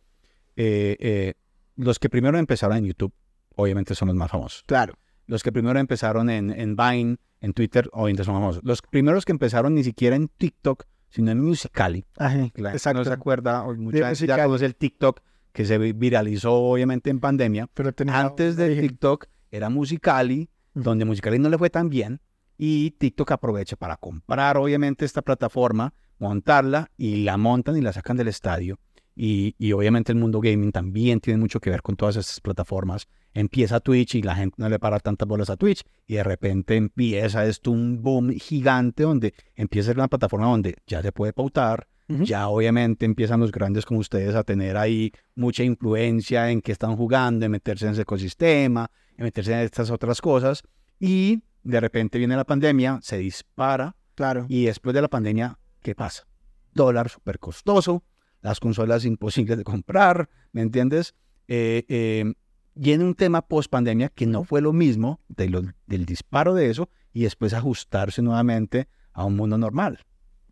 eh, 0.55 0.95
eh, 0.99 1.33
los 1.75 1.99
que 1.99 2.09
primero 2.09 2.37
empezaron 2.37 2.77
en 2.77 2.85
YouTube, 2.85 3.13
obviamente 3.55 3.93
son 3.93 4.07
los 4.07 4.15
más 4.17 4.31
famosos. 4.31 4.63
Claro. 4.65 4.93
Los 5.27 5.43
que 5.43 5.51
primero 5.51 5.77
empezaron 5.77 6.29
en, 6.29 6.51
en 6.51 6.75
Vine, 6.77 7.17
en 7.41 7.53
Twitter, 7.53 7.89
obviamente 7.91 8.23
son 8.23 8.35
famosos. 8.35 8.61
Los 8.63 8.81
primeros 8.81 9.25
que 9.25 9.33
empezaron 9.33 9.75
ni 9.75 9.83
siquiera 9.83 10.15
en 10.15 10.29
TikTok, 10.29 10.85
sino 11.09 11.31
en 11.31 11.41
Musical.ly. 11.41 12.05
Ajá, 12.17 12.49
la 12.55 12.71
exacto. 12.71 12.99
no 12.99 13.03
se 13.05 13.11
acuerda, 13.11 13.63
mucha 13.77 14.13
ya 14.13 14.43
conoce 14.45 14.65
el 14.65 14.75
TikTok, 14.75 15.19
que 15.51 15.65
se 15.65 15.77
vi- 15.77 15.91
viralizó 15.91 16.53
obviamente 16.53 17.09
en 17.09 17.19
pandemia. 17.19 17.67
Pero 17.73 17.91
tenía 17.93 18.19
Antes 18.21 18.55
de. 18.55 18.79
TikTok 18.79 19.25
era 19.51 19.69
Musicali, 19.69 20.49
donde 20.73 21.05
Musicali 21.05 21.37
no 21.37 21.49
le 21.49 21.57
fue 21.57 21.69
tan 21.69 21.89
bien 21.89 22.21
y 22.57 22.91
TikTok 22.91 23.31
aprovecha 23.31 23.75
para 23.75 23.97
comprar 23.97 24.57
obviamente 24.57 25.03
esta 25.03 25.21
plataforma, 25.21 25.93
montarla 26.19 26.91
y 26.95 27.23
la 27.23 27.35
montan 27.37 27.75
y 27.75 27.81
la 27.81 27.91
sacan 27.91 28.17
del 28.17 28.27
estadio. 28.27 28.79
Y, 29.15 29.55
y 29.57 29.73
obviamente 29.73 30.11
el 30.11 30.17
mundo 30.17 30.39
gaming 30.39 30.71
también 30.71 31.19
tiene 31.19 31.39
mucho 31.39 31.59
que 31.59 31.69
ver 31.69 31.81
con 31.81 31.95
todas 31.95 32.15
estas 32.15 32.39
plataformas. 32.39 33.07
Empieza 33.33 33.79
Twitch 33.79 34.15
y 34.15 34.21
la 34.21 34.35
gente 34.35 34.55
no 34.57 34.69
le 34.69 34.79
para 34.79 34.99
tantas 34.99 35.27
bolas 35.27 35.49
a 35.49 35.57
Twitch 35.57 35.83
y 36.05 36.15
de 36.15 36.23
repente 36.23 36.75
empieza 36.75 37.45
esto 37.45 37.71
un 37.71 38.01
boom 38.01 38.29
gigante 38.31 39.03
donde 39.03 39.33
empieza 39.55 39.87
a 39.87 39.89
ser 39.91 39.97
una 39.97 40.07
plataforma 40.07 40.45
donde 40.45 40.75
ya 40.85 41.01
se 41.01 41.11
puede 41.11 41.33
pautar, 41.33 41.87
ya 42.19 42.49
obviamente 42.49 43.05
empiezan 43.05 43.39
los 43.39 43.51
grandes 43.53 43.85
como 43.85 44.01
ustedes 44.01 44.35
a 44.35 44.43
tener 44.43 44.75
ahí 44.75 45.13
mucha 45.33 45.63
influencia 45.63 46.51
en 46.51 46.61
qué 46.61 46.73
están 46.73 46.97
jugando, 46.97 47.45
en 47.45 47.51
meterse 47.51 47.85
en 47.85 47.93
ese 47.93 48.01
ecosistema, 48.01 48.91
en 49.21 49.25
meterse 49.25 49.53
en 49.53 49.59
estas 49.59 49.89
otras 49.91 50.19
cosas. 50.21 50.63
Y 50.99 51.43
de 51.63 51.79
repente 51.79 52.17
viene 52.17 52.35
la 52.35 52.43
pandemia, 52.43 52.99
se 53.01 53.17
dispara 53.17 53.95
Claro. 54.15 54.45
y 54.49 54.65
después 54.65 54.93
de 54.93 55.01
la 55.01 55.07
pandemia, 55.07 55.57
¿qué 55.81 55.95
pasa? 55.95 56.27
Dólar 56.73 57.09
súper 57.09 57.39
costoso, 57.39 58.03
las 58.41 58.59
consolas 58.59 59.05
imposibles 59.05 59.57
de 59.57 59.63
comprar, 59.63 60.29
¿me 60.51 60.61
entiendes? 60.61 61.13
Eh, 61.47 61.85
eh, 61.87 62.33
viene 62.75 63.03
un 63.03 63.13
tema 63.15 63.41
post 63.47 63.69
pandemia 63.69 64.09
que 64.09 64.25
no 64.25 64.43
fue 64.43 64.61
lo 64.61 64.73
mismo 64.73 65.19
de 65.27 65.49
lo- 65.49 65.63
del 65.85 66.05
disparo 66.05 66.53
de 66.53 66.69
eso 66.69 66.89
y 67.13 67.23
después 67.23 67.53
ajustarse 67.53 68.21
nuevamente 68.21 68.87
a 69.13 69.25
un 69.25 69.35
mundo 69.35 69.57
normal. 69.57 69.99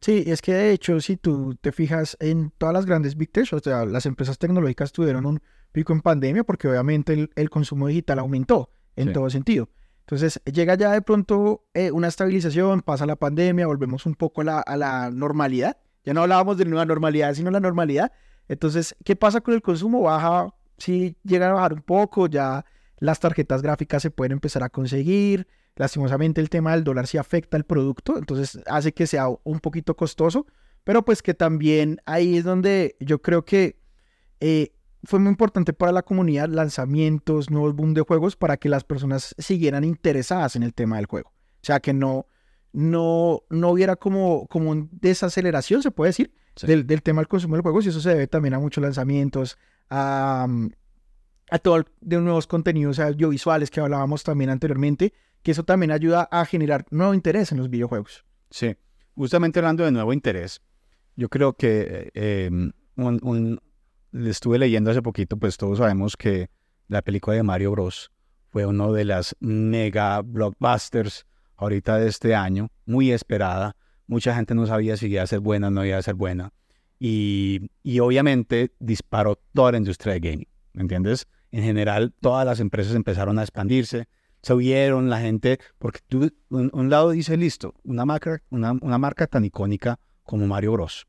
Sí, 0.02 0.24
es 0.28 0.42
que 0.42 0.54
de 0.54 0.72
hecho, 0.72 1.00
si 1.02 1.18
tú 1.18 1.56
te 1.60 1.72
fijas 1.72 2.16
en 2.22 2.52
todas 2.58 2.74
las 2.74 2.86
grandes 2.86 3.18
big 3.18 3.32
tech, 3.32 3.52
o 3.52 3.60
sea, 3.60 3.86
las 3.86 4.06
empresas 4.06 4.38
tecnológicas 4.38 4.92
tuvieron 4.94 5.26
un 5.26 5.42
pico 5.72 5.92
en 5.94 6.02
pandemia 6.02 6.44
porque 6.44 6.68
obviamente 6.70 7.14
el, 7.14 7.30
el 7.36 7.50
consumo 7.50 7.88
digital 7.88 8.20
aumentó 8.20 8.70
en 8.96 9.08
Sí. 9.08 9.14
todo 9.14 9.30
sentido. 9.30 9.70
Entonces, 10.02 10.42
llega 10.46 10.76
ya 10.76 10.92
de 10.92 11.02
pronto 11.02 11.66
eh, 11.74 11.92
una 11.92 12.08
estabilización, 12.08 12.82
pasa 12.82 13.06
la 13.06 13.16
pandemia, 13.18 13.68
volvemos 13.68 14.06
un 14.06 14.16
poco 14.16 14.42
a 14.42 14.44
la, 14.44 14.60
a 14.62 14.78
la 14.78 15.12
normalidad. 15.12 15.78
Ya 16.04 16.14
no 16.14 16.22
hablábamos 16.24 16.58
de 16.58 16.66
nueva 16.66 16.86
normalidad, 16.86 17.34
sino 17.36 17.52
la 17.52 17.60
normalidad. 17.60 18.12
Entonces, 18.48 18.96
¿qué 19.04 19.16
pasa 19.16 19.42
con 19.42 19.54
el 19.54 19.62
consumo? 19.62 20.02
Baja, 20.02 20.56
sí 20.78 21.16
llega 21.24 21.50
a 21.50 21.54
bajar 21.54 21.74
un 21.74 21.82
poco, 21.84 22.26
ya 22.28 22.66
las 22.98 23.20
tarjetas 23.20 23.62
gráficas 23.62 24.02
se 24.02 24.10
pueden 24.10 24.32
empezar 24.32 24.64
a 24.64 24.70
conseguir. 24.70 25.48
Lastimosamente 25.80 26.42
el 26.42 26.50
tema 26.50 26.74
del 26.74 26.84
dólar 26.84 27.08
sí 27.08 27.18
afecta 27.18 27.56
al 27.56 27.64
producto, 27.64 28.18
entonces 28.18 28.60
hace 28.68 28.92
que 28.94 29.08
sea 29.08 29.28
un 29.46 29.62
poquito 29.62 29.96
costoso, 29.96 30.46
pero 30.84 31.06
pues 31.06 31.22
que 31.22 31.34
también 31.34 32.02
ahí 32.06 32.36
es 32.36 32.44
donde 32.44 32.98
yo 33.00 33.22
creo 33.22 33.46
que 33.46 33.80
eh, 34.42 34.74
fue 35.06 35.20
muy 35.20 35.30
importante 35.30 35.72
para 35.72 35.94
la 35.94 36.04
comunidad 36.04 36.50
lanzamientos, 36.50 37.50
nuevos 37.50 37.76
boom 37.76 37.94
de 37.94 38.02
juegos 38.02 38.36
para 38.36 38.58
que 38.58 38.68
las 38.68 38.84
personas 38.84 39.34
siguieran 39.38 39.86
interesadas 39.86 40.58
en 40.58 40.64
el 40.64 40.74
tema 40.74 40.98
del 40.98 41.06
juego. 41.06 41.30
O 41.30 41.64
sea, 41.64 41.80
que 41.80 41.94
no, 41.94 42.28
no, 42.74 43.44
no 43.50 43.70
hubiera 43.70 43.96
como, 43.96 44.48
como 44.48 44.72
una 44.72 44.90
desaceleración, 44.92 45.82
se 45.82 45.92
puede 45.92 46.10
decir, 46.10 46.34
Sí. 46.56 46.68
del, 46.68 46.86
del 46.86 47.02
tema 47.02 47.22
del 47.22 47.30
consumo 47.30 47.56
de 47.56 47.62
juegos 47.62 47.86
y 47.86 47.90
eso 47.90 48.02
se 48.02 48.10
debe 48.10 48.28
también 48.28 48.54
a 48.54 48.60
muchos 48.60 48.82
lanzamientos, 48.82 49.58
a, 49.90 50.46
a 51.50 51.60
todo 51.60 51.86
de 52.02 52.18
nuevos 52.20 52.48
contenidos 52.48 53.00
audiovisuales 53.00 53.72
que 53.72 53.80
hablábamos 53.80 54.24
también 54.24 54.50
anteriormente, 54.50 55.14
que 55.44 55.52
eso 55.52 55.64
también 55.64 55.92
ayuda 55.92 56.28
a 56.32 56.46
generar 56.46 56.86
nuevo 56.92 57.14
interés 57.14 57.52
en 57.52 57.58
los 57.60 57.70
videojuegos. 57.70 58.26
Sí, 58.50 58.76
justamente 59.16 59.60
hablando 59.60 59.84
de 59.86 59.92
nuevo 59.92 60.14
interés, 60.14 60.62
yo 61.16 61.30
creo 61.30 61.54
que 61.54 62.12
eh, 62.14 62.50
un- 62.52 63.20
un- 63.22 63.60
le 64.12 64.30
estuve 64.30 64.58
leyendo 64.58 64.92
hace 64.92 65.02
poquito, 65.02 65.38
pues 65.38 65.58
todos 65.58 65.78
sabemos 65.78 66.18
que 66.18 66.50
la 66.88 67.02
película 67.02 67.36
de 67.36 67.44
Mario 67.44 67.72
Bros. 67.72 68.12
fue 68.52 68.66
uno 68.66 68.92
de 68.94 69.06
las 69.06 69.36
mega 69.40 70.22
blockbusters 70.24 71.28
ahorita 71.56 71.98
de 71.98 72.08
este 72.08 72.34
año, 72.34 72.72
muy 72.88 73.12
esperada. 73.12 73.76
Mucha 74.08 74.34
gente 74.34 74.56
no 74.56 74.66
sabía 74.66 74.98
si 74.98 75.06
iba 75.08 75.22
a 75.22 75.28
ser 75.28 75.40
buena 75.40 75.68
o 75.68 75.70
no 75.70 75.86
iba 75.86 75.98
a 75.98 76.02
ser 76.02 76.16
buena. 76.16 76.52
Y, 76.98 77.70
y 77.84 78.00
obviamente 78.00 78.74
disparó 78.80 79.40
toda 79.54 79.74
la 79.74 79.78
industria 79.78 80.14
de 80.14 80.20
gaming, 80.20 80.48
¿me 80.74 80.82
entiendes? 80.82 81.28
En 81.52 81.62
general, 81.64 82.14
todas 82.20 82.44
las 82.46 82.60
empresas 82.60 82.96
empezaron 82.96 83.38
a 83.38 83.44
expandirse, 83.44 84.08
se 84.42 84.54
oyeron 84.54 85.10
la 85.10 85.20
gente, 85.20 85.60
porque 85.78 86.00
tú, 86.08 86.32
un, 86.50 86.70
un 86.74 86.90
lado 86.90 87.12
dice, 87.12 87.38
listo, 87.38 87.76
una 87.84 88.06
marca, 88.06 88.42
una, 88.50 88.74
una 88.74 88.98
marca 88.98 89.28
tan 89.28 89.46
icónica 89.46 90.00
como 90.24 90.48
Mario 90.48 90.74
Bros, 90.74 91.08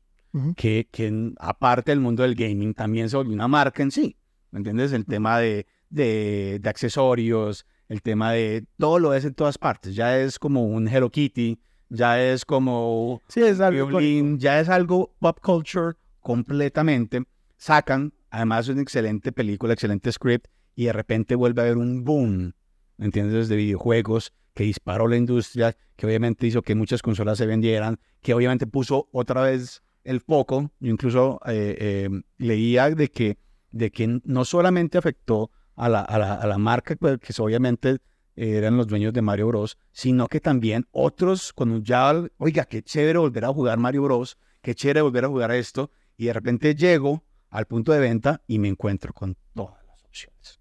que, 0.55 0.87
que 0.91 1.33
aparte 1.39 1.91
del 1.91 1.99
mundo 1.99 2.23
del 2.23 2.35
gaming 2.35 2.73
también 2.73 3.09
se 3.09 3.17
volvió 3.17 3.33
una 3.33 3.47
marca 3.47 3.83
en 3.83 3.91
sí, 3.91 4.15
¿me 4.51 4.59
entiendes? 4.59 4.93
El 4.93 5.05
tema 5.05 5.39
de, 5.39 5.65
de, 5.89 6.59
de 6.61 6.69
accesorios, 6.69 7.65
el 7.89 8.01
tema 8.01 8.31
de 8.31 8.65
todo 8.77 8.99
lo 8.99 9.13
es 9.13 9.25
en 9.25 9.33
todas 9.33 9.57
partes, 9.57 9.93
ya 9.95 10.17
es 10.17 10.39
como 10.39 10.65
un 10.65 10.87
Hello 10.87 11.09
Kitty, 11.09 11.59
ya 11.89 12.21
es 12.23 12.45
como 12.45 13.21
Sí, 13.27 13.41
es 13.41 13.59
algo 13.59 13.87
violín, 13.87 14.39
ya 14.39 14.59
es 14.59 14.69
algo 14.69 15.13
pop 15.19 15.39
culture 15.41 15.97
completamente. 16.21 17.23
Sacan, 17.57 18.13
además, 18.29 18.69
una 18.69 18.81
excelente 18.81 19.31
película, 19.31 19.73
excelente 19.73 20.11
script, 20.11 20.47
y 20.73 20.85
de 20.85 20.93
repente 20.93 21.35
vuelve 21.35 21.61
a 21.61 21.65
haber 21.65 21.77
un 21.77 22.03
boom, 22.03 22.37
¿me 22.37 22.53
entiendes? 23.05 23.49
De 23.49 23.55
videojuegos 23.55 24.33
que 24.53 24.63
disparó 24.63 25.07
la 25.07 25.17
industria, 25.17 25.75
que 25.95 26.05
obviamente 26.05 26.47
hizo 26.47 26.61
que 26.61 26.75
muchas 26.75 27.01
consolas 27.01 27.37
se 27.37 27.45
vendieran, 27.45 27.99
que 28.21 28.33
obviamente 28.33 28.67
puso 28.67 29.09
otra 29.11 29.41
vez 29.41 29.83
el 30.03 30.19
foco. 30.19 30.71
Yo 30.79 30.91
incluso 30.91 31.39
eh, 31.45 31.77
eh, 31.79 32.09
leía 32.37 32.89
de 32.89 33.09
que, 33.09 33.37
de 33.71 33.91
que 33.91 34.19
no 34.23 34.45
solamente 34.45 34.97
afectó 34.97 35.51
a 35.75 35.89
la, 35.89 36.01
a 36.01 36.19
la, 36.19 36.33
a 36.35 36.47
la 36.47 36.57
marca, 36.57 36.95
pues, 36.95 37.17
que 37.19 37.33
obviamente 37.41 37.99
eran 38.35 38.77
los 38.77 38.87
dueños 38.87 39.13
de 39.13 39.21
Mario 39.21 39.47
Bros, 39.47 39.77
sino 39.91 40.27
que 40.27 40.39
también 40.39 40.87
otros, 40.91 41.53
cuando 41.53 41.79
ya, 41.79 42.13
oiga, 42.37 42.65
qué 42.65 42.81
chévere 42.81 43.19
volver 43.19 43.45
a 43.45 43.53
jugar 43.53 43.77
Mario 43.77 44.03
Bros, 44.03 44.37
qué 44.61 44.73
chévere 44.73 45.01
volver 45.01 45.25
a 45.25 45.27
jugar 45.27 45.51
esto, 45.51 45.91
y 46.17 46.25
de 46.25 46.33
repente 46.33 46.75
llego 46.75 47.23
al 47.49 47.65
punto 47.65 47.91
de 47.91 47.99
venta 47.99 48.41
y 48.47 48.59
me 48.59 48.69
encuentro 48.69 49.13
con 49.13 49.35
todas 49.53 49.85
las 49.85 50.03
opciones. 50.03 50.60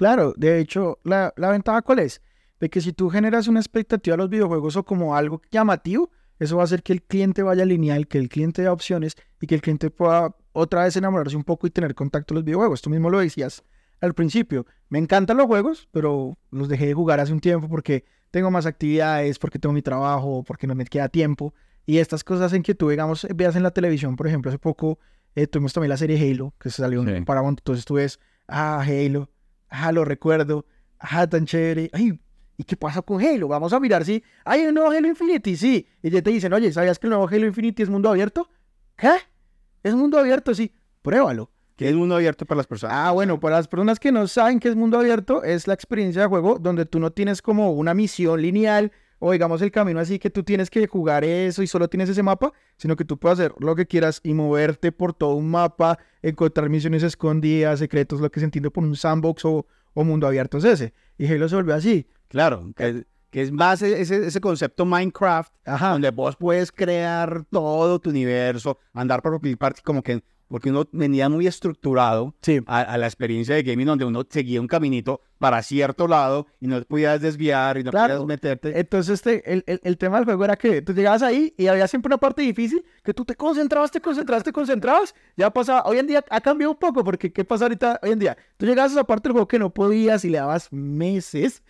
Claro, 0.00 0.32
de 0.34 0.60
hecho, 0.60 0.98
la, 1.04 1.34
la 1.36 1.50
ventaja 1.50 1.82
cuál 1.82 1.98
es? 1.98 2.22
de 2.58 2.70
que 2.70 2.80
si 2.80 2.94
tú 2.94 3.10
generas 3.10 3.48
una 3.48 3.60
expectativa 3.60 4.14
a 4.14 4.16
los 4.16 4.30
videojuegos 4.30 4.74
o 4.76 4.84
como 4.84 5.14
algo 5.14 5.42
llamativo, 5.50 6.10
eso 6.38 6.56
va 6.56 6.62
a 6.62 6.64
hacer 6.64 6.82
que 6.82 6.94
el 6.94 7.02
cliente 7.02 7.42
vaya 7.42 7.66
lineal, 7.66 8.06
que 8.06 8.16
el 8.16 8.30
cliente 8.30 8.62
dé 8.62 8.68
opciones 8.68 9.14
y 9.42 9.46
que 9.46 9.54
el 9.54 9.60
cliente 9.60 9.90
pueda 9.90 10.34
otra 10.52 10.84
vez 10.84 10.96
enamorarse 10.96 11.36
un 11.36 11.44
poco 11.44 11.66
y 11.66 11.70
tener 11.70 11.94
contacto 11.94 12.28
con 12.28 12.36
los 12.36 12.44
videojuegos. 12.44 12.80
Tú 12.82 12.88
mismo 12.88 13.10
lo 13.10 13.18
decías 13.18 13.62
al 14.00 14.14
principio. 14.14 14.64
Me 14.88 14.98
encantan 14.98 15.36
los 15.36 15.46
juegos, 15.46 15.86
pero 15.90 16.38
los 16.50 16.70
dejé 16.70 16.86
de 16.86 16.94
jugar 16.94 17.20
hace 17.20 17.34
un 17.34 17.40
tiempo 17.40 17.68
porque 17.68 18.06
tengo 18.30 18.50
más 18.50 18.64
actividades, 18.64 19.38
porque 19.38 19.58
tengo 19.58 19.74
mi 19.74 19.82
trabajo, 19.82 20.44
porque 20.46 20.66
no 20.66 20.74
me 20.74 20.86
queda 20.86 21.10
tiempo. 21.10 21.52
Y 21.84 21.98
estas 21.98 22.24
cosas 22.24 22.54
en 22.54 22.62
que 22.62 22.74
tú, 22.74 22.88
digamos, 22.88 23.26
veas 23.34 23.56
en 23.56 23.62
la 23.62 23.70
televisión, 23.70 24.16
por 24.16 24.26
ejemplo, 24.26 24.50
hace 24.50 24.58
poco 24.58 24.98
eh, 25.34 25.46
tuvimos 25.46 25.74
también 25.74 25.90
la 25.90 25.98
serie 25.98 26.18
Halo, 26.18 26.54
que 26.58 26.70
se 26.70 26.82
salió 26.82 27.02
en 27.06 27.24
Paramount, 27.24 27.60
entonces 27.60 27.84
tú 27.84 27.94
ves, 27.94 28.18
ah, 28.48 28.82
Halo, 28.82 29.30
ah, 29.70 29.92
lo 29.92 30.04
recuerdo, 30.04 30.66
ah, 30.98 31.26
tan 31.26 31.46
chévere, 31.46 31.90
ay, 31.92 32.20
¿y 32.56 32.64
qué 32.64 32.76
pasa 32.76 33.02
con 33.02 33.24
Halo? 33.24 33.48
Vamos 33.48 33.72
a 33.72 33.80
mirar 33.80 34.04
si 34.04 34.22
hay 34.44 34.66
un 34.66 34.74
nuevo 34.74 34.90
Halo 34.90 35.08
Infinity, 35.08 35.56
sí. 35.56 35.86
Y 36.02 36.10
ya 36.10 36.20
te 36.20 36.30
dicen, 36.30 36.52
oye, 36.52 36.72
¿sabías 36.72 36.98
que 36.98 37.06
el 37.06 37.10
nuevo 37.10 37.28
Halo 37.28 37.46
Infinity 37.46 37.82
es 37.82 37.88
mundo 37.88 38.10
abierto? 38.10 38.48
¿Qué? 38.96 39.12
¿Es 39.82 39.94
mundo 39.94 40.18
abierto? 40.18 40.54
Sí, 40.54 40.74
pruébalo. 41.02 41.50
¿Qué 41.76 41.88
es 41.88 41.94
mundo 41.94 42.16
abierto 42.16 42.44
para 42.44 42.58
las 42.58 42.66
personas? 42.66 42.96
Ah, 42.98 43.10
bueno, 43.12 43.40
para 43.40 43.56
las 43.56 43.66
personas 43.66 43.98
que 43.98 44.12
no 44.12 44.26
saben 44.26 44.60
qué 44.60 44.68
es 44.68 44.76
mundo 44.76 44.98
abierto, 44.98 45.42
es 45.42 45.66
la 45.66 45.72
experiencia 45.72 46.20
de 46.20 46.28
juego 46.28 46.58
donde 46.58 46.84
tú 46.84 47.00
no 47.00 47.10
tienes 47.10 47.40
como 47.40 47.72
una 47.72 47.94
misión 47.94 48.42
lineal 48.42 48.92
o 49.20 49.30
digamos 49.30 49.62
el 49.62 49.70
camino 49.70 50.00
así 50.00 50.18
que 50.18 50.30
tú 50.30 50.42
tienes 50.42 50.68
que 50.68 50.88
jugar 50.88 51.22
eso 51.22 51.62
y 51.62 51.68
solo 51.68 51.88
tienes 51.88 52.08
ese 52.08 52.24
mapa, 52.24 52.52
sino 52.76 52.96
que 52.96 53.04
tú 53.04 53.18
puedes 53.18 53.38
hacer 53.38 53.54
lo 53.60 53.76
que 53.76 53.86
quieras 53.86 54.20
y 54.24 54.34
moverte 54.34 54.90
por 54.90 55.14
todo 55.14 55.34
un 55.34 55.48
mapa, 55.48 55.98
encontrar 56.22 56.68
misiones 56.68 57.04
escondidas, 57.04 57.78
secretos, 57.78 58.20
lo 58.20 58.30
que 58.30 58.40
se 58.40 58.46
entiende 58.46 58.70
por 58.70 58.82
un 58.82 58.96
sandbox 58.96 59.44
o, 59.44 59.66
o 59.94 60.04
mundo 60.04 60.26
abierto 60.26 60.58
es 60.58 60.64
ese. 60.64 60.94
Y 61.16 61.26
Halo 61.26 61.48
se 61.48 61.54
vuelve 61.54 61.74
así. 61.74 62.08
Claro, 62.28 62.72
que, 62.74 63.04
es 63.32 63.52
más 63.52 63.82
ese, 63.82 64.26
ese 64.26 64.40
concepto 64.40 64.84
Minecraft, 64.84 65.52
donde 65.80 66.10
vos 66.10 66.36
puedes 66.36 66.72
crear 66.72 67.44
todo 67.50 67.98
tu 68.00 68.10
universo, 68.10 68.78
andar 68.92 69.22
por 69.22 69.40
party 69.58 69.82
como 69.82 70.02
que 70.02 70.22
porque 70.50 70.70
uno 70.70 70.88
venía 70.90 71.28
muy 71.28 71.46
estructurado 71.46 72.34
a, 72.66 72.98
la 72.98 73.06
experiencia 73.06 73.54
de 73.54 73.62
gaming 73.62 73.86
donde 73.86 74.04
uno 74.04 74.26
seguía 74.28 74.60
un 74.60 74.66
caminito 74.66 75.20
para 75.38 75.62
cierto 75.62 76.08
lado 76.08 76.48
y 76.58 76.66
no 76.66 76.82
podías 76.82 77.20
desviar 77.20 77.78
y 77.78 77.84
no 77.84 77.92
podías 77.92 78.24
meterte. 78.24 78.78
Entonces 78.78 79.14
este, 79.14 79.50
el, 79.50 79.62
el, 79.68 79.80
el, 79.84 79.96
tema 79.96 80.16
del 80.16 80.24
juego 80.24 80.44
era 80.44 80.56
que 80.56 80.82
tú 80.82 80.92
llegabas 80.92 81.22
ahí 81.22 81.54
y 81.56 81.68
había 81.68 81.86
siempre 81.86 82.08
una 82.08 82.18
parte 82.18 82.42
difícil 82.42 82.84
que 83.04 83.14
tú 83.14 83.24
te 83.24 83.36
concentrabas, 83.36 83.92
te 83.92 84.00
concentrabas, 84.00 84.42
te 84.42 84.52
concentrabas. 84.52 85.14
Ya 85.36 85.50
pasaba, 85.50 85.84
hoy 85.84 85.98
en 85.98 86.08
día 86.08 86.24
ha 86.28 86.40
cambiado 86.40 86.72
un 86.72 86.78
poco 86.78 87.04
porque 87.04 87.32
¿qué 87.32 87.44
pasa 87.44 87.66
ahorita 87.66 88.00
hoy 88.02 88.10
en 88.10 88.18
día? 88.18 88.36
Tú 88.56 88.66
llegabas 88.66 88.90
a 88.90 88.94
esa 88.96 89.04
parte 89.04 89.28
del 89.28 89.34
juego 89.34 89.46
que 89.46 89.60
no 89.60 89.70
podías 89.70 90.24
y 90.24 90.30
le 90.30 90.38
dabas 90.38 90.72
meses. 90.72 91.62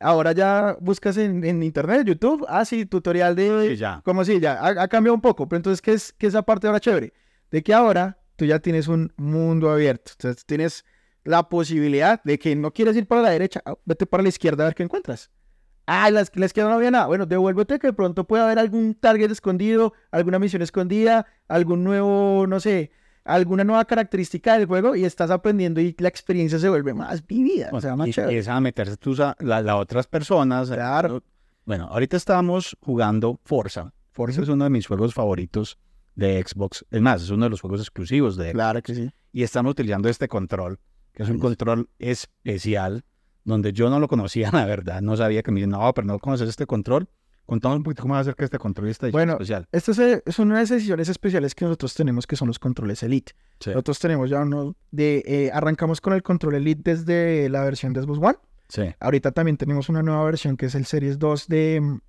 Ahora 0.00 0.32
ya 0.32 0.76
buscas 0.80 1.16
en, 1.18 1.44
en 1.44 1.62
internet, 1.62 2.04
YouTube, 2.04 2.44
ah, 2.48 2.64
sí, 2.64 2.84
tutorial 2.84 3.36
de... 3.36 3.68
Sí, 3.68 3.76
ya. 3.76 4.02
Como 4.04 4.24
si 4.24 4.40
ya, 4.40 4.54
ha, 4.54 4.82
ha, 4.82 4.88
cambiado 4.88 5.14
un 5.14 5.20
poco. 5.20 5.48
Pero 5.48 5.58
entonces, 5.58 5.80
¿qué 5.80 5.92
es, 5.92 6.12
qué 6.18 6.26
es 6.26 6.34
esa 6.34 6.42
parte 6.42 6.66
ahora 6.66 6.80
chévere? 6.80 7.12
De 7.52 7.62
que 7.62 7.72
ahora 7.72 8.18
tú 8.36 8.44
ya 8.44 8.58
tienes 8.58 8.88
un 8.88 9.12
mundo 9.16 9.70
abierto. 9.70 10.12
Entonces 10.12 10.44
tienes 10.44 10.84
la 11.24 11.48
posibilidad 11.48 12.22
de 12.24 12.38
que 12.38 12.54
no 12.54 12.72
quieres 12.72 12.96
ir 12.96 13.06
para 13.06 13.22
la 13.22 13.30
derecha, 13.30 13.62
ah, 13.64 13.74
vete 13.84 14.06
para 14.06 14.22
la 14.22 14.28
izquierda 14.28 14.64
a 14.64 14.66
ver 14.68 14.74
qué 14.74 14.82
encuentras. 14.82 15.30
Ah, 15.86 16.10
la, 16.10 16.24
la 16.34 16.46
izquierda 16.46 16.70
no 16.70 16.76
había 16.76 16.90
nada. 16.90 17.06
Bueno, 17.06 17.26
devuélvete 17.26 17.78
que 17.78 17.88
de 17.88 17.92
pronto 17.92 18.24
puede 18.24 18.42
haber 18.42 18.58
algún 18.58 18.94
target 18.94 19.30
escondido, 19.30 19.92
alguna 20.10 20.38
misión 20.38 20.62
escondida, 20.62 21.26
algún 21.48 21.84
nuevo, 21.84 22.46
no 22.46 22.58
sé, 22.60 22.90
alguna 23.24 23.64
nueva 23.64 23.84
característica 23.84 24.56
del 24.56 24.66
juego 24.66 24.96
y 24.96 25.04
estás 25.04 25.30
aprendiendo 25.30 25.80
y 25.80 25.94
la 25.98 26.08
experiencia 26.08 26.58
se 26.58 26.68
vuelve 26.68 26.94
más 26.94 27.26
vivida. 27.26 27.68
O 27.72 27.80
sea, 27.80 27.96
más 27.96 28.08
y 28.08 28.12
chévere. 28.12 28.42
a 28.48 28.60
meterse 28.60 28.96
tú 28.96 29.14
a 29.22 29.36
las 29.40 29.66
otras 29.74 30.06
personas. 30.06 30.70
Claro. 30.70 31.22
Bueno, 31.64 31.86
ahorita 31.90 32.16
estamos 32.16 32.76
jugando 32.80 33.40
Forza. 33.44 33.92
Forza 34.10 34.42
es 34.42 34.48
uno 34.48 34.64
de 34.64 34.70
mis 34.70 34.86
juegos 34.86 35.14
favoritos 35.14 35.78
de 36.14 36.42
Xbox. 36.42 36.84
Es 36.90 37.00
más, 37.00 37.22
es 37.22 37.30
uno 37.30 37.44
de 37.44 37.50
los 37.50 37.60
juegos 37.60 37.80
exclusivos 37.80 38.36
de 38.36 38.44
Xbox. 38.44 38.54
Claro 38.54 38.82
que 38.82 38.94
sí. 38.94 39.10
Y 39.32 39.42
estamos 39.42 39.72
utilizando 39.72 40.08
este 40.08 40.28
control, 40.28 40.78
que 41.12 41.22
es 41.22 41.28
un 41.28 41.38
control 41.38 41.88
especial, 41.98 43.04
donde 43.44 43.72
yo 43.72 43.90
no 43.90 43.98
lo 44.00 44.08
conocía, 44.08 44.50
la 44.52 44.64
verdad. 44.64 45.02
No 45.02 45.16
sabía 45.16 45.42
que 45.42 45.50
me 45.50 45.56
dijeron, 45.56 45.80
no, 45.80 45.94
pero 45.94 46.06
no 46.06 46.18
conoces 46.18 46.48
este 46.48 46.66
control. 46.66 47.08
Contamos 47.46 47.76
un 47.76 47.82
poquito 47.82 48.02
cómo 48.02 48.14
va 48.14 48.20
a 48.20 48.24
ser 48.24 48.36
que 48.36 48.44
este 48.44 48.58
control 48.58 48.88
está 48.88 49.10
bueno, 49.10 49.32
especial. 49.32 49.68
Esta 49.70 49.90
es, 50.24 50.38
una 50.38 50.54
de 50.54 50.60
las 50.62 50.70
decisiones 50.70 51.10
especiales 51.10 51.54
que 51.54 51.66
nosotros 51.66 51.92
tenemos, 51.92 52.26
que 52.26 52.36
son 52.36 52.48
los 52.48 52.58
controles 52.58 53.02
Elite. 53.02 53.32
Nosotros 53.66 53.98
tenemos 53.98 54.30
ya 54.30 54.40
uno 54.40 54.76
de... 54.90 55.22
Eh, 55.26 55.50
arrancamos 55.52 56.00
con 56.00 56.14
el 56.14 56.22
control 56.22 56.54
Elite 56.54 56.80
desde 56.82 57.50
la 57.50 57.62
versión 57.62 57.92
de 57.92 58.00
Xbox 58.00 58.18
One. 58.18 58.38
Sí. 58.70 58.94
Ahorita 58.98 59.32
también 59.32 59.58
tenemos 59.58 59.90
una 59.90 60.02
nueva 60.02 60.24
versión 60.24 60.56
que 60.56 60.66
es 60.66 60.74
el 60.74 60.86
Series 60.86 61.18
2 61.18 61.48
de, 61.48 61.80
mm, 61.82 62.00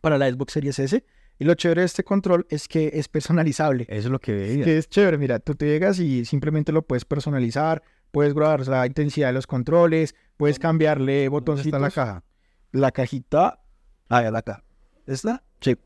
para 0.00 0.16
la 0.16 0.30
Xbox 0.30 0.54
Series 0.54 0.78
S 0.78 1.04
y 1.38 1.44
lo 1.44 1.54
chévere 1.54 1.80
de 1.80 1.86
este 1.86 2.04
control 2.04 2.46
es 2.50 2.68
que 2.68 2.90
es 2.94 3.08
personalizable. 3.08 3.84
Eso 3.88 4.08
es 4.08 4.12
lo 4.12 4.20
que 4.20 4.32
veía. 4.32 4.64
Que 4.64 4.78
es 4.78 4.88
chévere, 4.88 5.18
mira, 5.18 5.38
tú 5.38 5.54
te 5.54 5.66
llegas 5.66 5.98
y 5.98 6.24
simplemente 6.24 6.72
lo 6.72 6.82
puedes 6.82 7.04
personalizar, 7.04 7.82
puedes 8.10 8.34
grabar 8.34 8.66
la 8.68 8.86
intensidad 8.86 9.28
de 9.28 9.32
los 9.32 9.46
controles, 9.46 10.14
puedes 10.36 10.58
cambiarle 10.58 11.28
botones. 11.28 11.64
está 11.66 11.78
la 11.78 11.90
caja? 11.90 12.24
La 12.70 12.92
cajita. 12.92 13.60
Ah, 14.08 14.22
ya 14.22 14.30
la 14.30 14.42
caja. 14.42 14.62
¿Esta? 15.06 15.42
Sí. 15.60 15.76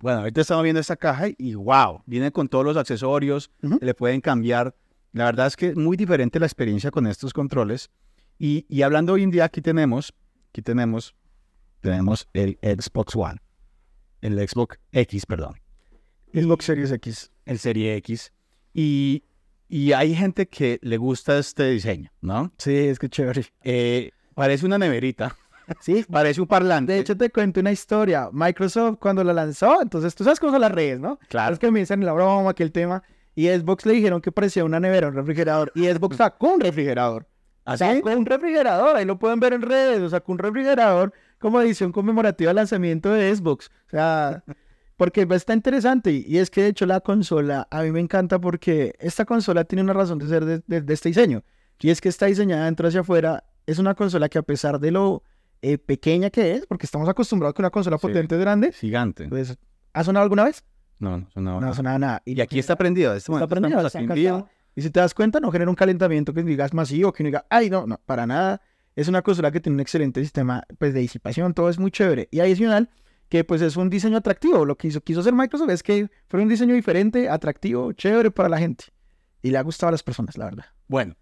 Bueno, 0.00 0.20
ahorita 0.20 0.40
estamos 0.40 0.64
viendo 0.64 0.80
esta 0.80 0.96
caja 0.96 1.26
y 1.38 1.54
wow, 1.54 2.02
viene 2.06 2.32
con 2.32 2.48
todos 2.48 2.64
los 2.64 2.76
accesorios, 2.76 3.50
le 3.60 3.94
pueden 3.94 4.20
cambiar. 4.20 4.74
La 5.12 5.26
verdad 5.26 5.46
es 5.46 5.56
que 5.56 5.68
es 5.68 5.76
muy 5.76 5.96
diferente 5.96 6.38
la 6.38 6.46
experiencia 6.46 6.90
con 6.90 7.06
estos 7.06 7.32
controles. 7.32 7.90
Y, 8.38 8.66
y 8.68 8.82
hablando 8.82 9.14
hoy 9.14 9.22
en 9.22 9.30
día, 9.30 9.44
aquí 9.44 9.62
tenemos, 9.62 10.12
aquí 10.50 10.60
tenemos, 10.60 11.14
tenemos 11.80 12.28
el 12.34 12.58
Xbox 12.60 13.16
One 13.16 13.40
el 14.26 14.48
Xbox 14.48 14.78
X, 14.92 15.24
perdón. 15.26 15.60
Xbox 16.32 16.64
Series 16.64 16.90
X. 16.90 17.30
El 17.44 17.58
Serie 17.58 17.94
X. 17.96 18.32
Y, 18.74 19.22
y 19.68 19.92
hay 19.92 20.14
gente 20.14 20.48
que 20.48 20.78
le 20.82 20.96
gusta 20.96 21.38
este 21.38 21.70
diseño, 21.70 22.10
¿no? 22.20 22.52
Sí, 22.58 22.76
es 22.76 22.98
que 22.98 23.08
chévere. 23.08 23.46
Eh, 23.62 24.10
parece 24.34 24.66
una 24.66 24.78
neverita. 24.78 25.36
Sí, 25.80 26.04
parece 26.10 26.40
un 26.40 26.48
parlante. 26.48 26.92
De 26.92 26.98
hecho, 26.98 27.16
te 27.16 27.30
cuento 27.30 27.60
una 27.60 27.70
historia. 27.70 28.28
Microsoft, 28.32 28.98
cuando 28.98 29.22
la 29.22 29.32
lanzó, 29.32 29.80
entonces 29.80 30.14
tú 30.14 30.24
sabes 30.24 30.40
cómo 30.40 30.52
son 30.52 30.60
las 30.60 30.72
redes, 30.72 30.98
¿no? 30.98 31.18
Claro. 31.28 31.54
Es 31.54 31.60
que 31.60 31.70
me 31.70 31.80
dicen 31.80 32.04
la 32.04 32.12
broma, 32.12 32.52
que 32.54 32.64
el 32.64 32.72
tema. 32.72 33.02
Y 33.36 33.48
Xbox 33.48 33.86
le 33.86 33.94
dijeron 33.94 34.20
que 34.20 34.32
parecía 34.32 34.64
una 34.64 34.80
nevera, 34.80 35.08
un 35.08 35.14
refrigerador. 35.14 35.70
Y 35.74 35.86
Xbox 35.86 36.16
sacó 36.16 36.54
un 36.54 36.60
refrigerador. 36.60 37.28
¿Así? 37.64 37.84
¿Ah, 37.84 37.94
sacó 37.94 38.10
un 38.10 38.26
refrigerador, 38.26 38.96
ahí 38.96 39.04
lo 39.04 39.18
pueden 39.18 39.40
ver 39.40 39.52
en 39.52 39.62
redes. 39.62 40.00
O 40.00 40.08
sacó 40.08 40.32
un 40.32 40.38
refrigerador 40.38 41.12
como 41.46 41.60
edición 41.60 41.92
conmemorativa 41.92 42.50
al 42.50 42.56
lanzamiento 42.56 43.12
de 43.12 43.32
Xbox. 43.32 43.70
O 43.86 43.90
sea, 43.90 44.42
porque 44.96 45.24
está 45.30 45.54
interesante. 45.54 46.24
Y 46.26 46.38
es 46.38 46.50
que 46.50 46.62
de 46.62 46.68
hecho 46.70 46.86
la 46.86 46.98
consola 46.98 47.68
a 47.70 47.82
mí 47.84 47.92
me 47.92 48.00
encanta 48.00 48.40
porque 48.40 48.96
esta 48.98 49.24
consola 49.24 49.62
tiene 49.62 49.84
una 49.84 49.92
razón 49.92 50.18
de 50.18 50.26
ser 50.26 50.44
de, 50.44 50.92
este 50.92 51.08
diseño. 51.08 51.44
Y 51.78 51.90
es 51.90 52.00
que 52.00 52.08
está 52.08 52.26
diseñada 52.26 52.64
dentro 52.64 52.88
hacia 52.88 53.02
afuera. 53.02 53.44
Es 53.64 53.78
una 53.78 53.94
consola 53.94 54.28
que 54.28 54.38
a 54.38 54.42
pesar 54.42 54.80
de 54.80 54.90
lo 54.90 55.22
eh, 55.62 55.78
pequeña 55.78 56.30
que 56.30 56.54
es, 56.54 56.66
porque 56.66 56.84
estamos 56.84 57.08
acostumbrados 57.08 57.52
a 57.52 57.54
que 57.54 57.62
una 57.62 57.70
consola 57.70 57.98
potente 57.98 58.34
es 58.34 58.40
grande. 58.40 58.72
Gigante. 58.72 59.28
Pues, 59.28 59.56
¿Ha 59.92 60.02
sonado 60.02 60.24
alguna 60.24 60.42
vez? 60.42 60.64
No, 60.98 61.16
no 61.16 61.30
sonaba 61.30 61.60
No 61.60 61.68
ha 61.68 61.74
sonado 61.74 61.98
nada. 62.00 62.22
Y, 62.24 62.40
aquí 62.40 62.58
está 62.58 62.74
prendido. 62.74 63.14
Este 63.14 63.32
está 63.32 63.46
prendido. 63.46 63.86
Está 63.86 64.00
y 64.74 64.82
si 64.82 64.90
te 64.90 64.98
das 64.98 65.14
cuenta, 65.14 65.38
no 65.38 65.52
genera 65.52 65.70
un 65.70 65.76
calentamiento 65.76 66.34
que 66.34 66.42
digas 66.42 66.74
masivo, 66.74 67.12
que 67.12 67.22
no 67.22 67.28
diga, 67.28 67.46
ay, 67.50 67.70
no, 67.70 67.86
no, 67.86 68.00
para 68.04 68.26
nada. 68.26 68.60
Es 68.96 69.08
una 69.08 69.20
consola 69.20 69.52
que 69.52 69.60
tiene 69.60 69.74
un 69.74 69.80
excelente 69.80 70.22
sistema 70.22 70.64
pues, 70.78 70.94
de 70.94 71.00
disipación, 71.00 71.52
todo 71.52 71.68
es 71.68 71.78
muy 71.78 71.90
chévere. 71.90 72.28
Y 72.30 72.40
adicional, 72.40 72.88
que 73.28 73.44
pues 73.44 73.60
es 73.60 73.76
un 73.76 73.90
diseño 73.90 74.16
atractivo. 74.16 74.64
Lo 74.64 74.76
que 74.76 74.88
hizo, 74.88 75.02
quiso 75.02 75.20
hacer 75.20 75.34
Microsoft 75.34 75.70
es 75.70 75.82
que 75.82 76.08
fue 76.28 76.40
un 76.40 76.48
diseño 76.48 76.74
diferente, 76.74 77.28
atractivo, 77.28 77.92
chévere 77.92 78.30
para 78.30 78.48
la 78.48 78.58
gente. 78.58 78.86
Y 79.42 79.50
le 79.50 79.58
ha 79.58 79.62
gustado 79.62 79.88
a 79.88 79.92
las 79.92 80.02
personas, 80.02 80.38
la 80.38 80.46
verdad. 80.46 80.64
Bueno, 80.88 81.14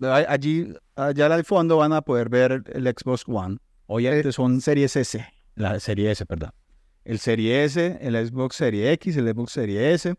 allí, 0.00 0.72
allá 0.96 1.26
al 1.26 1.44
fondo 1.44 1.78
van 1.78 1.94
a 1.94 2.02
poder 2.02 2.28
ver 2.28 2.62
el 2.72 2.86
Xbox 2.86 3.24
One. 3.26 3.56
Hoy 3.86 4.06
eh, 4.06 4.30
son 4.30 4.60
Series 4.60 4.94
S. 4.94 5.24
La 5.54 5.80
Serie 5.80 6.10
S, 6.10 6.26
perdón. 6.26 6.50
El 7.04 7.18
Serie 7.18 7.64
S, 7.64 7.98
el 8.02 8.14
Xbox 8.14 8.56
Serie 8.56 8.92
X, 8.92 9.16
el 9.16 9.26
Xbox 9.32 9.52
Serie 9.52 9.94
S. 9.94 10.14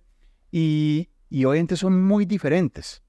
Y, 0.51 1.09
y 1.29 1.45
obviamente 1.45 1.75
son 1.75 2.03
muy 2.03 2.25
diferentes. 2.25 3.03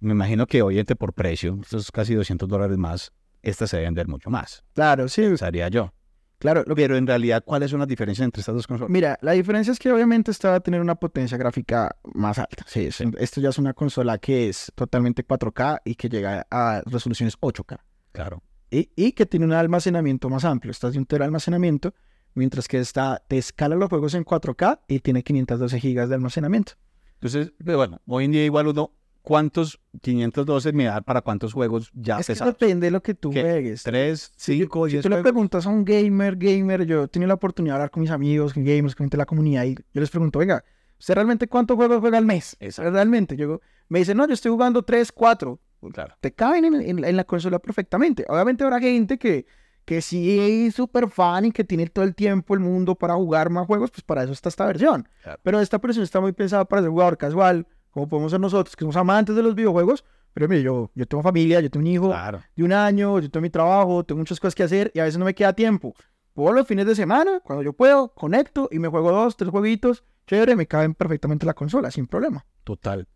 Me 0.00 0.12
imagino 0.12 0.46
que 0.46 0.62
oyente 0.62 0.96
por 0.96 1.12
precio, 1.12 1.58
estos 1.62 1.92
casi 1.92 2.14
200 2.14 2.48
dólares 2.48 2.78
más, 2.78 3.12
esta 3.42 3.66
se 3.66 3.76
debe 3.76 3.88
vender 3.88 4.08
mucho 4.08 4.30
más. 4.30 4.64
Claro, 4.74 5.08
sí. 5.08 5.22
Pensaría 5.22 5.68
yo. 5.68 5.92
Claro, 6.38 6.64
pero 6.74 6.96
en 6.96 7.06
realidad, 7.06 7.44
¿cuáles 7.44 7.70
son 7.70 7.80
las 7.80 7.88
diferencias 7.88 8.24
entre 8.24 8.40
estas 8.40 8.54
dos 8.54 8.66
consolas? 8.66 8.90
Mira, 8.90 9.18
la 9.20 9.32
diferencia 9.32 9.72
es 9.72 9.78
que 9.78 9.92
obviamente 9.92 10.30
esta 10.30 10.48
va 10.48 10.56
a 10.56 10.60
tener 10.60 10.80
una 10.80 10.94
potencia 10.94 11.36
gráfica 11.36 11.94
más 12.14 12.38
alta. 12.38 12.64
Sí, 12.66 12.88
esto 13.18 13.40
ya 13.42 13.50
es 13.50 13.58
una 13.58 13.74
consola 13.74 14.16
que 14.16 14.48
es 14.48 14.72
totalmente 14.74 15.26
4K 15.26 15.82
y 15.84 15.96
que 15.96 16.08
llega 16.08 16.46
a 16.50 16.80
resoluciones 16.86 17.38
8K. 17.38 17.78
Claro. 18.12 18.42
Y, 18.70 18.90
y 18.96 19.12
que 19.12 19.26
tiene 19.26 19.44
un 19.44 19.52
almacenamiento 19.52 20.30
más 20.30 20.46
amplio. 20.46 20.70
Esta 20.70 20.86
es 20.86 20.94
de 20.94 21.00
un 21.00 21.04
tera 21.04 21.26
almacenamiento, 21.26 21.92
mientras 22.32 22.68
que 22.68 22.78
esta 22.78 23.22
te 23.28 23.36
escala 23.36 23.76
los 23.76 23.90
juegos 23.90 24.14
en 24.14 24.24
4K 24.24 24.80
y 24.88 25.00
tiene 25.00 25.22
512 25.22 25.78
GB 25.78 26.08
de 26.08 26.14
almacenamiento. 26.14 26.72
Entonces, 27.14 27.52
bueno, 27.58 28.00
hoy 28.06 28.24
en 28.24 28.32
día 28.32 28.46
igual 28.46 28.66
uno 28.68 28.94
¿cuántos 29.30 29.78
512 30.02 30.72
me 30.72 30.84
da 30.86 31.00
para 31.02 31.20
cuántos 31.22 31.52
juegos 31.52 31.92
ya 31.94 32.18
es 32.18 32.26
que 32.26 32.32
pesados? 32.32 32.54
depende 32.58 32.88
de 32.88 32.90
lo 32.90 33.00
que 33.00 33.14
tú 33.14 33.30
¿Qué? 33.30 33.42
juegues. 33.42 33.84
¿Tres, 33.84 34.32
Si 34.36 34.56
cinco, 34.58 34.86
si 34.86 34.92
diez 34.94 35.02
tú 35.04 35.08
le 35.08 35.22
preguntas 35.22 35.66
a 35.66 35.70
un 35.70 35.84
gamer, 35.84 36.34
gamer, 36.36 36.84
yo 36.84 37.04
he 37.04 37.08
tenido 37.08 37.28
la 37.28 37.34
oportunidad 37.34 37.74
de 37.74 37.76
hablar 37.76 37.90
con 37.92 38.00
mis 38.00 38.10
amigos, 38.10 38.54
con 38.54 38.64
gamers, 38.64 38.96
con 38.96 39.04
gente 39.04 39.16
de 39.16 39.20
la 39.20 39.26
comunidad, 39.26 39.64
y 39.66 39.76
yo 39.76 40.00
les 40.00 40.10
pregunto, 40.10 40.40
venga, 40.40 40.64
¿usted 40.98 41.14
realmente 41.14 41.46
cuántos 41.46 41.76
juegos 41.76 42.00
juega 42.00 42.18
al 42.18 42.26
mes? 42.26 42.56
Exacto. 42.58 42.90
Realmente, 42.90 43.36
yo 43.36 43.60
me 43.88 44.00
dicen, 44.00 44.16
no, 44.16 44.26
yo 44.26 44.34
estoy 44.34 44.50
jugando 44.50 44.82
tres, 44.82 45.12
cuatro. 45.12 45.60
Claro. 45.92 46.14
Te 46.20 46.32
caben 46.32 46.64
en, 46.64 46.74
en- 46.80 47.04
en 47.04 47.16
la 47.16 47.22
consola 47.24 47.60
perfectamente. 47.60 48.24
Obviamente 48.28 48.64
habrá 48.64 48.80
gente 48.80 49.16
que, 49.16 49.46
que 49.84 50.02
sí 50.02 50.38
es 50.66 50.74
súper 50.74 51.08
fan 51.08 51.44
y 51.46 51.52
que 51.52 51.62
tiene 51.64 51.86
todo 51.86 52.04
el 52.04 52.14
tiempo 52.16 52.52
el 52.54 52.60
mundo 52.60 52.96
para 52.96 53.14
jugar 53.14 53.48
más 53.48 53.66
juegos, 53.66 53.90
pues 53.92 54.02
para 54.02 54.24
eso 54.24 54.32
está 54.32 54.48
esta 54.48 54.66
versión. 54.66 55.08
Claro. 55.22 55.38
Pero 55.42 55.60
esta 55.60 55.78
versión 55.78 56.02
está 56.02 56.20
muy 56.20 56.32
pensada 56.32 56.64
para 56.66 56.82
ser 56.82 56.90
jugador 56.90 57.16
casual, 57.16 57.66
como 57.90 58.08
podemos 58.08 58.30
ser 58.30 58.40
nosotros, 58.40 58.76
que 58.76 58.82
somos 58.82 58.96
amantes 58.96 59.34
de 59.36 59.42
los 59.42 59.54
videojuegos. 59.54 60.04
Pero 60.32 60.46
mire, 60.48 60.62
yo, 60.62 60.90
yo 60.94 61.06
tengo 61.06 61.22
familia, 61.24 61.60
yo 61.60 61.70
tengo 61.70 61.82
un 61.82 61.92
hijo, 61.92 62.08
Claro. 62.08 62.40
de 62.54 62.62
un 62.62 62.72
año, 62.72 63.18
yo 63.18 63.30
tengo 63.30 63.42
mi 63.42 63.50
trabajo, 63.50 64.04
tengo 64.04 64.20
muchas 64.20 64.38
cosas 64.38 64.54
que 64.54 64.62
hacer 64.62 64.92
y 64.94 65.00
a 65.00 65.04
veces 65.04 65.18
no 65.18 65.24
me 65.24 65.34
queda 65.34 65.52
tiempo. 65.54 65.92
Puedo 66.34 66.52
los 66.52 66.66
fines 66.68 66.86
de 66.86 66.94
semana, 66.94 67.40
cuando 67.40 67.64
yo 67.64 67.72
puedo, 67.72 68.14
conecto 68.14 68.68
y 68.70 68.78
me 68.78 68.86
juego 68.86 69.10
dos, 69.10 69.36
tres 69.36 69.50
jueguitos, 69.50 70.04
chévere, 70.28 70.54
me 70.54 70.66
caben 70.66 70.94
perfectamente 70.94 71.44
en 71.44 71.48
la 71.48 71.54
consola, 71.54 71.90
sin 71.90 72.06
problema. 72.06 72.46
Total. 72.62 73.08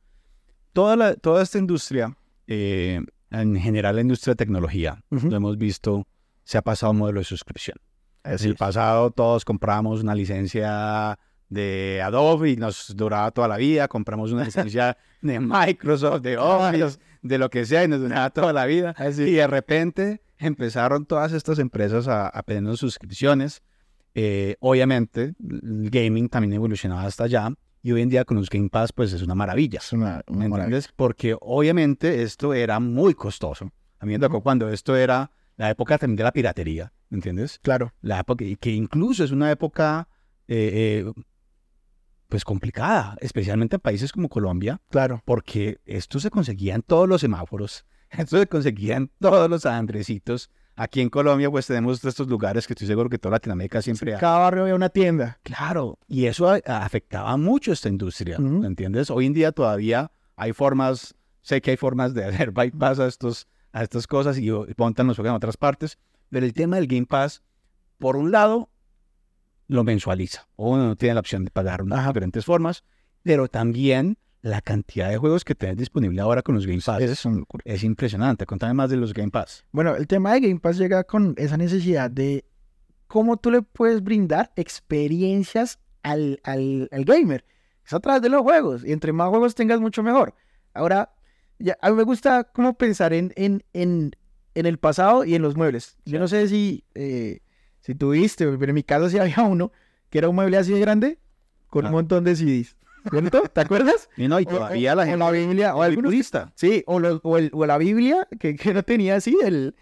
Toda, 0.72 0.96
la, 0.96 1.14
toda 1.14 1.42
esta 1.44 1.58
industria, 1.58 2.16
eh, 2.48 3.00
en 3.30 3.56
general 3.56 3.94
la 3.94 4.00
industria 4.00 4.32
de 4.32 4.37
tecnología, 4.37 5.04
Ujú. 5.12 5.28
lo 5.30 5.37
hemos 5.37 5.56
visto, 5.56 6.04
se 6.42 6.58
ha 6.58 6.62
pasado 6.62 6.88
a 6.88 6.90
un 6.90 6.98
modelo 6.98 7.20
de 7.20 7.24
suscripción. 7.24 7.78
En 8.24 8.38
el 8.42 8.56
pasado 8.56 9.12
todos 9.12 9.44
compramos 9.44 10.02
una 10.02 10.14
licencia 10.16 11.16
de 11.48 12.00
Adobe 12.02 12.50
y 12.50 12.57
nos 12.57 12.94
duraba 12.96 13.30
toda 13.30 13.48
la 13.48 13.57
vida, 13.57 13.88
compramos 13.88 14.33
una 14.33 14.44
licencia 14.44 14.96
de 15.22 15.40
Microsoft, 15.40 16.22
de 16.22 16.37
Office, 16.38 16.98
de 17.22 17.38
lo 17.38 17.50
que 17.50 17.64
sea 17.66 17.85
y 17.85 17.88
nos 17.88 18.00
duraba 18.00 18.30
toda 18.30 18.52
la 18.52 18.66
vida. 18.66 18.94
Y 19.16 19.33
de 19.33 19.46
repente 19.46 20.22
empezaron 20.38 21.07
todas 21.07 21.33
estas 21.33 21.59
empresas 21.59 22.09
a, 22.09 22.28
a 22.28 22.42
pedirnos 22.42 22.80
suscripciones. 22.80 23.62
Eh, 24.14 24.57
obviamente 24.61 25.35
el 25.42 25.90
gaming 25.90 26.28
también 26.28 26.52
evolucionaba 26.52 27.02
hasta 27.02 27.24
allá 27.24 27.52
y 27.83 27.90
hoy 27.92 28.00
en 28.02 28.09
día 28.09 28.24
con 28.24 28.37
los 28.37 28.48
Game 28.48 28.68
Pass 28.68 28.92
pues 28.92 29.12
es 29.12 29.22
una 29.22 29.35
maravilla. 29.35 29.78
Es 29.78 29.92
una, 29.92 30.22
una 30.26 30.38
¿Me 30.38 30.48
maravilla. 30.48 30.76
entiendes? 30.76 30.88
Porque 30.94 31.37
obviamente 31.40 32.22
esto 32.22 32.54
era 32.54 32.80
muy 32.80 33.14
costoso. 33.14 33.70
A 33.98 34.07
mí 34.07 34.12
me 34.12 34.18
tocó 34.18 34.40
cuando 34.42 34.68
esto 34.68 34.96
era 34.96 35.30
la 35.57 35.70
época 35.70 35.98
también 35.98 36.16
de 36.16 36.24
la 36.24 36.33
piratería, 36.33 36.92
¿me 37.11 37.16
entiendes? 37.16 37.59
Claro, 37.62 37.92
La 38.00 38.20
época, 38.20 38.44
que 38.59 38.70
incluso 38.70 39.22
es 39.24 39.30
una 39.30 39.50
época 39.50 40.09
eh, 40.48 41.04
eh, 41.07 41.12
pues 42.35 42.44
complicada, 42.44 43.16
especialmente 43.20 43.77
en 43.77 43.81
países 43.81 44.11
como 44.11 44.29
Colombia, 44.29 44.81
claro. 44.90 45.23
porque 45.25 45.79
esto 45.85 46.18
se 46.18 46.31
conseguía 46.31 46.75
en 46.75 46.83
todos 46.83 47.09
los 47.09 47.20
semáforos, 47.20 47.87
esto 48.11 48.40
se 48.40 48.49
conseguía 48.49 48.97
en 48.97 49.09
todos 49.20 49.49
los 49.49 49.64
andrecitos. 49.66 50.51
Aquí 50.75 51.01
en 51.01 51.11
Colombia 51.11 51.49
pues 51.49 51.68
tenemos 51.68 52.05
estos 52.05 52.27
lugares 52.27 52.66
que 52.66 52.73
estoy 52.73 52.88
seguro 52.88 53.09
que 53.09 53.18
toda 53.20 53.37
Latinoamérica 53.37 53.81
siempre 53.83 54.16
ha. 54.16 54.18
Cada 54.18 54.38
barrio 54.38 54.62
había 54.62 54.75
una 54.75 54.88
tienda. 54.88 55.38
Claro, 55.44 56.01
y 56.09 56.27
eso 56.27 56.51
a- 56.51 56.57
afectaba 56.57 57.37
mucho 57.37 57.70
esta 57.70 57.88
industria. 57.88 58.37
¿me 58.40 58.66
entiendes? 58.66 59.12
Hoy 59.12 59.27
en 59.27 59.33
día 59.33 59.53
todavía 59.53 60.11
hay 60.35 60.53
formas, 60.53 61.14
sé 61.40 61.62
que 61.62 61.70
hay 61.70 61.77
formas 61.77 62.14
de 62.14 62.25
hacer 62.25 62.51
bypass 62.51 62.99
a, 62.99 63.07
estos, 63.07 63.47
a 63.70 63.85
estas 63.85 64.09
cosas 64.09 64.38
y 64.38 64.49
y 64.49 64.75
montan 64.77 65.07
los 65.07 65.16
juegos 65.16 65.31
en 65.31 65.37
otras 65.37 65.57
partes, 65.57 65.99
pero 66.31 66.44
el 66.44 66.53
tema 66.53 66.75
del 66.75 66.88
Game 66.88 67.07
Pass, 67.07 67.44
por 67.99 68.16
un 68.16 68.33
lado, 68.33 68.70
lo 69.68 69.85
mensualiza, 69.85 70.46
o 70.57 70.70
uno 70.72 70.88
no 70.88 70.96
tiene 70.96 71.14
la 71.14 71.20
opción 71.20 71.44
de 71.44 71.50
pagar 71.50 71.83
unas 71.83 72.07
diferentes 72.07 72.44
formas, 72.44 72.85
pero 73.22 73.48
también 73.48 74.18
la 74.42 74.61
cantidad 74.61 75.09
de 75.09 75.16
juegos 75.16 75.42
que 75.42 75.55
tienes 75.55 75.79
disponible 75.79 76.20
ahora 76.20 76.42
con 76.42 76.55
los 76.55 76.66
Game 76.66 76.83
Pass 76.85 77.27
es 77.64 77.83
impresionante. 77.83 78.44
Contame 78.44 78.74
más 78.74 78.90
de 78.90 78.96
los 78.96 79.14
Game 79.14 79.31
Pass. 79.31 79.64
Bueno, 79.72 79.96
el 79.96 80.07
tema 80.07 80.35
de 80.35 80.40
Game 80.40 80.61
Pass 80.61 80.77
llega 80.77 81.05
con 81.05 81.35
esa 81.38 81.57
necesidad 81.57 82.11
de 82.11 82.44
cómo 83.07 83.38
tú 83.38 83.50
le 83.50 83.62
puedes 83.62 84.03
brindar 84.03 84.53
experiencias 84.57 85.79
al, 86.03 86.40
al, 86.44 86.90
al 86.92 87.05
gamer. 87.07 87.46
Es 87.87 87.94
a 87.94 88.00
través 88.00 88.20
de 88.20 88.29
los 88.29 88.42
juegos. 88.42 88.85
Y 88.85 88.92
entre 88.92 89.14
más 89.14 89.31
juegos 89.31 89.55
tengas, 89.55 89.81
mucho 89.81 90.03
mejor. 90.03 90.35
Ahora, 90.74 91.14
ya, 91.59 91.79
a 91.81 91.88
mí 91.88 91.96
me 91.96 92.03
gusta 92.03 92.44
como 92.44 92.74
pensar 92.74 93.14
en, 93.14 93.33
en, 93.37 93.64
en, 93.72 94.14
en 94.55 94.66
el 94.66 94.77
pasado 94.77 95.24
y 95.24 95.35
en 95.35 95.40
los 95.40 95.57
muebles. 95.57 95.96
Yo 96.05 96.18
no 96.18 96.29
sé 96.29 96.48
si, 96.48 96.85
eh, 96.94 97.40
si 97.85 97.94
tuviste, 97.94 98.47
pero 98.47 98.70
en 98.70 98.75
mi 98.75 98.83
casa 98.83 99.11
sí 99.11 99.18
había 99.18 99.42
uno 99.42 99.70
que 100.09 100.18
era 100.18 100.29
un 100.29 100.35
mueble 100.37 100.57
así 100.57 100.73
de 100.73 100.81
grande 100.81 101.18
con 101.68 101.85
Ah. 101.85 101.88
un 101.88 101.94
montón 101.94 102.25
de 102.25 102.35
CDs. 102.37 102.77
¿Cierto? 103.11 103.42
¿Te 103.53 103.61
acuerdas? 103.61 104.09
Y 104.16 104.29
no, 104.29 104.40
y 104.40 104.44
O- 104.44 104.49
todavía 104.49 104.92
o- 104.92 104.97
la 104.97 105.03
o 105.03 105.07
gente 105.07 105.18
la 105.18 105.31
Biblia, 105.31 105.75
o 105.77 105.83
algunos. 105.83 106.14
Sí, 106.55 106.83
o, 106.87 106.99
lo- 106.99 107.20
o 107.23 107.37
el- 107.37 107.51
o 107.53 107.66
la 107.66 107.77
Biblia, 107.77 108.27
que, 108.40 108.57
que 108.57 108.73
no 108.73 108.83
tenía 108.83 109.16
así, 109.16 109.37
el, 109.44 109.75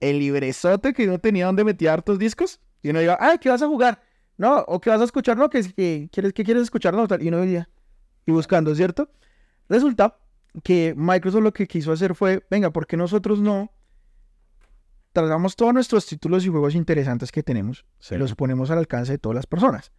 el 0.00 0.18
librezote 0.18 0.94
que 0.94 1.06
no 1.06 1.18
tenía 1.18 1.44
donde 1.46 1.64
metía 1.64 1.92
hartos 1.92 2.18
discos. 2.18 2.60
Y 2.82 2.88
uno 2.90 3.02
iba, 3.02 3.18
ay, 3.20 3.36
¿qué 3.38 3.50
vas 3.50 3.60
a 3.60 3.66
jugar? 3.66 4.00
No, 4.38 4.60
o 4.66 4.80
¿qué 4.80 4.88
vas 4.88 5.02
a 5.02 5.04
escuchar? 5.04 5.36
No, 5.36 5.50
que, 5.50 5.60
que 5.74 6.08
¿quieres, 6.10 6.32
¿qué 6.32 6.42
quieres 6.44 6.62
escuchar? 6.62 6.94
No, 6.94 7.06
tal. 7.06 7.22
Y 7.22 7.28
uno 7.28 7.44
iba 7.44 7.68
y 8.24 8.32
buscando, 8.32 8.74
¿cierto? 8.74 9.10
Resulta 9.68 10.16
que 10.62 10.94
Microsoft 10.96 11.42
lo 11.42 11.52
que 11.52 11.66
quiso 11.66 11.92
hacer 11.92 12.14
fue, 12.14 12.42
venga, 12.50 12.70
¿por 12.70 12.86
qué 12.86 12.96
nosotros 12.96 13.40
no 13.40 13.70
tratamos 15.12 15.56
todos 15.56 15.74
nuestros 15.74 16.06
títulos 16.06 16.44
y 16.44 16.48
juegos 16.48 16.74
interesantes 16.74 17.32
que 17.32 17.42
tenemos 17.42 17.84
Sí. 17.98 18.16
los 18.16 18.34
ponemos 18.34 18.70
al 18.70 18.78
alcance 18.78 19.12
de 19.12 19.18
todas 19.18 19.36
las 19.36 19.46
personas? 19.46 19.92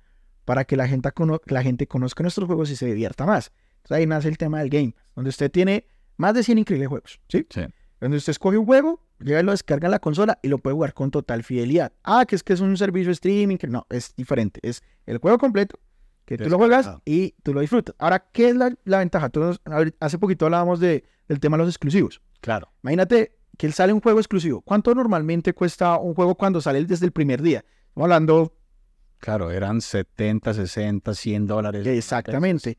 Para 0.46 0.66
que 0.66 0.76
la 0.76 0.88
gente, 0.88 1.10
la 1.46 1.64
gente 1.64 1.88
conozca 1.88 2.24
nuestros 2.24 2.48
juegos 2.48 2.70
y 2.72 2.76
se 2.76 2.86
divierta 2.88 3.26
más. 3.26 3.52
Entonces 3.78 3.98
ahí 3.98 4.08
nace 4.08 4.28
el 4.28 4.38
tema 4.38 4.60
del 4.60 4.70
Game 4.70 4.96
donde 5.16 5.30
usted 5.30 5.52
tiene 5.52 5.88
más 6.18 6.34
de 6.34 6.44
100 6.44 6.58
increíbles 6.60 6.90
juegos, 6.90 7.20
¿sí? 7.30 7.46
Sí. 7.50 7.62
Donde 8.00 8.18
usted 8.18 8.32
escoge 8.32 8.58
un 8.58 8.66
juego, 8.66 9.06
llega 9.20 9.40
y 9.40 9.44
lo 9.44 9.52
descarga 9.52 9.88
en 9.88 9.92
la 9.92 10.00
consola 10.00 10.40
y 10.42 10.48
lo 10.48 10.58
puede 10.58 10.74
jugar 10.76 10.94
con 10.94 11.12
total 11.12 11.44
fidelidad. 11.44 11.94
Ah, 12.04 12.26
que 12.28 12.36
es 12.36 12.44
que 12.44 12.54
es 12.54 12.60
un 12.60 12.76
servicio 12.78 13.12
streaming, 13.12 13.58
que 13.58 13.68
no, 13.68 13.86
es 13.90 14.16
diferente. 14.16 14.60
Es 14.64 14.82
el 15.06 15.20
juego 15.20 15.38
completo, 15.38 15.80
que 16.26 16.38
tú 16.38 16.50
lo 16.50 16.58
juegas 16.58 16.90
y 17.06 17.36
tú 17.44 17.54
lo 17.54 17.60
disfrutas. 17.62 17.96
Ahora, 18.00 18.28
¿qué 18.32 18.50
es 18.50 18.56
la, 18.56 18.74
la 18.86 19.00
ventaja? 19.00 19.30
Ahorita- 19.66 19.98
hace 20.00 20.18
poquito 20.18 20.46
hablábamos 20.46 20.80
de, 20.80 21.04
del 21.28 21.40
tema 21.40 21.58
de 21.58 21.64
los 21.64 21.70
exclusivos. 21.70 22.22
Claro. 22.40 22.72
Imagínate 22.82 23.38
que 23.58 23.68
él 23.68 23.74
sale 23.74 23.94
un 23.94 24.02
juego 24.02 24.20
exclusivo. 24.20 24.62
¿Cuánto 24.62 24.94
normalmente 24.96 25.54
cuesta 25.54 25.98
un 25.98 26.14
juego 26.14 26.36
cuando 26.36 26.62
sale 26.62 26.84
desde 26.86 27.06
el 27.06 27.12
primer 27.12 27.42
día? 27.42 27.64
Estamos 27.90 28.06
hablando 28.06 28.54
Claro, 29.22 29.52
eran 29.52 29.82
70, 29.82 30.54
60, 30.54 31.14
100 31.14 31.48
dólares. 31.48 31.86
exactamente. 31.86 32.78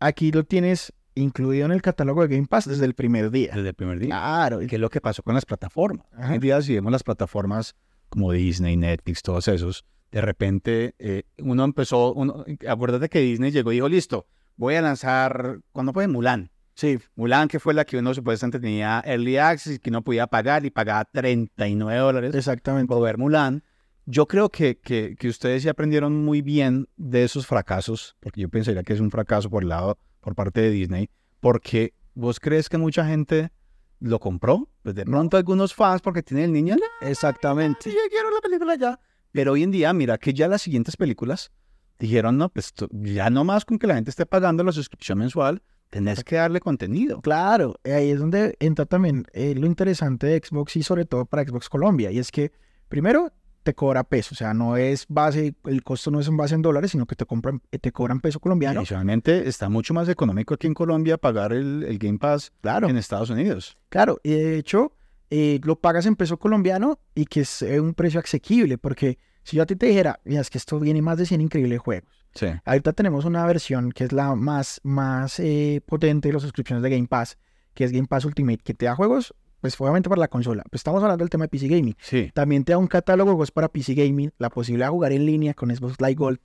Aquí 0.00 0.30
lo 0.30 0.44
tienes 0.44 0.92
incluido 1.14 1.64
en 1.64 1.72
el 1.72 1.80
catálogo 1.82 2.22
de 2.26 2.36
Game 2.36 2.46
Pass 2.46 2.68
desde 2.68 2.84
el 2.84 2.94
primer 2.94 3.30
día. 3.30 3.52
Desde 3.54 3.70
el 3.70 3.74
primer 3.74 3.98
día. 3.98 4.10
Claro. 4.10 4.58
¿Qué 4.60 4.76
es 4.76 4.80
lo 4.80 4.90
que 4.90 5.00
pasó 5.00 5.22
con 5.22 5.34
las 5.34 5.46
plataformas? 5.46 6.06
Ajá. 6.12 6.28
Hoy 6.28 6.34
en 6.34 6.40
día, 6.40 6.60
si 6.60 6.74
vemos 6.74 6.92
las 6.92 7.02
plataformas 7.02 7.74
como 8.10 8.32
Disney, 8.32 8.76
Netflix, 8.76 9.22
todos 9.22 9.48
esos, 9.48 9.86
de 10.12 10.20
repente 10.20 10.94
eh, 10.98 11.22
uno 11.38 11.64
empezó, 11.64 12.12
uno, 12.12 12.44
acuérdate 12.68 13.08
que 13.08 13.20
Disney 13.20 13.50
llegó 13.50 13.72
y 13.72 13.76
dijo, 13.76 13.88
listo, 13.88 14.26
voy 14.56 14.74
a 14.74 14.82
lanzar, 14.82 15.60
¿cuándo 15.72 15.94
fue? 15.94 16.06
Mulan. 16.06 16.50
Sí, 16.78 16.96
Mulan, 17.16 17.48
que 17.48 17.58
fue 17.58 17.74
la 17.74 17.84
que 17.84 17.96
uno 17.98 18.14
supuestamente 18.14 18.60
tenía 18.60 19.02
Early 19.04 19.36
Access 19.36 19.74
y 19.74 19.78
que 19.80 19.90
no 19.90 20.04
podía 20.04 20.28
pagar 20.28 20.64
y 20.64 20.70
pagaba 20.70 21.04
39 21.06 21.98
dólares 22.00 22.32
exactamente. 22.36 22.86
por 22.86 23.02
ver 23.02 23.18
Mulan. 23.18 23.64
Yo 24.06 24.28
creo 24.28 24.48
que, 24.48 24.78
que, 24.78 25.16
que 25.18 25.26
ustedes 25.26 25.64
sí 25.64 25.68
aprendieron 25.68 26.24
muy 26.24 26.40
bien 26.40 26.88
de 26.96 27.24
esos 27.24 27.48
fracasos, 27.48 28.14
porque 28.20 28.42
yo 28.42 28.48
pensaría 28.48 28.84
que 28.84 28.92
es 28.92 29.00
un 29.00 29.10
fracaso 29.10 29.50
por 29.50 29.64
el 29.64 29.70
lado, 29.70 29.98
por 30.20 30.36
parte 30.36 30.60
de 30.60 30.70
Disney, 30.70 31.10
porque 31.40 31.94
vos 32.14 32.38
crees 32.38 32.68
que 32.68 32.78
mucha 32.78 33.04
gente 33.04 33.50
lo 33.98 34.20
compró, 34.20 34.68
pues 34.84 34.94
de 34.94 35.04
pronto 35.04 35.36
algunos 35.36 35.74
fans 35.74 36.00
porque 36.00 36.22
tienen 36.22 36.44
el 36.44 36.52
niño, 36.52 36.76
"No, 36.76 37.08
Exactamente. 37.08 37.80
sí, 37.82 37.90
yo 37.90 38.08
quiero 38.08 38.30
la 38.30 38.40
película 38.40 38.76
ya. 38.76 39.00
Pero 39.32 39.54
hoy 39.54 39.64
en 39.64 39.72
día, 39.72 39.92
mira 39.92 40.16
que 40.16 40.32
ya 40.32 40.46
las 40.46 40.62
siguientes 40.62 40.96
películas 40.96 41.50
dijeron, 41.98 42.38
no, 42.38 42.50
pues 42.50 42.72
ya 42.92 43.30
no 43.30 43.42
más 43.42 43.64
con 43.64 43.80
que 43.80 43.88
la 43.88 43.96
gente 43.96 44.10
esté 44.10 44.26
pagando 44.26 44.62
la 44.62 44.70
suscripción 44.70 45.18
mensual, 45.18 45.60
tenés 45.90 46.24
que 46.24 46.36
darle 46.36 46.60
contenido. 46.60 47.20
Claro, 47.20 47.74
ahí 47.84 48.10
es 48.10 48.18
donde 48.20 48.56
entra 48.60 48.86
también 48.86 49.24
eh, 49.32 49.54
lo 49.54 49.66
interesante 49.66 50.26
de 50.26 50.42
Xbox 50.44 50.76
y 50.76 50.82
sobre 50.82 51.04
todo 51.04 51.24
para 51.26 51.44
Xbox 51.44 51.68
Colombia. 51.68 52.10
Y 52.10 52.18
es 52.18 52.30
que, 52.30 52.52
primero, 52.88 53.32
te 53.62 53.74
cobra 53.74 54.04
peso. 54.04 54.30
O 54.32 54.36
sea, 54.36 54.54
no 54.54 54.76
es 54.76 55.06
base, 55.08 55.54
el 55.64 55.82
costo 55.82 56.10
no 56.10 56.20
es 56.20 56.28
en 56.28 56.36
base 56.36 56.54
en 56.54 56.62
dólares, 56.62 56.92
sino 56.92 57.06
que 57.06 57.16
te, 57.16 57.26
compran, 57.26 57.60
eh, 57.70 57.78
te 57.78 57.92
cobran 57.92 58.20
peso 58.20 58.40
colombiano. 58.40 58.80
Adicionalmente, 58.80 59.48
está 59.48 59.68
mucho 59.68 59.92
más 59.94 60.08
económico 60.08 60.54
aquí 60.54 60.66
en 60.66 60.74
Colombia 60.74 61.18
pagar 61.18 61.52
el, 61.52 61.82
el 61.82 61.98
Game 61.98 62.18
Pass 62.18 62.52
Claro. 62.60 62.88
en 62.88 62.96
Estados 62.96 63.30
Unidos. 63.30 63.76
Claro, 63.88 64.20
y 64.22 64.30
de 64.30 64.56
hecho, 64.58 64.92
eh, 65.30 65.60
lo 65.64 65.76
pagas 65.76 66.06
en 66.06 66.16
peso 66.16 66.38
colombiano 66.38 66.98
y 67.14 67.26
que 67.26 67.40
es 67.40 67.62
eh, 67.62 67.80
un 67.80 67.92
precio 67.94 68.20
asequible, 68.20 68.78
porque 68.78 69.18
si 69.48 69.56
yo 69.56 69.62
a 69.62 69.66
ti 69.66 69.76
te 69.76 69.86
dijera, 69.86 70.20
mira, 70.24 70.42
es 70.42 70.50
que 70.50 70.58
esto 70.58 70.78
viene 70.78 71.00
más 71.00 71.16
de 71.16 71.24
100 71.24 71.40
increíbles 71.40 71.80
juegos. 71.80 72.26
Sí. 72.34 72.48
Ahorita 72.66 72.92
tenemos 72.92 73.24
una 73.24 73.46
versión 73.46 73.92
que 73.92 74.04
es 74.04 74.12
la 74.12 74.34
más, 74.34 74.78
más 74.82 75.40
eh, 75.40 75.80
potente 75.86 76.28
de 76.28 76.34
las 76.34 76.42
suscripciones 76.42 76.82
de 76.82 76.90
Game 76.90 77.06
Pass, 77.08 77.38
que 77.72 77.84
es 77.84 77.92
Game 77.92 78.06
Pass 78.06 78.26
Ultimate, 78.26 78.58
que 78.58 78.74
te 78.74 78.84
da 78.84 78.94
juegos, 78.94 79.34
pues 79.62 79.80
obviamente 79.80 80.10
para 80.10 80.20
la 80.20 80.28
consola. 80.28 80.64
Pues 80.68 80.80
estamos 80.80 81.02
hablando 81.02 81.22
del 81.22 81.30
tema 81.30 81.44
de 81.44 81.48
PC 81.48 81.68
Gaming. 81.68 81.96
Sí. 81.98 82.30
También 82.34 82.62
te 82.64 82.72
da 82.72 82.78
un 82.78 82.88
catálogo 82.88 83.30
de 83.30 83.36
juegos 83.36 83.50
para 83.50 83.68
PC 83.68 83.94
Gaming, 83.94 84.32
la 84.36 84.50
posibilidad 84.50 84.88
de 84.88 84.90
jugar 84.90 85.12
en 85.12 85.24
línea 85.24 85.54
con 85.54 85.74
Xbox 85.74 85.98
Live 85.98 86.16
Gold, 86.16 86.40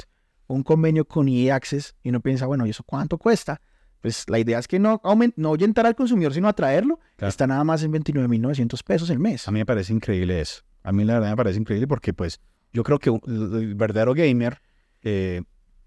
un 0.47 0.63
convenio 0.63 1.03
con 1.03 1.27
EA 1.27 1.55
Access, 1.55 1.95
y 2.03 2.09
uno 2.09 2.21
piensa, 2.21 2.45
bueno, 2.45 2.65
¿y 2.65 2.69
eso 2.69 2.83
cuánto 2.85 3.17
cuesta? 3.17 3.59
pues 3.99 4.25
la 4.27 4.37
idea 4.37 4.59
es 4.59 4.67
que 4.67 4.79
no, 4.79 4.99
aument 5.05 5.33
no 5.37 5.47
ahuyentar 5.47 5.85
al 5.85 5.95
consumidor, 5.95 6.33
sino 6.33 6.49
atraerlo. 6.49 6.99
Claro. 7.15 7.29
Está 7.29 7.47
nada 7.47 7.63
más 7.63 7.83
en 7.83 7.93
29.900 7.93 8.83
pesos 8.83 9.09
el 9.09 9.17
mes. 9.17 9.47
A 9.47 9.51
mí 9.51 9.59
me 9.59 9.65
parece 9.65 9.93
increíble 9.93 10.41
eso. 10.41 10.61
A 10.83 10.91
mí 10.91 11.05
la 11.05 11.13
verdad 11.13 11.29
me 11.29 11.37
parece 11.37 11.57
increíble 11.57 11.87
porque 11.87 12.13
pues 12.13 12.41
yo 12.73 12.83
creo 12.83 12.99
que 12.99 13.09
un- 13.09 13.21
el 13.25 13.75
verdadero 13.75 14.13
gamer 14.13 14.59
eh, 15.03 15.41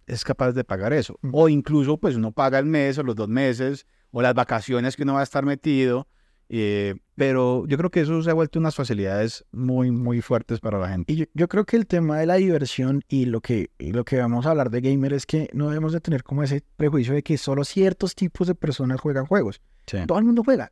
es 0.07 0.25
capaz 0.25 0.53
de 0.53 0.63
pagar 0.65 0.93
eso. 0.93 1.19
O 1.33 1.49
incluso 1.49 1.99
pues 1.99 2.17
uno 2.17 2.33
paga 2.33 2.59
el 2.59 2.67
mes 2.67 2.97
o 2.99 3.03
los 3.03 3.17
dos 3.17 3.29
meses 3.29 3.87
o 4.13 4.23
las 4.23 4.35
vacaciones 4.35 4.95
que 4.97 5.03
uno 5.03 5.15
va 5.15 5.21
a 5.21 5.25
estar 5.25 5.45
metido. 5.45 6.07
eh, 6.49 6.95
pero 7.17 7.67
yo 7.67 7.77
creo 7.77 7.91
que 7.91 8.03
eso 8.03 8.23
se 8.23 8.31
ha 8.31 8.35
vuelto 8.35 8.61
unas 8.61 8.77
facilidades 8.77 9.45
muy, 9.51 9.91
muy 9.91 10.21
fuertes 10.21 10.61
para 10.61 10.79
la 10.79 10.89
gente. 10.91 11.13
Y 11.13 11.17
yo, 11.17 11.25
yo 11.35 11.49
creo 11.49 11.65
que 11.65 11.77
el 11.77 11.89
tema 11.89 12.21
de 12.21 12.27
la 12.27 12.37
diversión 12.37 13.03
y 13.09 13.25
lo 13.25 13.41
que, 13.41 13.71
y 13.79 13.91
lo 13.93 14.05
que 14.05 14.19
vamos 14.19 14.47
a 14.47 14.51
hablar 14.51 14.71
de 14.71 14.81
gamer 14.81 15.13
es 15.13 15.27
que 15.27 15.49
no 15.53 15.69
debemos 15.71 15.93
de 15.93 16.01
tener 16.01 16.23
como 16.23 16.45
ese 16.45 16.63
prejuicio 16.77 17.15
de 17.15 17.25
que 17.25 17.37
solo 17.37 17.65
ciertos 17.65 18.15
tipos 18.15 18.47
de 18.47 18.55
personas 18.55 19.01
juegan 19.01 19.27
juegos. 19.27 19.61
Sí. 19.87 19.99
Todo 20.07 20.19
el 20.21 20.25
mundo 20.25 20.43
juega. 20.45 20.71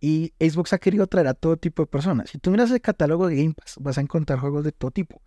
Y 0.00 0.34
Xbox 0.38 0.74
ha 0.74 0.78
querido 0.78 1.06
traer 1.06 1.28
a 1.28 1.34
todo 1.34 1.56
tipo 1.56 1.82
de 1.82 1.86
personas. 1.86 2.28
Si 2.28 2.36
tú 2.38 2.50
miras 2.50 2.70
el 2.70 2.82
catálogo 2.82 3.26
de 3.28 3.36
Game 3.36 3.54
Pass, 3.54 3.76
vas 3.80 3.96
a 3.96 4.02
encontrar 4.02 4.38
juegos 4.40 4.64
de 4.64 4.72
todo 4.72 4.90
tipo. 4.90 5.22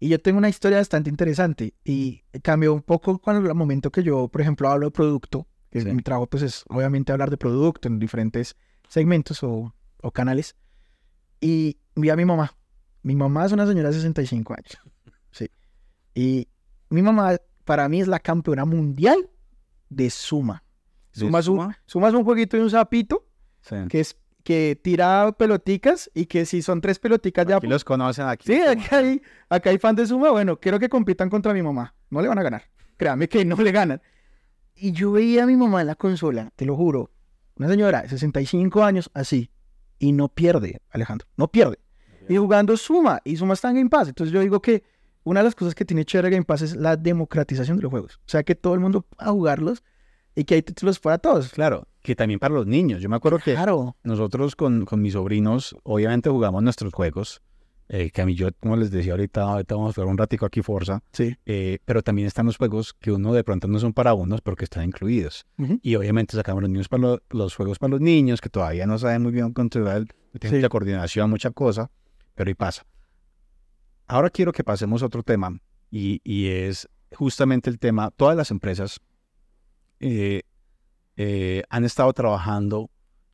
Y 0.00 0.08
yo 0.10 0.20
tengo 0.20 0.38
una 0.38 0.48
historia 0.48 0.78
bastante 0.78 1.10
interesante 1.10 1.74
y 1.84 2.22
cambió 2.42 2.72
un 2.72 2.82
poco 2.82 3.18
cuando 3.18 3.48
el 3.48 3.54
momento 3.54 3.90
que 3.90 4.02
yo, 4.02 4.28
por 4.28 4.40
ejemplo, 4.40 4.68
hablo 4.68 4.86
de 4.86 4.90
producto, 4.92 5.46
que 5.70 5.80
Sí. 5.80 5.92
mi 5.92 6.02
trabajo 6.02 6.28
pues 6.28 6.42
es 6.44 6.64
obviamente 6.68 7.12
hablar 7.12 7.30
de 7.30 7.36
producto 7.36 7.88
en 7.88 7.98
diferentes 7.98 8.56
segmentos 8.88 9.42
o, 9.42 9.74
o 10.02 10.10
canales. 10.12 10.54
Y 11.40 11.78
vi 11.96 12.10
a 12.10 12.16
mi 12.16 12.24
mamá. 12.24 12.54
Mi 13.02 13.14
mamá 13.16 13.46
es 13.46 13.52
una 13.52 13.66
señora 13.66 13.88
de 13.88 13.94
65 13.94 14.54
años. 14.54 14.78
Sí. 15.30 15.50
Y 16.14 16.48
mi 16.90 17.02
mamá 17.02 17.36
para 17.64 17.88
mí 17.88 18.00
es 18.00 18.08
la 18.08 18.18
campeona 18.18 18.64
mundial 18.64 19.28
de 19.90 20.08
Suma. 20.10 20.64
¿De 21.14 21.20
Suma, 21.20 21.38
un- 21.38 21.42
Suma? 21.44 21.78
Suma 21.86 22.08
es 22.08 22.14
un 22.14 22.24
jueguito 22.24 22.56
de 22.56 22.62
un 22.62 22.70
sapito 22.70 23.26
Sí. 23.60 23.76
que 23.90 24.00
es 24.00 24.16
que 24.48 24.80
tira 24.82 25.30
peloticas 25.32 26.10
y 26.14 26.24
que 26.24 26.46
si 26.46 26.62
son 26.62 26.80
tres 26.80 26.98
peloticas 26.98 27.44
ya... 27.46 27.58
Aquí 27.58 27.66
los 27.66 27.84
conocen 27.84 28.28
aquí. 28.28 28.46
Sí, 28.46 28.62
acá 28.62 28.96
hay, 28.96 29.20
acá 29.50 29.68
hay 29.68 29.76
fan 29.76 29.94
de 29.94 30.06
Suma. 30.06 30.30
Bueno, 30.30 30.58
quiero 30.58 30.78
que 30.78 30.88
compitan 30.88 31.28
contra 31.28 31.52
mi 31.52 31.60
mamá. 31.60 31.94
No 32.08 32.22
le 32.22 32.28
van 32.28 32.38
a 32.38 32.42
ganar. 32.42 32.62
Créame 32.96 33.28
que 33.28 33.44
no 33.44 33.56
le 33.56 33.72
ganan. 33.72 34.00
Y 34.74 34.92
yo 34.92 35.12
veía 35.12 35.42
a 35.42 35.46
mi 35.46 35.54
mamá 35.54 35.82
en 35.82 35.88
la 35.88 35.96
consola, 35.96 36.50
te 36.56 36.64
lo 36.64 36.76
juro. 36.76 37.10
Una 37.56 37.68
señora 37.68 38.00
de 38.00 38.08
65 38.08 38.82
años 38.82 39.10
así. 39.12 39.50
Y 39.98 40.12
no 40.12 40.28
pierde, 40.28 40.80
Alejandro. 40.88 41.28
No 41.36 41.48
pierde. 41.48 41.78
Y 42.26 42.38
jugando 42.38 42.74
Suma. 42.78 43.20
Y 43.24 43.36
Suma 43.36 43.52
está 43.52 43.68
en 43.68 43.76
Game 43.76 43.90
Pass. 43.90 44.08
Entonces 44.08 44.32
yo 44.32 44.40
digo 44.40 44.62
que 44.62 44.82
una 45.24 45.40
de 45.40 45.44
las 45.44 45.54
cosas 45.54 45.74
que 45.74 45.84
tiene 45.84 46.06
chévere 46.06 46.30
Game 46.30 46.46
Pass 46.46 46.62
es 46.62 46.74
la 46.74 46.96
democratización 46.96 47.76
de 47.76 47.82
los 47.82 47.90
juegos. 47.90 48.14
O 48.16 48.28
sea, 48.30 48.44
que 48.44 48.54
todo 48.54 48.72
el 48.72 48.80
mundo 48.80 49.02
pueda 49.02 49.30
jugarlos 49.30 49.84
y 50.34 50.44
que 50.44 50.54
hay 50.54 50.62
títulos 50.62 51.00
para 51.00 51.18
todos. 51.18 51.50
Claro, 51.50 51.86
que 52.02 52.14
también 52.14 52.38
para 52.40 52.54
los 52.54 52.66
niños. 52.66 53.02
Yo 53.02 53.08
me 53.08 53.16
acuerdo 53.16 53.38
que 53.38 53.52
Claro. 53.54 53.96
nosotros 54.02 54.54
con, 54.56 54.84
con 54.84 55.00
mis 55.02 55.12
sobrinos, 55.14 55.76
obviamente 55.82 56.30
jugamos 56.30 56.62
nuestros 56.62 56.92
juegos. 56.92 57.40
eh, 57.90 58.10
que 58.10 58.20
a 58.20 58.26
mí 58.26 58.34
yo, 58.34 58.48
como 58.60 58.76
les 58.76 58.90
decía 58.90 59.12
ahorita, 59.12 59.40
ahorita 59.42 59.74
vamos 59.74 59.90
a 59.90 59.94
jugar 59.94 60.08
un 60.10 60.18
ratico 60.18 60.44
aquí 60.44 60.60
Forza. 60.60 61.02
Sí. 61.12 61.34
eh, 61.46 61.78
pero 61.86 62.02
también 62.02 62.26
están 62.28 62.44
los 62.44 62.58
juegos 62.58 62.92
que 62.92 63.10
uno 63.10 63.32
de 63.32 63.42
pronto 63.44 63.66
no 63.66 63.78
son 63.78 63.94
para 63.94 64.12
unos, 64.12 64.42
pero 64.42 64.56
que 64.56 64.64
están 64.64 64.84
incluidos. 64.84 65.46
Ujú. 65.56 65.78
Y 65.82 65.94
obviamente 65.94 66.36
sacamos 66.36 66.60
los, 66.62 66.70
niños 66.70 66.86
para 66.88 67.00
lo- 67.02 67.22
los 67.30 67.54
juegos 67.56 67.78
para 67.78 67.92
los 67.92 68.02
niños, 68.02 68.42
que 68.42 68.50
todavía 68.50 68.86
no 68.86 68.98
saben 68.98 69.22
muy 69.22 69.32
bien 69.32 69.54
controlar, 69.54 70.04
tienen 70.38 70.50
Sí. 70.50 70.56
mucha 70.56 70.68
coordinación, 70.68 71.30
mucha 71.30 71.50
cosa, 71.50 71.90
pero 72.34 72.48
ahí 72.48 72.54
pasa. 72.54 72.84
Ahora 74.06 74.30
quiero 74.30 74.52
que 74.52 74.64
pasemos 74.64 75.02
a 75.02 75.06
otro 75.06 75.22
tema, 75.22 75.58
y, 75.90 76.20
y 76.24 76.48
es 76.48 76.88
justamente 77.14 77.70
el 77.70 77.78
tema, 77.78 78.10
todas 78.10 78.36
las 78.36 78.50
empresas 78.50 79.00
eh, 80.00 80.42
eh, 81.20 81.64
han 81.68 81.84
estado 81.84 82.12
trabajando 82.12 82.90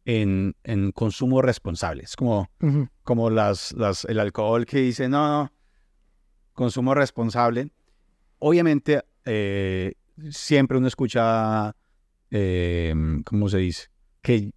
en, 0.07 0.57
en 0.65 0.91
consumo 0.91 1.43
responsable. 1.43 2.03
Es 2.03 2.17
como, 2.17 2.49
Ujú. 2.63 2.89
como 3.03 3.29
las, 3.29 3.73
las, 3.73 4.07
el 4.07 4.19
alcohol 4.21 4.65
que 4.65 4.79
dice, 4.79 5.07
no, 5.07 5.29
no, 5.29 5.53
consumo 6.55 6.95
responsable. 6.95 7.71
Obviamente, 8.39 9.05
eh, 9.27 9.93
siempre 10.31 10.79
uno 10.79 10.89
escucha, 10.89 11.77
eh, 12.31 12.95
¿cómo 13.27 13.51
se 13.51 13.59
dice? 13.59 13.89
Que 14.23 14.51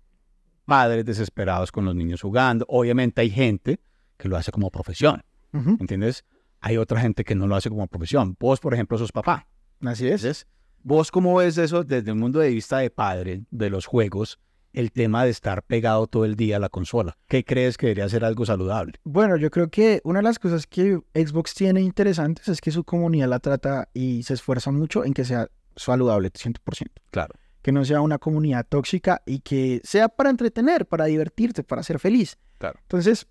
padres 0.63 1.03
desesperados 1.03 1.71
con 1.71 1.83
los 1.83 1.95
niños 1.95 2.21
jugando. 2.21 2.65
Obviamente 2.69 3.19
hay 3.19 3.29
gente 3.29 3.81
que 4.15 4.29
lo 4.29 4.37
hace 4.37 4.51
como 4.53 4.71
profesión, 4.71 5.21
Ujú. 5.51 5.77
¿entiendes? 5.81 6.23
Hay 6.61 6.77
otra 6.77 7.01
gente 7.01 7.25
que 7.25 7.35
no 7.35 7.45
lo 7.45 7.55
hace 7.57 7.69
como 7.69 7.87
profesión. 7.87 8.37
Vos, 8.39 8.61
por 8.61 8.73
ejemplo, 8.73 8.97
sos 8.97 9.11
papá. 9.11 9.47
Así 9.81 10.07
es. 10.07 10.23
Entonces, 10.23 10.47
¿vos 10.83 11.11
cómo 11.11 11.35
ves 11.35 11.57
eso 11.57 11.83
desde 11.83 12.11
el 12.11 12.19
punto 12.19 12.39
de 12.39 12.49
vista 12.49 12.79
de 12.79 12.89
padre, 12.89 13.43
de 13.51 13.69
los 13.69 13.85
juegos, 13.85 14.39
el 14.73 14.91
tema 14.91 15.23
de 15.23 15.31
estar 15.31 15.63
pegado 15.63 16.07
todo 16.07 16.25
el 16.25 16.35
día 16.35 16.57
a 16.57 16.59
la 16.59 16.69
consola? 16.69 17.17
¿Qué 17.27 17.43
crees 17.43 17.77
que 17.77 17.87
debería 17.87 18.09
ser 18.09 18.23
algo 18.23 18.45
saludable? 18.45 18.93
Bueno, 19.03 19.37
yo 19.37 19.49
creo 19.49 19.69
que 19.69 20.01
una 20.03 20.19
de 20.19 20.23
las 20.23 20.39
cosas 20.39 20.67
que 20.67 20.99
Xbox 21.13 21.53
tiene 21.53 21.81
interesantes 21.81 22.47
es 22.47 22.61
que 22.61 22.71
su 22.71 22.83
comunidad 22.83 23.27
la 23.27 23.39
trata 23.39 23.89
y 23.93 24.23
se 24.23 24.33
esfuerza 24.33 24.71
mucho 24.71 25.03
en 25.03 25.13
que 25.13 25.25
sea 25.25 25.47
saludable 25.75 26.31
100%. 26.31 26.87
Claro. 27.11 27.33
Que 27.61 27.71
no 27.71 27.83
sea 27.85 28.01
una 28.01 28.17
comunidad 28.17 28.65
tóxica 28.67 29.21
y 29.25 29.39
que 29.39 29.81
sea 29.83 30.09
para 30.09 30.29
entretener, 30.29 30.85
para 30.85 31.05
divertirte, 31.05 31.63
para 31.63 31.83
ser 31.83 31.99
feliz. 31.99 32.37
Claro. 32.59 32.79
Entonces, 32.83 33.27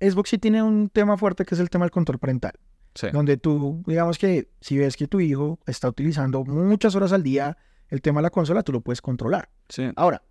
Xbox 0.00 0.30
sí 0.30 0.38
tiene 0.38 0.62
un 0.62 0.88
tema 0.88 1.16
fuerte 1.16 1.44
que 1.44 1.54
es 1.54 1.60
el 1.60 1.70
tema 1.70 1.84
del 1.84 1.90
control 1.90 2.18
parental. 2.18 2.52
Sí. 2.94 3.08
Donde 3.12 3.36
tú, 3.36 3.82
digamos 3.86 4.18
que 4.18 4.50
si 4.60 4.76
ves 4.78 4.96
que 4.96 5.06
tu 5.06 5.20
hijo 5.20 5.58
está 5.66 5.88
utilizando 5.88 6.44
muchas 6.44 6.94
horas 6.96 7.12
al 7.12 7.22
día 7.22 7.56
el 7.88 8.02
tema 8.02 8.20
de 8.20 8.24
la 8.24 8.30
consola, 8.30 8.62
tú 8.62 8.72
lo 8.72 8.80
puedes 8.80 9.00
controlar. 9.00 9.48
Sí. 9.68 9.90
Ahora, 9.96 10.22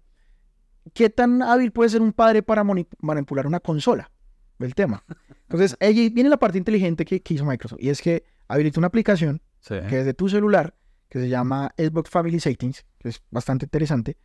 ¿qué 0.94 1.10
tan 1.10 1.42
hábil 1.42 1.72
puede 1.72 1.90
ser 1.90 2.02
un 2.02 2.14
padre 2.14 2.44
para 2.44 2.64
manipular 2.64 3.48
una 3.48 3.60
consola? 3.60 4.12
El 4.60 4.76
tema. 4.76 5.04
Entonces, 5.44 5.78
ahí 5.82 6.10
viene 6.10 6.30
la 6.30 6.38
parte 6.38 6.58
inteligente 6.58 7.06
que, 7.06 7.22
que 7.22 7.34
hizo 7.34 7.46
Microsoft. 7.46 7.80
Y 7.82 7.90
es 7.90 8.02
que 8.02 8.24
habilita 8.48 8.80
una 8.80 8.88
aplicación 8.88 9.42
Sí. 9.62 9.76
que 9.90 9.98
desde 9.98 10.14
tu 10.14 10.30
celular, 10.30 10.74
que 11.10 11.20
se 11.20 11.28
llama 11.28 11.74
Xbox 11.78 12.10
Family 12.10 12.40
Settings, 12.40 12.86
que 12.98 13.10
es 13.10 13.22
bastante 13.30 13.66
interesante. 13.66 14.18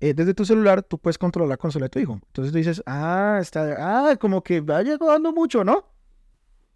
eh, 0.00 0.12
desde 0.14 0.34
tu 0.34 0.44
celular 0.44 0.82
tú 0.82 0.98
puedes 0.98 1.18
controlar 1.18 1.48
la 1.50 1.56
consola 1.56 1.84
de 1.86 1.90
tu 1.90 1.98
hijo. 2.00 2.14
Entonces 2.14 2.50
tú 2.52 2.58
dices, 2.58 2.82
ah, 2.86 3.38
está, 3.40 3.76
ah, 4.10 4.16
como 4.16 4.42
que 4.42 4.60
vaya 4.60 4.96
jugando 4.98 5.32
mucho, 5.32 5.62
¿no? 5.62 5.84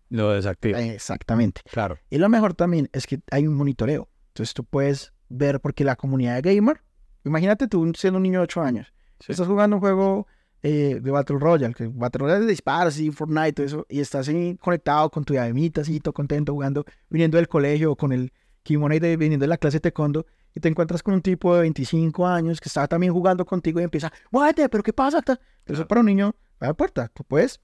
Lo 0.09 0.31
desactiva. 0.31 0.81
Exactamente. 0.81 1.63
Claro. 1.71 1.99
Y 2.11 2.19
lo 2.19 2.29
mejor 2.29 2.55
también 2.55 2.89
es 2.93 3.07
que 3.07 3.21
hay 3.31 3.47
un 3.47 3.55
monitoreo. 3.55 4.09
Entonces 4.29 4.55
tú 4.55 4.65
puedes 4.65 5.13
ver, 5.29 5.61
porque 5.61 5.85
la 5.85 5.97
comunidad 5.97 6.41
de 6.43 6.55
gamer, 6.55 6.83
imagínate 7.25 7.67
tú 7.69 7.93
siendo 7.97 8.19
un 8.19 8.23
niño 8.23 8.39
de 8.41 8.45
8 8.45 8.63
años, 8.63 8.93
Sí. 9.19 9.33
estás 9.33 9.47
jugando 9.49 9.77
un 9.77 9.81
juego 9.81 10.27
eh, 10.63 11.01
de 11.03 11.11
Battle 11.11 11.39
Royale, 11.39 11.75
que 11.75 11.87
Battle 11.87 12.21
Royale 12.25 12.41
de 12.45 12.51
disparos 12.51 12.99
y 12.99 13.11
Fortnite, 13.11 13.53
todo 13.53 13.67
eso, 13.67 13.87
y 13.89 14.01
estás 14.01 14.29
ahí 14.29 14.57
conectado 14.57 15.11
con 15.11 15.25
tu 15.25 15.33
diademita, 15.33 15.81
así, 15.83 16.01
todo 16.01 16.13
contento, 16.13 16.53
jugando, 16.53 16.85
viniendo 17.09 17.37
del 17.37 17.47
colegio 17.49 17.93
o 17.93 17.97
con 17.97 18.13
el 18.13 18.33
kimono 18.63 18.95
y 18.95 18.99
de, 18.99 19.17
viniendo 19.17 19.45
de 19.45 19.49
la 19.49 19.59
clase 19.59 19.77
de 19.77 19.81
taekwondo, 19.83 20.27
y 20.55 20.61
te 20.61 20.69
encuentras 20.69 21.03
con 21.03 21.15
un 21.15 21.23
tipo 21.23 21.55
de 21.55 21.61
25 21.63 22.27
años 22.27 22.61
que 22.61 22.69
está 22.69 22.87
también 22.89 23.13
jugando 23.13 23.45
contigo 23.47 23.81
y 23.81 23.85
empieza, 23.85 24.13
guárdate, 24.33 24.69
pero 24.69 24.83
¿qué 24.83 24.93
pasa? 24.93 25.23
Ta-". 25.23 25.39
Eso 25.67 25.87
para 25.87 26.01
un 26.01 26.07
niño, 26.07 26.35
a 26.59 26.67
la 26.67 26.75
puerta, 26.75 27.09
tú 27.15 27.23
puedes 27.25 27.61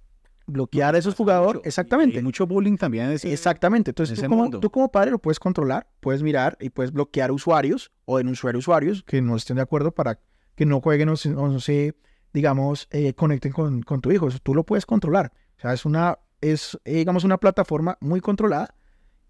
bloquear 0.46 0.94
a 0.94 0.98
esos 0.98 1.14
jugadores, 1.14 1.62
exactamente. 1.64 2.16
Hay 2.18 2.22
mucho 2.24 2.46
bullying 2.46 2.76
también. 2.76 3.07
en 3.07 3.12
ese- 3.12 3.33
Exactamente. 3.33 3.90
Entonces, 3.90 4.18
ese 4.18 4.26
tú 4.26 4.31
como, 4.31 4.50
tú 4.61 4.70
como 4.70 4.90
padre 4.90 5.11
lo 5.11 5.18
puedes 5.18 5.38
controlar, 5.38 5.87
puedes 6.00 6.22
mirar 6.22 6.57
y 6.61 6.70
puedes 6.70 6.92
bloquear 6.92 7.31
usuarios 7.33 7.90
o 8.05 8.18
denunciar 8.18 8.57
usuarios 8.57 9.02
que 9.05 9.20
no 9.22 9.37
estén 9.37 9.57
de 9.57 9.62
acuerdo 9.62 9.92
para 9.92 10.18
que 10.55 10.66
no 10.66 10.81
jueguen 10.81 11.09
o, 11.09 11.14
no 11.37 11.61
se, 11.61 11.94
digamos, 12.33 12.88
eh, 12.90 13.14
conecten 13.14 13.52
con, 13.52 13.83
con 13.83 14.00
tu 14.00 14.11
hijo. 14.12 14.28
Eso 14.28 14.38
tú 14.42 14.55
lo 14.55 14.64
puedes 14.64 14.85
controlar. 14.87 15.33
O 15.59 15.61
sea, 15.61 15.72
es 15.72 15.85
una, 15.85 16.18
es, 16.40 16.78
eh, 16.85 16.96
digamos, 16.96 17.24
una 17.24 17.38
plataforma 17.38 17.96
muy 18.00 18.20
controlada 18.20 18.74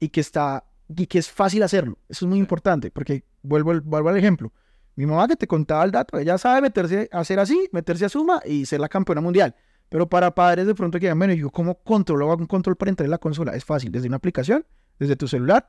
y 0.00 0.08
que 0.08 0.20
está, 0.20 0.64
y 0.88 1.06
que 1.06 1.18
es 1.18 1.30
fácil 1.30 1.62
hacerlo. 1.62 1.98
Eso 2.08 2.24
es 2.24 2.28
muy 2.28 2.38
importante 2.38 2.90
porque 2.90 3.24
vuelvo, 3.42 3.80
vuelvo 3.84 4.08
al 4.08 4.16
ejemplo. 4.16 4.52
Mi 4.96 5.06
mamá 5.06 5.26
que 5.28 5.36
te 5.36 5.46
contaba 5.46 5.84
el 5.84 5.90
dato, 5.90 6.18
ella 6.18 6.36
sabe 6.38 6.60
meterse, 6.60 7.08
hacer 7.12 7.38
así, 7.38 7.68
meterse 7.72 8.04
a 8.04 8.08
Suma 8.10 8.42
y 8.44 8.66
ser 8.66 8.80
la 8.80 8.88
campeona 8.88 9.20
mundial. 9.22 9.54
Pero 9.92 10.08
para 10.08 10.34
padres 10.34 10.66
de 10.66 10.74
pronto 10.74 10.98
que 10.98 11.04
digan, 11.04 11.18
bueno, 11.18 11.34
¿yo 11.34 11.50
cómo 11.50 11.74
controlo 11.74 12.32
hago 12.32 12.40
un 12.40 12.46
control 12.46 12.76
parental 12.76 13.04
en 13.04 13.10
la 13.10 13.18
consola? 13.18 13.54
Es 13.54 13.62
fácil, 13.62 13.92
desde 13.92 14.08
una 14.08 14.16
aplicación, 14.16 14.64
desde 14.98 15.16
tu 15.16 15.28
celular. 15.28 15.68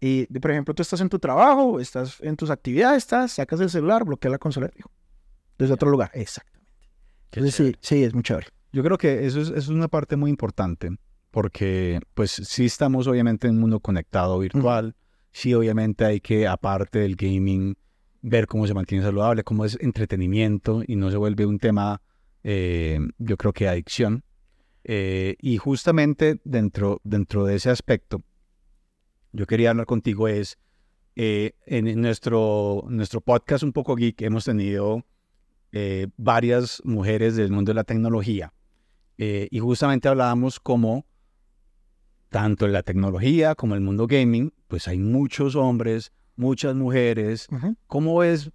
Y, 0.00 0.26
por 0.40 0.50
ejemplo, 0.50 0.74
tú 0.74 0.82
estás 0.82 1.00
en 1.00 1.08
tu 1.08 1.20
trabajo, 1.20 1.78
estás 1.78 2.20
en 2.20 2.34
tus 2.36 2.50
actividades, 2.50 2.98
estás, 2.98 3.30
sacas 3.30 3.60
el 3.60 3.70
celular, 3.70 4.04
bloqueas 4.04 4.32
la 4.32 4.38
consola 4.38 4.68
hijo. 4.76 4.90
Desde 5.56 5.72
otro 5.72 5.88
lugar, 5.88 6.10
exactamente. 6.14 6.68
Entonces, 7.30 7.54
sí, 7.54 7.76
sí, 7.80 8.02
es 8.02 8.12
muy 8.12 8.24
chévere. 8.24 8.48
Yo 8.72 8.82
creo 8.82 8.98
que 8.98 9.24
eso 9.24 9.40
es, 9.40 9.50
eso 9.50 9.58
es 9.58 9.68
una 9.68 9.86
parte 9.86 10.16
muy 10.16 10.30
importante, 10.30 10.90
porque 11.30 12.00
pues 12.14 12.32
sí 12.32 12.64
estamos 12.64 13.06
obviamente 13.06 13.46
en 13.46 13.54
un 13.54 13.60
mundo 13.60 13.78
conectado 13.78 14.36
virtual, 14.40 14.96
sí 15.30 15.54
obviamente 15.54 16.04
hay 16.04 16.20
que, 16.20 16.48
aparte 16.48 16.98
del 16.98 17.14
gaming, 17.14 17.76
ver 18.20 18.48
cómo 18.48 18.66
se 18.66 18.74
mantiene 18.74 19.04
saludable, 19.04 19.44
cómo 19.44 19.64
es 19.64 19.78
entretenimiento 19.80 20.82
y 20.84 20.96
no 20.96 21.08
se 21.12 21.18
vuelve 21.18 21.46
un 21.46 21.60
tema, 21.60 22.02
eh, 22.44 22.98
yo 23.18 23.36
creo 23.36 23.52
que 23.52 23.68
adicción. 23.68 24.24
Eh, 24.84 25.36
y 25.40 25.58
justamente 25.58 26.40
dentro, 26.44 27.00
dentro 27.04 27.44
de 27.44 27.56
ese 27.56 27.70
aspecto, 27.70 28.22
yo 29.32 29.46
quería 29.46 29.70
hablar 29.70 29.86
contigo 29.86 30.26
es, 30.28 30.58
eh, 31.16 31.52
en 31.66 32.00
nuestro, 32.00 32.84
nuestro 32.88 33.20
podcast 33.20 33.64
Un 33.64 33.72
poco 33.72 33.96
geek 33.96 34.22
hemos 34.22 34.44
tenido 34.44 35.04
eh, 35.72 36.06
varias 36.16 36.80
mujeres 36.84 37.36
del 37.36 37.52
mundo 37.52 37.70
de 37.70 37.74
la 37.74 37.84
tecnología 37.84 38.52
eh, 39.18 39.48
y 39.50 39.58
justamente 39.58 40.08
hablábamos 40.08 40.58
como 40.58 41.04
tanto 42.30 42.64
en 42.64 42.72
la 42.72 42.82
tecnología 42.82 43.54
como 43.54 43.74
en 43.74 43.82
el 43.82 43.84
mundo 43.84 44.06
gaming, 44.06 44.54
pues 44.66 44.88
hay 44.88 44.98
muchos 44.98 45.56
hombres, 45.56 46.10
muchas 46.36 46.74
mujeres. 46.74 47.46
¿Cómo 47.86 48.22
es? 48.22 48.50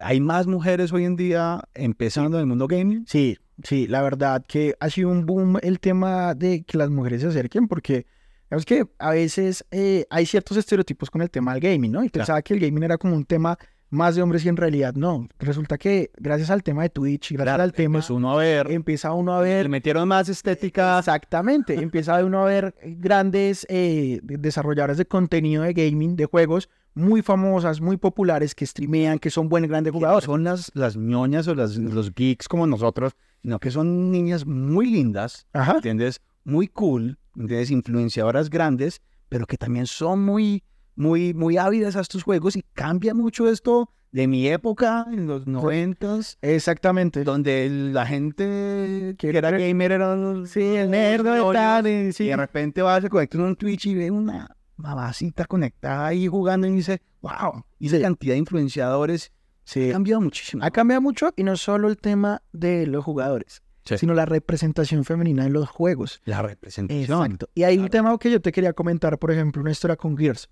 ¿Hay 0.00 0.18
más 0.18 0.46
mujeres 0.46 0.92
hoy 0.94 1.04
en 1.04 1.14
día 1.14 1.62
empezando 1.74 2.38
en 2.38 2.40
el 2.40 2.46
mundo 2.46 2.66
gaming? 2.66 3.04
Sí, 3.06 3.36
sí, 3.62 3.86
la 3.86 4.00
verdad 4.00 4.42
que 4.48 4.74
ha 4.80 4.88
sido 4.88 5.10
un 5.10 5.26
boom 5.26 5.58
el 5.62 5.78
tema 5.78 6.34
de 6.34 6.62
que 6.64 6.78
las 6.78 6.88
mujeres 6.88 7.20
se 7.20 7.28
acerquen 7.28 7.68
porque 7.68 8.06
es 8.48 8.64
que 8.64 8.86
a 8.98 9.10
veces 9.10 9.64
eh, 9.70 10.06
hay 10.08 10.24
ciertos 10.24 10.56
estereotipos 10.56 11.10
con 11.10 11.20
el 11.20 11.30
tema 11.30 11.52
del 11.52 11.60
gaming, 11.60 11.92
¿no? 11.92 12.02
Y 12.02 12.08
pensaba 12.08 12.40
que 12.40 12.54
el 12.54 12.60
gaming 12.60 12.82
era 12.82 12.96
como 12.96 13.14
un 13.14 13.26
tema 13.26 13.58
más 13.90 14.14
de 14.14 14.22
hombres 14.22 14.44
y 14.44 14.48
en 14.48 14.56
realidad 14.56 14.94
no. 14.94 15.28
Resulta 15.38 15.76
que 15.76 16.10
gracias 16.16 16.50
al 16.50 16.62
tema 16.62 16.82
de 16.82 16.90
Twitch, 16.90 17.32
gracias 17.32 17.60
al 17.60 17.72
tema... 17.72 18.00
uno 18.08 18.32
a 18.32 18.36
ver... 18.36 18.70
Empieza 18.70 19.12
uno 19.12 19.34
a 19.34 19.40
ver... 19.40 19.64
Le 19.64 19.68
metieron 19.68 20.08
más 20.08 20.28
estética. 20.28 20.98
Exactamente. 20.98 21.74
empieza 21.74 22.24
uno 22.24 22.42
a 22.42 22.44
ver 22.46 22.74
grandes 22.82 23.66
eh, 23.68 24.20
desarrolladores 24.22 24.96
de 24.96 25.04
contenido 25.04 25.64
de 25.64 25.74
gaming, 25.74 26.16
de 26.16 26.24
juegos, 26.24 26.70
muy 26.94 27.22
famosas, 27.22 27.80
muy 27.80 27.96
populares, 27.96 28.54
que 28.54 28.66
streamean, 28.66 29.18
que 29.18 29.30
son 29.30 29.48
buenos, 29.48 29.70
grandes 29.70 29.92
jugadores. 29.92 30.24
Son 30.24 30.44
las, 30.44 30.70
las 30.74 30.96
ñoñas 30.96 31.48
o 31.48 31.54
las, 31.54 31.76
los 31.76 32.14
geeks 32.14 32.48
como 32.48 32.66
nosotros, 32.66 33.12
sino 33.42 33.58
que 33.58 33.70
son 33.70 34.10
niñas 34.10 34.46
muy 34.46 34.86
lindas, 34.86 35.46
Ajá. 35.52 35.76
¿entiendes? 35.76 36.20
Muy 36.44 36.68
cool, 36.68 37.18
¿entiendes? 37.36 37.70
Influenciadoras 37.70 38.50
grandes, 38.50 39.00
pero 39.28 39.46
que 39.46 39.56
también 39.56 39.86
son 39.86 40.24
muy, 40.24 40.62
muy, 40.96 41.34
muy 41.34 41.56
ávidas 41.56 41.96
a 41.96 42.00
estos 42.00 42.22
juegos 42.22 42.56
y 42.56 42.62
cambia 42.74 43.14
mucho 43.14 43.48
esto 43.48 43.90
de 44.12 44.26
mi 44.26 44.48
época, 44.48 45.06
en 45.10 45.26
los 45.26 45.46
noventas. 45.46 46.38
Exactamente. 46.42 47.22
Donde 47.22 47.68
la 47.70 48.06
gente 48.06 49.14
que 49.16 49.28
era 49.28 49.50
gamer 49.52 49.92
era 49.92 50.16
sí, 50.46 50.62
el 50.62 50.90
nerd, 50.90 51.86
y, 51.86 52.12
sí. 52.12 52.24
y 52.24 52.28
de 52.28 52.36
repente 52.36 52.82
va 52.82 52.96
a 52.96 53.00
se 53.00 53.08
conecta 53.08 53.38
en 53.38 53.44
un 53.44 53.56
Twitch 53.56 53.86
y 53.86 53.94
ve 53.94 54.10
una 54.10 54.56
mamacita 54.80 55.44
conectada 55.44 56.06
ahí 56.06 56.26
jugando 56.26 56.66
y 56.66 56.72
dice, 56.72 57.02
wow, 57.22 57.64
y 57.78 57.88
esa 57.88 58.00
cantidad 58.00 58.34
de 58.34 58.38
influenciadores 58.38 59.32
sí. 59.64 59.90
ha 59.90 59.92
cambiado 59.92 60.20
muchísimo. 60.20 60.64
Ha 60.64 60.70
cambiado 60.70 61.00
mucho 61.00 61.32
y 61.36 61.44
no 61.44 61.56
solo 61.56 61.88
el 61.88 61.98
tema 61.98 62.42
de 62.52 62.86
los 62.86 63.04
jugadores 63.04 63.62
sino 63.98 64.14
la 64.14 64.26
representación 64.26 65.04
femenina 65.04 65.46
en 65.46 65.52
los 65.52 65.68
juegos. 65.68 66.20
La 66.24 66.42
representación. 66.42 67.02
Exacto. 67.02 67.48
Y 67.54 67.62
hay 67.64 67.78
un 67.78 67.88
tema 67.88 68.16
que 68.18 68.30
yo 68.30 68.40
te 68.40 68.52
quería 68.52 68.72
comentar, 68.72 69.18
por 69.18 69.30
ejemplo, 69.30 69.62
una 69.62 69.70
historia 69.70 69.96
con 69.96 70.16
Gears. 70.16 70.48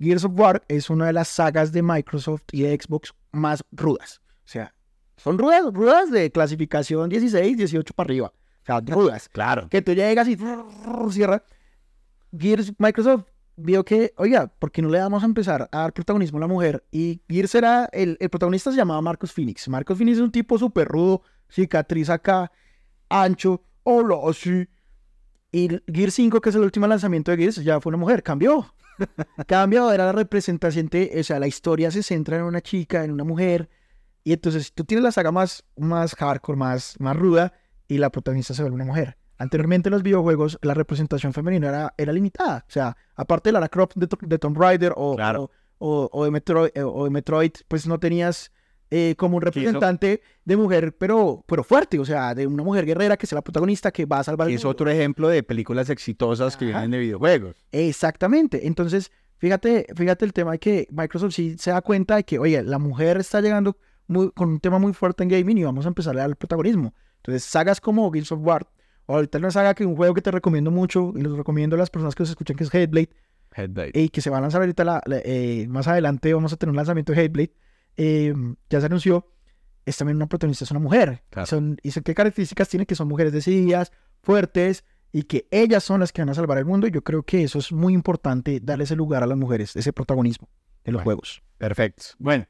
Gears 0.00 0.24
of 0.24 0.32
War 0.34 0.62
es 0.68 0.90
una 0.90 1.06
de 1.06 1.12
las 1.12 1.28
sagas 1.28 1.72
de 1.72 1.82
Microsoft 1.82 2.42
y 2.52 2.62
de 2.62 2.78
Xbox 2.80 3.14
más 3.30 3.62
rudas. 3.70 4.20
O 4.44 4.48
sea, 4.48 4.74
son 5.16 5.38
rudas, 5.38 5.62
rudas 5.72 6.10
de 6.10 6.30
clasificación 6.30 7.08
16, 7.08 7.56
18 7.56 7.94
para 7.94 8.06
arriba. 8.08 8.32
O 8.62 8.66
sea, 8.66 8.80
rudas. 8.80 9.28
Claro. 9.28 9.68
Que 9.68 9.82
tú 9.82 9.92
llegas 9.92 10.28
y 10.28 10.36
cierra. 11.10 11.44
Gears, 12.36 12.72
Microsoft 12.78 13.26
vio 13.56 13.84
que, 13.84 14.12
oiga, 14.16 14.48
¿por 14.58 14.70
qué 14.70 14.82
no 14.82 14.88
le 14.88 14.98
vamos 14.98 15.22
a 15.22 15.26
empezar 15.26 15.68
a 15.72 15.78
dar 15.78 15.92
protagonismo 15.92 16.38
a 16.38 16.42
la 16.42 16.46
mujer? 16.46 16.84
Y 16.90 17.22
Gears 17.28 17.54
era, 17.54 17.88
el, 17.92 18.16
el 18.20 18.30
protagonista 18.30 18.70
se 18.70 18.76
llamaba 18.76 19.00
Marcos 19.00 19.32
Phoenix. 19.32 19.68
Marcos 19.68 19.98
Phoenix 19.98 20.18
es 20.18 20.22
un 20.22 20.32
tipo 20.32 20.58
súper 20.58 20.88
rudo, 20.88 21.22
cicatriz 21.48 22.10
acá, 22.10 22.50
ancho, 23.08 23.64
hola, 23.82 24.16
así. 24.28 24.68
Y 25.50 25.68
Gear 25.92 26.10
5, 26.10 26.40
que 26.40 26.48
es 26.48 26.54
el 26.54 26.62
último 26.62 26.86
lanzamiento 26.86 27.30
de 27.30 27.36
Gears, 27.36 27.56
ya 27.56 27.80
fue 27.80 27.90
una 27.90 27.98
mujer, 27.98 28.22
cambió. 28.22 28.74
cambió, 29.46 29.92
era 29.92 30.06
la 30.06 30.12
representación, 30.12 30.88
o 31.18 31.22
sea, 31.22 31.38
la 31.38 31.46
historia 31.46 31.90
se 31.90 32.02
centra 32.02 32.38
en 32.38 32.44
una 32.44 32.60
chica, 32.60 33.04
en 33.04 33.12
una 33.12 33.24
mujer. 33.24 33.68
Y 34.24 34.32
entonces 34.32 34.72
tú 34.72 34.84
tienes 34.84 35.02
la 35.02 35.12
saga 35.12 35.32
más, 35.32 35.64
más 35.76 36.14
hardcore, 36.14 36.56
más, 36.56 36.94
más 37.00 37.16
ruda, 37.16 37.52
y 37.88 37.98
la 37.98 38.10
protagonista 38.10 38.54
se 38.54 38.62
vuelve 38.62 38.76
una 38.76 38.84
mujer. 38.84 39.18
Anteriormente 39.42 39.88
en 39.88 39.92
los 39.92 40.04
videojuegos 40.04 40.56
la 40.62 40.72
representación 40.72 41.32
femenina 41.32 41.68
era, 41.68 41.94
era 41.98 42.12
limitada. 42.12 42.64
O 42.68 42.70
sea, 42.70 42.96
aparte 43.16 43.48
de 43.48 43.54
Lara 43.54 43.68
Croft 43.68 43.96
de, 43.96 44.08
de 44.20 44.38
Tomb 44.38 44.56
Raider 44.56 44.92
o, 44.96 45.16
o, 45.78 46.08
o, 46.12 46.24
de 46.24 46.30
Metroid, 46.30 46.70
o 46.80 47.04
de 47.04 47.10
Metroid, 47.10 47.50
pues 47.66 47.88
no 47.88 47.98
tenías 47.98 48.52
eh, 48.94 49.16
como 49.16 49.38
un 49.38 49.42
representante 49.42 50.22
de 50.44 50.56
mujer, 50.56 50.94
pero, 50.96 51.42
pero 51.48 51.64
fuerte, 51.64 51.98
o 51.98 52.04
sea, 52.04 52.36
de 52.36 52.46
una 52.46 52.62
mujer 52.62 52.86
guerrera 52.86 53.16
que 53.16 53.26
sea 53.26 53.36
la 53.36 53.42
protagonista 53.42 53.90
que 53.90 54.06
va 54.06 54.20
a 54.20 54.24
salvar 54.24 54.48
Es 54.48 54.64
otro 54.64 54.88
ejemplo 54.88 55.28
de 55.28 55.42
películas 55.42 55.90
exitosas 55.90 56.56
que 56.56 56.66
vienen 56.66 56.92
de 56.92 56.98
videojuegos. 56.98 57.56
Exactamente. 57.72 58.66
Entonces, 58.66 59.10
fíjate, 59.38 59.86
fíjate 59.96 60.24
el 60.24 60.32
tema 60.32 60.52
de 60.52 60.58
que 60.60 60.88
Microsoft 60.92 61.32
sí 61.32 61.56
se 61.58 61.72
da 61.72 61.80
cuenta 61.80 62.14
de 62.14 62.24
que, 62.24 62.38
oye, 62.38 62.62
la 62.62 62.78
mujer 62.78 63.16
está 63.16 63.40
llegando 63.40 63.76
con 64.06 64.50
un 64.50 64.60
tema 64.60 64.78
muy 64.78 64.92
fuerte 64.92 65.24
en 65.24 65.30
gaming 65.30 65.58
y 65.58 65.64
vamos 65.64 65.84
a 65.84 65.88
empezar 65.88 66.14
a 66.14 66.20
dar 66.20 66.28
el 66.30 66.36
protagonismo. 66.36 66.94
Entonces, 67.16 67.42
sagas 67.44 67.80
como 67.80 68.08
Gears 68.12 68.30
of 68.30 68.40
War, 68.42 68.68
ahorita 69.14 69.38
una 69.38 69.50
saga 69.50 69.74
que 69.74 69.84
un 69.84 69.96
juego 69.96 70.14
que 70.14 70.22
te 70.22 70.30
recomiendo 70.30 70.70
mucho 70.70 71.12
y 71.16 71.22
los 71.22 71.36
recomiendo 71.36 71.76
a 71.76 71.78
las 71.78 71.90
personas 71.90 72.14
que 72.14 72.22
os 72.22 72.30
escuchan, 72.30 72.56
que 72.56 72.64
es 72.64 72.74
Headblade. 72.74 73.10
Headblade. 73.54 73.92
Y 73.94 74.08
que 74.08 74.20
se 74.20 74.30
va 74.30 74.38
a 74.38 74.40
lanzar 74.40 74.60
ahorita 74.60 75.02
eh, 75.24 75.66
más 75.68 75.88
adelante, 75.88 76.32
vamos 76.32 76.52
a 76.52 76.56
tener 76.56 76.70
un 76.70 76.76
lanzamiento 76.76 77.12
de 77.12 77.22
Headblade 77.22 77.52
Em, 77.96 78.56
ya 78.70 78.80
se 78.80 78.86
anunció, 78.86 79.28
es 79.84 79.96
también 79.96 80.16
una 80.16 80.26
protagonista, 80.28 80.64
es 80.64 80.70
una 80.70 80.80
mujer. 80.80 81.22
Son, 81.44 81.76
y 81.82 81.90
qué 81.90 82.14
características 82.14 82.68
tiene, 82.68 82.86
que 82.86 82.94
son 82.94 83.08
mujeres 83.08 83.32
decididas, 83.32 83.92
fuertes, 84.22 84.84
y 85.12 85.24
que 85.24 85.46
ellas 85.50 85.84
son 85.84 86.00
las 86.00 86.12
que 86.12 86.22
van 86.22 86.30
a 86.30 86.34
salvar 86.34 86.58
el 86.58 86.64
mundo. 86.64 86.86
Y 86.86 86.90
yo 86.90 87.02
creo 87.02 87.22
que 87.22 87.42
eso 87.42 87.58
es 87.58 87.72
muy 87.72 87.92
importante, 87.92 88.60
darle 88.62 88.84
ese 88.84 88.96
lugar 88.96 89.22
a 89.22 89.26
las 89.26 89.36
mujeres, 89.36 89.76
ese 89.76 89.92
protagonismo 89.92 90.48
en 90.84 90.94
los 90.94 91.02
juegos. 91.02 91.42
Perfecto. 91.58 92.04
Bueno, 92.18 92.46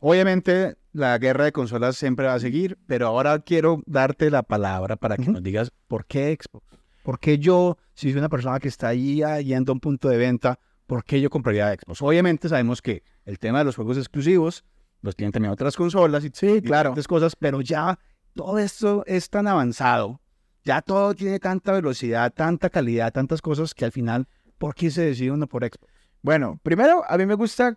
obviamente 0.00 0.76
la 0.94 1.18
guerra 1.18 1.44
de 1.44 1.52
consolas 1.52 1.96
siempre 1.96 2.26
va 2.26 2.34
a 2.34 2.40
seguir, 2.40 2.78
pero 2.86 3.08
ahora 3.08 3.40
quiero 3.40 3.82
darte 3.84 4.30
la 4.30 4.44
palabra 4.44 4.94
para 4.94 5.16
que 5.16 5.28
nos 5.28 5.42
digas 5.42 5.72
por 5.88 6.06
qué 6.06 6.38
Xbox. 6.40 6.64
¿Por 7.02 7.18
qué 7.18 7.38
yo, 7.38 7.76
si 7.94 8.10
soy 8.10 8.18
una 8.20 8.28
persona 8.28 8.60
que 8.60 8.68
está 8.68 8.88
ahí 8.88 9.20
yendo 9.44 9.72
a 9.72 9.74
un 9.74 9.80
punto 9.80 10.08
de 10.08 10.16
venta, 10.16 10.60
¿por 10.86 11.04
qué 11.04 11.20
yo 11.20 11.30
compraría 11.30 11.74
Xbox? 11.74 12.00
Obviamente 12.00 12.48
sabemos 12.48 12.80
que 12.80 13.02
el 13.24 13.40
tema 13.40 13.58
de 13.58 13.64
los 13.64 13.74
juegos 13.74 13.98
exclusivos 13.98 14.64
los 15.02 15.16
tienen 15.16 15.32
también 15.32 15.52
otras 15.52 15.74
consolas 15.76 16.24
y 16.24 16.30
sí, 16.32 16.62
claro. 16.62 16.92
otras 16.92 17.08
cosas, 17.08 17.34
pero 17.36 17.60
ya 17.60 17.98
todo 18.32 18.58
esto 18.58 19.02
es 19.06 19.28
tan 19.28 19.48
avanzado, 19.48 20.20
ya 20.62 20.80
todo 20.80 21.12
tiene 21.14 21.40
tanta 21.40 21.72
velocidad, 21.72 22.32
tanta 22.32 22.70
calidad, 22.70 23.12
tantas 23.12 23.42
cosas 23.42 23.74
que 23.74 23.84
al 23.84 23.92
final, 23.92 24.28
¿por 24.58 24.76
qué 24.76 24.92
se 24.92 25.02
decide 25.02 25.32
uno 25.32 25.48
por 25.48 25.64
Xbox? 25.64 25.92
Bueno, 26.22 26.60
primero, 26.62 27.02
a 27.06 27.18
mí 27.18 27.26
me 27.26 27.34
gusta 27.34 27.76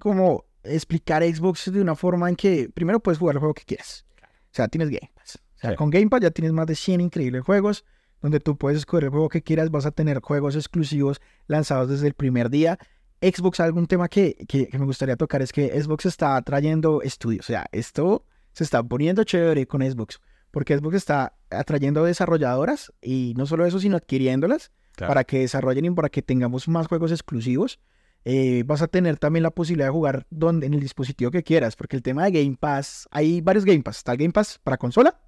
como 0.00 0.47
explicar 0.68 1.22
Xbox 1.22 1.72
de 1.72 1.80
una 1.80 1.94
forma 1.94 2.28
en 2.28 2.36
que 2.36 2.70
primero 2.72 3.00
puedes 3.00 3.18
jugar 3.18 3.36
el 3.36 3.40
juego 3.40 3.54
que 3.54 3.64
quieras. 3.64 4.04
O 4.22 4.54
sea, 4.54 4.68
tienes 4.68 4.90
Game 4.90 5.10
Pass. 5.14 5.38
O 5.56 5.60
sea, 5.60 5.76
con 5.76 5.90
Game 5.90 6.08
Pass 6.08 6.20
ya 6.20 6.30
tienes 6.30 6.52
más 6.52 6.66
de 6.66 6.74
100 6.74 7.00
increíbles 7.00 7.42
juegos 7.42 7.84
donde 8.20 8.40
tú 8.40 8.56
puedes 8.56 8.78
escoger 8.78 9.04
el 9.04 9.10
juego 9.10 9.28
que 9.28 9.42
quieras, 9.42 9.70
vas 9.70 9.86
a 9.86 9.90
tener 9.90 10.20
juegos 10.20 10.56
exclusivos 10.56 11.20
lanzados 11.46 11.88
desde 11.88 12.08
el 12.08 12.14
primer 12.14 12.50
día. 12.50 12.78
Xbox, 13.20 13.60
algún 13.60 13.86
tema 13.86 14.08
que, 14.08 14.36
que, 14.48 14.68
me 14.78 14.84
gustaría 14.84 15.16
tocar 15.16 15.42
es 15.42 15.52
que 15.52 15.80
Xbox 15.80 16.06
está 16.06 16.40
trayendo 16.42 17.02
estudios, 17.02 17.46
o 17.46 17.48
sea, 17.48 17.66
esto 17.72 18.24
se 18.52 18.64
está 18.64 18.82
poniendo 18.82 19.24
chévere 19.24 19.66
con 19.66 19.82
Xbox, 19.82 20.20
porque 20.50 20.76
Xbox 20.76 20.96
está 20.96 21.34
atrayendo 21.50 22.04
desarrolladoras 22.04 22.92
y 23.02 23.34
no 23.36 23.46
solo 23.46 23.66
eso, 23.66 23.80
sino 23.80 23.96
adquiriéndolas 23.96 24.70
para 24.96 25.22
que 25.24 25.40
desarrollen 25.40 25.84
y 25.84 25.90
para 25.90 26.08
que 26.08 26.22
tengamos 26.22 26.66
más 26.66 26.88
juegos 26.88 27.12
exclusivos. 27.12 27.78
Eh, 28.24 28.62
vas 28.66 28.82
a 28.82 28.88
tener 28.88 29.18
también 29.18 29.42
la 29.42 29.50
posibilidad 29.50 29.86
de 29.86 29.92
jugar 29.92 30.26
donde, 30.30 30.66
en 30.66 30.74
el 30.74 30.80
dispositivo 30.80 31.30
que 31.30 31.42
quieras, 31.42 31.76
porque 31.76 31.96
el 31.96 32.02
tema 32.02 32.24
de 32.24 32.42
Game 32.42 32.56
Pass, 32.58 33.08
hay 33.10 33.40
varios 33.40 33.64
Game 33.64 33.82
Pass. 33.82 33.98
Está 33.98 34.12
el 34.12 34.18
Game 34.18 34.32
Pass 34.32 34.60
para 34.62 34.76
consola, 34.76 35.18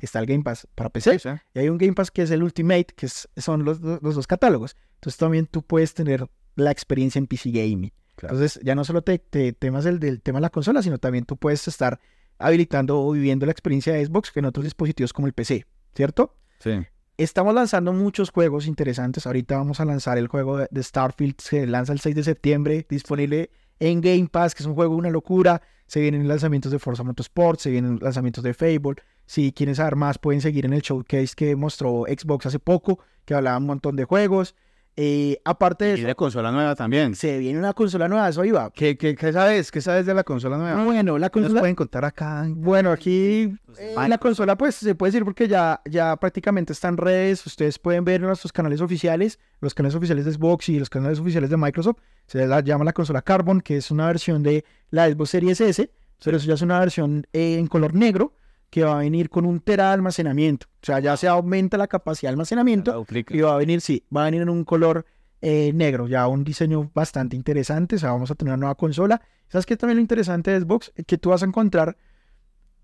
Está 0.00 0.20
el 0.20 0.26
Game 0.26 0.42
Pass 0.42 0.66
para 0.74 0.90
PC 0.90 1.18
y 1.54 1.58
hay 1.58 1.68
un 1.68 1.78
Game 1.78 1.92
Pass 1.92 2.10
que 2.10 2.22
es 2.22 2.30
el 2.30 2.42
Ultimate, 2.42 2.86
que 2.96 3.08
son 3.08 3.64
los, 3.64 3.80
dos 3.80 4.26
catálogos. 4.26 4.76
Entonces 4.94 5.18
también 5.18 5.46
tú 5.46 5.62
puedes 5.62 5.94
tener 5.94 6.26
la 6.54 6.70
experiencia 6.70 7.18
en 7.18 7.26
PC 7.26 7.50
Gaming. 7.50 7.92
Entonces 8.22 8.58
ya 8.62 8.74
no 8.74 8.84
solo 8.84 9.02
te, 9.02 9.18
temas 9.18 9.84
del, 9.84 10.00
del, 10.00 10.22
tema 10.22 10.38
de 10.38 10.42
la 10.42 10.50
consola, 10.50 10.82
sino 10.82 10.98
también 10.98 11.26
tú 11.26 11.36
puedes 11.36 11.68
estar 11.68 12.00
habilitando 12.38 12.98
o 13.00 13.12
viviendo 13.12 13.44
la 13.44 13.52
experiencia 13.52 13.92
de 13.92 14.04
Xbox 14.04 14.32
en 14.36 14.46
otros 14.46 14.64
dispositivos 14.64 15.12
como 15.12 15.26
el 15.26 15.34
PC, 15.34 15.66
¿cierto? 15.94 16.34
Sí. 16.58 16.86
Estamos 17.18 17.54
lanzando 17.54 17.94
muchos 17.94 18.28
juegos 18.28 18.66
interesantes. 18.66 19.26
Ahorita 19.26 19.56
vamos 19.56 19.80
a 19.80 19.86
lanzar 19.86 20.18
el 20.18 20.28
juego 20.28 20.58
de 20.58 20.82
Starfield, 20.82 21.36
se 21.38 21.66
lanza 21.66 21.94
el 21.94 22.00
6 22.00 22.14
de 22.14 22.22
septiembre, 22.22 22.86
disponible 22.90 23.50
en 23.80 24.02
Game 24.02 24.28
Pass, 24.30 24.54
que 24.54 24.62
es 24.62 24.66
un 24.66 24.74
juego 24.74 24.94
una 24.94 25.08
locura. 25.08 25.62
Se 25.86 25.98
vienen 26.00 26.28
lanzamientos 26.28 26.70
de 26.72 26.78
Forza 26.78 27.04
Motorsport, 27.04 27.58
se 27.58 27.70
vienen 27.70 27.98
lanzamientos 28.02 28.44
de 28.44 28.52
Fable. 28.52 29.02
Si 29.24 29.52
quieren 29.52 29.74
saber 29.74 29.96
más, 29.96 30.18
pueden 30.18 30.42
seguir 30.42 30.66
en 30.66 30.74
el 30.74 30.82
showcase 30.82 31.34
que 31.34 31.56
mostró 31.56 32.04
Xbox 32.06 32.44
hace 32.44 32.58
poco, 32.58 32.98
que 33.24 33.32
hablaba 33.32 33.56
un 33.56 33.64
montón 33.64 33.96
de 33.96 34.04
juegos. 34.04 34.54
Eh, 34.98 35.38
aparte 35.44 35.84
de 35.84 35.90
Y 35.90 35.98
eso, 35.98 36.06
de 36.06 36.14
consola 36.14 36.50
nueva 36.50 36.74
también. 36.74 37.14
se 37.14 37.36
viene 37.38 37.58
una 37.58 37.74
consola 37.74 38.08
nueva, 38.08 38.28
eso 38.30 38.42
iba. 38.46 38.70
¿Qué, 38.70 38.96
qué, 38.96 39.14
qué 39.14 39.30
sabes? 39.30 39.70
¿Qué 39.70 39.82
sabes 39.82 40.06
de 40.06 40.14
la 40.14 40.24
consola 40.24 40.56
nueva? 40.56 40.82
Bueno, 40.84 41.18
la 41.18 41.28
¿Qué 41.28 41.40
nos 41.40 41.48
consola... 41.48 41.60
pueden 41.60 41.76
contar 41.76 42.04
acá? 42.06 42.46
Bueno, 42.48 42.90
aquí 42.92 43.42
eh, 43.78 43.94
Mike. 43.94 44.08
la 44.08 44.16
consola 44.18 44.56
pues 44.56 44.74
se 44.76 44.94
puede 44.94 45.12
decir 45.12 45.24
porque 45.24 45.48
ya, 45.48 45.82
ya 45.84 46.16
prácticamente 46.16 46.72
está 46.72 46.88
en 46.88 46.96
redes, 46.96 47.44
ustedes 47.44 47.78
pueden 47.78 48.04
ver 48.06 48.22
nuestros 48.22 48.52
canales 48.52 48.80
oficiales, 48.80 49.38
los 49.60 49.74
canales 49.74 49.94
oficiales 49.94 50.24
de 50.24 50.32
Xbox 50.32 50.70
y 50.70 50.78
los 50.78 50.88
canales 50.88 51.18
oficiales 51.18 51.50
de 51.50 51.58
Microsoft, 51.58 51.98
se 52.26 52.46
la 52.46 52.60
llama 52.60 52.84
la 52.86 52.94
consola 52.94 53.20
Carbon, 53.20 53.60
que 53.60 53.76
es 53.76 53.90
una 53.90 54.06
versión 54.06 54.42
de 54.42 54.64
la 54.90 55.10
Xbox 55.10 55.28
Series 55.30 55.60
S, 55.60 55.90
pero 56.24 56.38
eso 56.38 56.46
ya 56.46 56.54
es 56.54 56.62
una 56.62 56.80
versión 56.80 57.26
eh, 57.34 57.58
en 57.58 57.66
color 57.66 57.94
negro 57.94 58.32
que 58.76 58.84
va 58.84 58.96
a 58.96 58.98
venir 58.98 59.30
con 59.30 59.46
un 59.46 59.60
tera 59.60 59.86
de 59.86 59.94
almacenamiento, 59.94 60.66
o 60.66 60.84
sea, 60.84 61.00
ya 61.00 61.16
se 61.16 61.26
aumenta 61.26 61.78
la 61.78 61.86
capacidad 61.86 62.28
de 62.28 62.34
almacenamiento 62.34 63.06
y 63.30 63.40
va 63.40 63.54
a 63.54 63.56
venir, 63.56 63.80
sí, 63.80 64.04
va 64.14 64.20
a 64.20 64.24
venir 64.26 64.42
en 64.42 64.50
un 64.50 64.64
color 64.64 65.06
eh, 65.40 65.72
negro, 65.72 66.08
ya 66.08 66.28
un 66.28 66.44
diseño 66.44 66.90
bastante 66.92 67.36
interesante, 67.36 67.96
o 67.96 67.98
sea, 67.98 68.12
vamos 68.12 68.30
a 68.30 68.34
tener 68.34 68.52
una 68.52 68.58
nueva 68.58 68.74
consola. 68.74 69.22
¿Sabes 69.48 69.64
qué 69.64 69.78
también 69.78 69.96
lo 69.96 70.02
interesante 70.02 70.50
de 70.50 70.60
Xbox? 70.60 70.92
Que 71.06 71.16
tú 71.16 71.30
vas 71.30 71.42
a 71.42 71.46
encontrar 71.46 71.96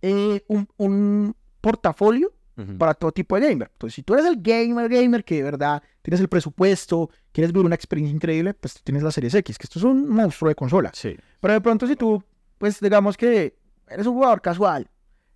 eh, 0.01 0.43
un, 0.49 0.66
un 0.78 1.36
portafolio 1.61 2.32
Ujú. 2.57 2.78
para 2.78 2.95
todo 2.95 3.12
tipo 3.12 3.38
de 3.38 3.49
gamer. 3.51 3.68
Entonces, 3.70 3.95
si 3.95 4.03
tú 4.03 4.14
eres 4.14 4.24
el 4.24 4.40
gamer, 4.40 4.88
gamer, 4.88 5.24
que 5.26 5.34
de 5.36 5.43
verdad 5.43 5.82
tienes 6.01 6.20
el 6.22 6.28
presupuesto, 6.28 7.11
quieres 7.32 7.53
vivir 7.53 7.66
una 7.66 7.74
experiencia 7.74 8.14
increíble, 8.14 8.55
pues 8.55 8.82
tienes 8.82 9.03
la 9.03 9.11
Series 9.12 9.34
X, 9.34 9.59
que 9.59 9.64
esto 9.64 9.78
es 9.78 9.84
un 9.84 10.09
monstruo 10.09 10.49
de 10.49 10.55
consola. 10.55 10.90
Sí. 10.95 11.14
Pero 11.38 11.53
de 11.53 11.61
pronto 11.61 11.86
si 11.86 11.97
tú, 11.97 12.24
pues 12.57 12.80
digamos 12.80 13.18
que 13.18 13.59
eres 13.90 14.07
un 14.07 14.14
jugador 14.14 14.40
casual, 14.40 14.88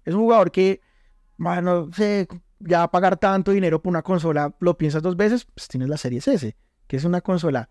es 0.07 0.15
un 0.15 0.21
jugador 0.23 0.51
que, 0.51 0.81
bueno, 1.37 1.87
no 1.87 1.93
sé, 1.93 2.27
ya 2.61 2.89
pagar 2.91 3.19
tanto 3.19 3.51
dinero 3.53 3.83
por 3.83 3.91
una 3.91 4.01
consola, 4.03 4.57
lo 4.61 4.79
piensas 4.79 5.03
dos 5.03 5.17
veces, 5.17 5.45
pues 5.45 5.69
tienes 5.69 5.91
la 5.91 5.99
Series 5.99 6.27
S, 6.27 6.57
que 6.87 6.97
es 6.97 7.05
una 7.05 7.21
consola 7.21 7.69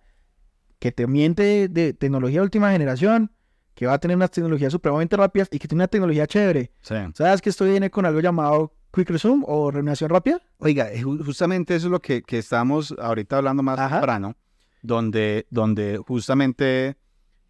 que 0.77 0.91
te 0.91 1.07
miente 1.07 1.41
de, 1.43 1.67
de 1.69 1.93
tecnología 1.93 2.39
de 2.41 2.43
última 2.43 2.71
generación, 2.71 3.31
que 3.73 3.88
va 3.88 3.93
a 3.93 3.99
tener 3.99 4.15
unas 4.15 4.29
tecnologías 4.31 4.71
supremamente 4.71 5.17
rápidas 5.17 5.49
y 5.51 5.57
que 5.57 5.67
tiene 5.67 5.81
una 5.81 5.88
tecnología 5.88 6.27
chévere. 6.27 6.71
Sí. 6.81 6.95
¿Sabes 7.15 7.41
que 7.41 7.49
esto 7.49 7.65
viene 7.65 7.89
con 7.89 8.05
algo 8.05 8.19
llamado 8.19 8.73
Quick 8.93 9.09
Resume 9.09 9.43
o 9.47 9.71
reanimación 9.71 10.09
rápida? 10.09 10.41
Oiga, 10.59 10.89
ju- 10.93 11.25
justamente 11.25 11.75
eso 11.75 11.88
es 11.88 11.91
lo 11.91 11.99
que, 11.99 12.21
que 12.21 12.38
estamos 12.38 12.93
ahorita 12.97 13.38
hablando 13.38 13.63
más 13.63 13.79
Ajá. 13.79 13.95
temprano, 13.97 14.36
donde, 14.81 15.47
donde 15.49 15.97
justamente 15.97 16.95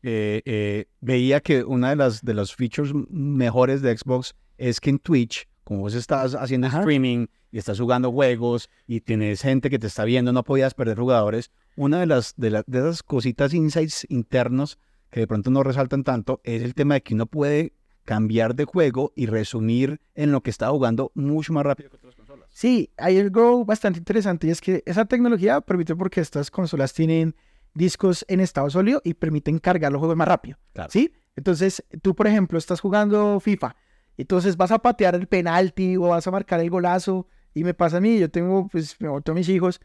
eh, 0.01 0.41
eh, 0.45 0.86
veía 1.01 1.41
que 1.41 1.63
una 1.63 1.89
de 1.89 1.95
las 1.97 2.23
de 2.23 2.33
los 2.33 2.55
features 2.55 2.91
mejores 3.09 3.81
de 3.81 3.95
Xbox 3.97 4.36
es 4.58 4.80
que 4.80 4.89
en 4.89 4.99
Twitch, 4.99 5.47
como 5.64 5.82
vos 5.82 5.93
estás 5.95 6.36
haciendo 6.36 6.68
Ajá. 6.68 6.80
streaming 6.80 7.28
y 7.51 7.58
estás 7.58 7.80
jugando 7.80 8.12
juegos 8.12 8.70
y 8.88 9.01
tienes 9.01 9.41
gente 9.41 9.70
que 9.70 9.80
te 9.80 9.88
está 9.88 10.03
viendo, 10.06 10.32
no 10.34 10.43
podías 10.43 10.74
perder 10.74 10.97
jugadores. 10.99 11.51
Una 11.76 11.99
de 11.99 12.06
las 12.06 12.34
de, 12.38 12.51
la- 12.51 12.64
de 12.68 12.80
esas 12.80 13.03
cositas 13.03 13.53
insights 13.53 14.06
internos 14.10 14.78
que 15.10 15.22
de 15.22 15.28
pronto 15.28 15.49
no 15.49 15.64
resaltan 15.64 16.03
tanto 16.03 16.41
es 16.43 16.62
el 16.64 16.74
tema 16.76 16.95
de 16.95 17.01
que 17.03 17.14
uno 17.16 17.26
puede 17.26 17.74
cambiar 18.03 18.53
de 18.56 18.66
juego 18.66 19.14
y 19.16 19.26
resumir 19.26 19.99
en 20.14 20.32
lo 20.32 20.41
que 20.41 20.51
está 20.51 20.70
jugando 20.70 21.12
mucho 21.16 21.53
más 21.53 21.66
rápido 21.66 21.89
que 21.89 21.95
otras 21.97 22.16
consolas. 22.16 22.47
Sí, 22.51 22.91
hay 22.97 23.18
algo 23.20 23.66
bastante 23.66 23.97
interesante 23.99 24.47
y 24.47 24.51
es 24.51 24.62
que 24.62 24.84
esa 24.86 25.06
tecnología 25.06 25.60
permite 25.62 25.95
porque 25.95 26.22
estas 26.22 26.51
consolas 26.51 26.93
tienen 26.93 27.36
discos 27.74 28.24
en 28.28 28.39
estado 28.41 28.70
sólido 28.70 29.01
y 29.03 29.16
permiten 29.16 29.58
cargar 29.60 29.91
los 29.91 29.99
juegos 29.99 30.16
más 30.16 30.28
rápido. 30.28 30.58
Claro. 30.74 30.91
¿Sí? 30.91 31.12
Entonces, 31.36 31.84
tú, 32.01 32.16
por 32.16 32.28
ejemplo, 32.28 32.58
estás 32.58 32.80
jugando 32.80 33.39
FIFA, 33.39 33.76
entonces 34.18 34.57
vas 34.57 34.72
a 34.72 34.80
patear 34.80 35.16
el 35.16 35.28
penalti 35.28 35.97
o 35.97 36.01
vas 36.09 36.26
a 36.28 36.32
marcar 36.32 36.59
el 36.59 36.70
golazo 36.70 37.28
y 37.53 37.63
me 37.63 37.74
pasa 37.74 37.97
a 37.97 38.01
mí, 38.01 38.20
yo 38.20 38.30
tengo, 38.30 38.68
pues, 38.68 38.99
me 38.99 39.07
boto 39.07 39.32
a 39.32 39.36
mis 39.36 39.47
hijos 39.49 39.80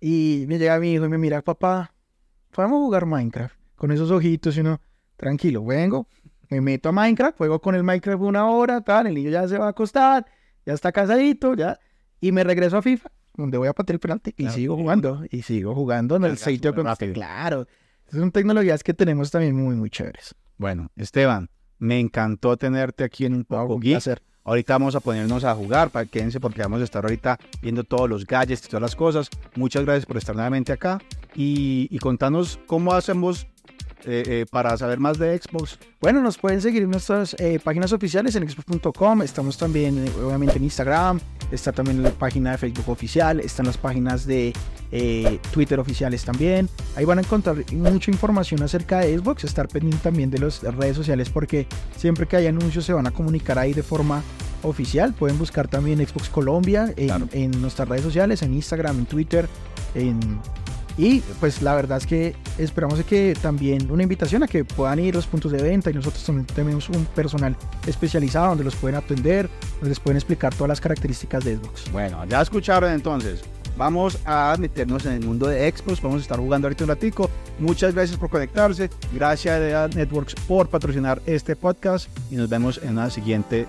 y 0.00 0.44
me 0.48 0.58
llega 0.58 0.78
mi 0.78 0.92
hijo 0.92 1.06
y 1.06 1.08
me 1.08 1.18
mira, 1.18 1.42
papá, 1.42 1.94
podemos 2.50 2.78
jugar 2.78 3.06
Minecraft 3.06 3.56
con 3.76 3.90
esos 3.92 4.10
ojitos 4.10 4.56
y 4.56 4.60
uno, 4.60 4.80
tranquilo, 5.16 5.64
vengo, 5.64 6.06
me 6.50 6.60
meto 6.60 6.88
a 6.88 6.92
Minecraft, 6.92 7.36
juego 7.38 7.60
con 7.60 7.74
el 7.74 7.82
Minecraft 7.82 8.22
una 8.22 8.46
hora, 8.48 8.80
tal, 8.82 9.06
el 9.06 9.14
niño 9.14 9.30
ya 9.30 9.48
se 9.48 9.58
va 9.58 9.66
a 9.66 9.70
acostar, 9.70 10.26
ya 10.66 10.72
está 10.74 10.92
cansadito, 10.92 11.54
ya, 11.54 11.78
y 12.20 12.32
me 12.32 12.44
regreso 12.44 12.76
a 12.76 12.82
FIFA, 12.82 13.10
donde 13.36 13.58
voy 13.58 13.68
a 13.68 13.72
patear 13.72 13.94
el 13.94 14.00
penalti 14.00 14.30
y 14.30 14.44
Claro. 14.44 14.54
sigo 14.54 14.76
jugando, 14.76 15.24
y 15.30 15.42
sigo 15.42 15.74
jugando 15.74 16.16
en 16.16 16.24
el 16.24 16.36
sitio 16.38 16.74
con. 16.74 16.86
Claro, 17.12 17.66
son 18.10 18.30
tecnologías 18.30 18.84
que 18.84 18.94
tenemos 18.94 19.30
también 19.30 19.56
muy, 19.56 19.74
muy 19.74 19.90
chéveres. 19.90 20.34
Bueno, 20.56 20.90
Esteban, 20.96 21.50
me 21.78 21.98
encantó 21.98 22.56
tenerte 22.56 23.04
aquí 23.04 23.24
en 23.24 23.34
un 23.34 23.44
poco 23.44 23.74
Un 23.74 23.80
placer. 23.80 24.22
Ahorita 24.46 24.74
vamos 24.74 24.94
a 24.94 25.00
ponernos 25.00 25.42
a 25.44 25.54
jugar, 25.54 25.88
para 25.88 26.04
quédense 26.04 26.38
porque 26.38 26.60
vamos 26.60 26.82
a 26.82 26.84
estar 26.84 27.02
ahorita 27.02 27.38
viendo 27.62 27.82
todos 27.82 28.10
los 28.10 28.26
gadgets 28.26 28.66
y 28.66 28.68
todas 28.68 28.82
las 28.82 28.94
cosas. 28.94 29.30
Muchas 29.56 29.84
gracias 29.84 30.04
por 30.04 30.18
estar 30.18 30.34
nuevamente 30.34 30.70
acá 30.70 31.00
y, 31.34 31.88
y 31.90 31.98
contanos 31.98 32.58
cómo 32.66 32.92
hacemos 32.92 33.46
eh, 34.06 34.22
eh, 34.26 34.46
para 34.50 34.76
saber 34.76 34.98
más 34.98 35.18
de 35.18 35.38
Xbox. 35.38 35.78
Bueno, 36.00 36.20
nos 36.20 36.38
pueden 36.38 36.60
seguir 36.60 36.82
en 36.82 36.90
nuestras 36.90 37.34
eh, 37.38 37.58
páginas 37.62 37.92
oficiales 37.92 38.34
en 38.36 38.48
xbox.com. 38.48 39.22
Estamos 39.22 39.56
también, 39.56 40.04
obviamente, 40.24 40.58
en 40.58 40.64
Instagram. 40.64 41.20
Está 41.50 41.72
también 41.72 42.02
la 42.02 42.10
página 42.10 42.52
de 42.52 42.58
Facebook 42.58 42.88
oficial. 42.90 43.40
Están 43.40 43.66
las 43.66 43.78
páginas 43.78 44.26
de 44.26 44.52
Twitter 45.52 45.80
oficiales 45.80 46.24
también. 46.24 46.68
Ahí 46.96 47.04
van 47.04 47.18
a 47.18 47.22
encontrar 47.22 47.56
mucha 47.72 48.10
información 48.10 48.62
acerca 48.62 49.00
de 49.00 49.18
Xbox. 49.18 49.44
Estar 49.44 49.66
pendiente 49.68 49.98
también 50.02 50.30
de 50.30 50.38
las 50.38 50.62
redes 50.62 50.96
sociales 50.96 51.30
porque 51.30 51.66
siempre 51.96 52.26
que 52.26 52.36
hay 52.36 52.46
anuncios 52.46 52.84
se 52.84 52.92
van 52.92 53.06
a 53.06 53.10
comunicar 53.10 53.58
ahí 53.58 53.72
de 53.72 53.82
forma 53.82 54.22
oficial. 54.62 55.12
Pueden 55.14 55.38
buscar 55.38 55.68
también 55.68 56.04
Xbox 56.06 56.28
Colombia 56.28 56.92
en, 56.96 57.06
Claro. 57.08 57.28
en 57.32 57.50
nuestras 57.60 57.88
redes 57.88 58.04
sociales, 58.04 58.42
en 58.42 58.54
Instagram, 58.54 59.00
en 59.00 59.06
Twitter, 59.06 59.48
en 59.94 60.20
y 60.96 61.20
pues 61.40 61.60
la 61.62 61.74
verdad 61.74 61.98
es 61.98 62.06
que 62.06 62.36
esperamos 62.58 63.02
que 63.04 63.36
también 63.40 63.90
una 63.90 64.02
invitación 64.02 64.42
a 64.42 64.48
que 64.48 64.64
puedan 64.64 64.98
ir 65.00 65.14
los 65.14 65.26
puntos 65.26 65.50
de 65.50 65.62
venta 65.62 65.90
y 65.90 65.94
nosotros 65.94 66.22
también 66.24 66.46
tenemos 66.46 66.88
un 66.88 67.04
personal 67.06 67.56
especializado 67.86 68.48
donde 68.50 68.64
los 68.64 68.76
pueden 68.76 68.96
atender, 68.96 69.50
donde 69.74 69.88
les 69.88 70.00
pueden 70.00 70.16
explicar 70.16 70.54
todas 70.54 70.68
las 70.68 70.80
características 70.80 71.44
de 71.44 71.56
Xbox. 71.56 71.90
Bueno, 71.92 72.24
ya 72.26 72.40
escucharon 72.40 72.92
entonces. 72.92 73.42
Vamos 73.76 74.18
a 74.24 74.54
meternos 74.58 75.04
en 75.06 75.14
el 75.14 75.24
mundo 75.24 75.48
de 75.48 75.68
Xbox. 75.70 76.00
Vamos 76.00 76.18
a 76.18 76.22
estar 76.22 76.38
jugando 76.38 76.68
ahorita 76.68 76.84
un 76.84 76.90
ratico. 76.90 77.28
Muchas 77.58 77.92
gracias 77.92 78.16
por 78.16 78.30
conectarse. 78.30 78.88
Gracias 79.12 79.74
a 79.74 79.88
Networks 79.88 80.34
por 80.46 80.68
patrocinar 80.68 81.20
este 81.26 81.56
podcast. 81.56 82.08
Y 82.30 82.36
nos 82.36 82.48
vemos 82.48 82.80
en 82.82 82.96
un 82.96 83.10
siguiente 83.10 83.66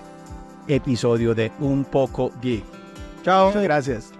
episodio 0.68 1.34
de 1.34 1.50
Un 1.58 1.84
Poco 1.84 2.30
Geek. 2.40 2.64
Chao. 3.24 3.48
Muchas 3.48 3.64
gracias. 3.64 4.15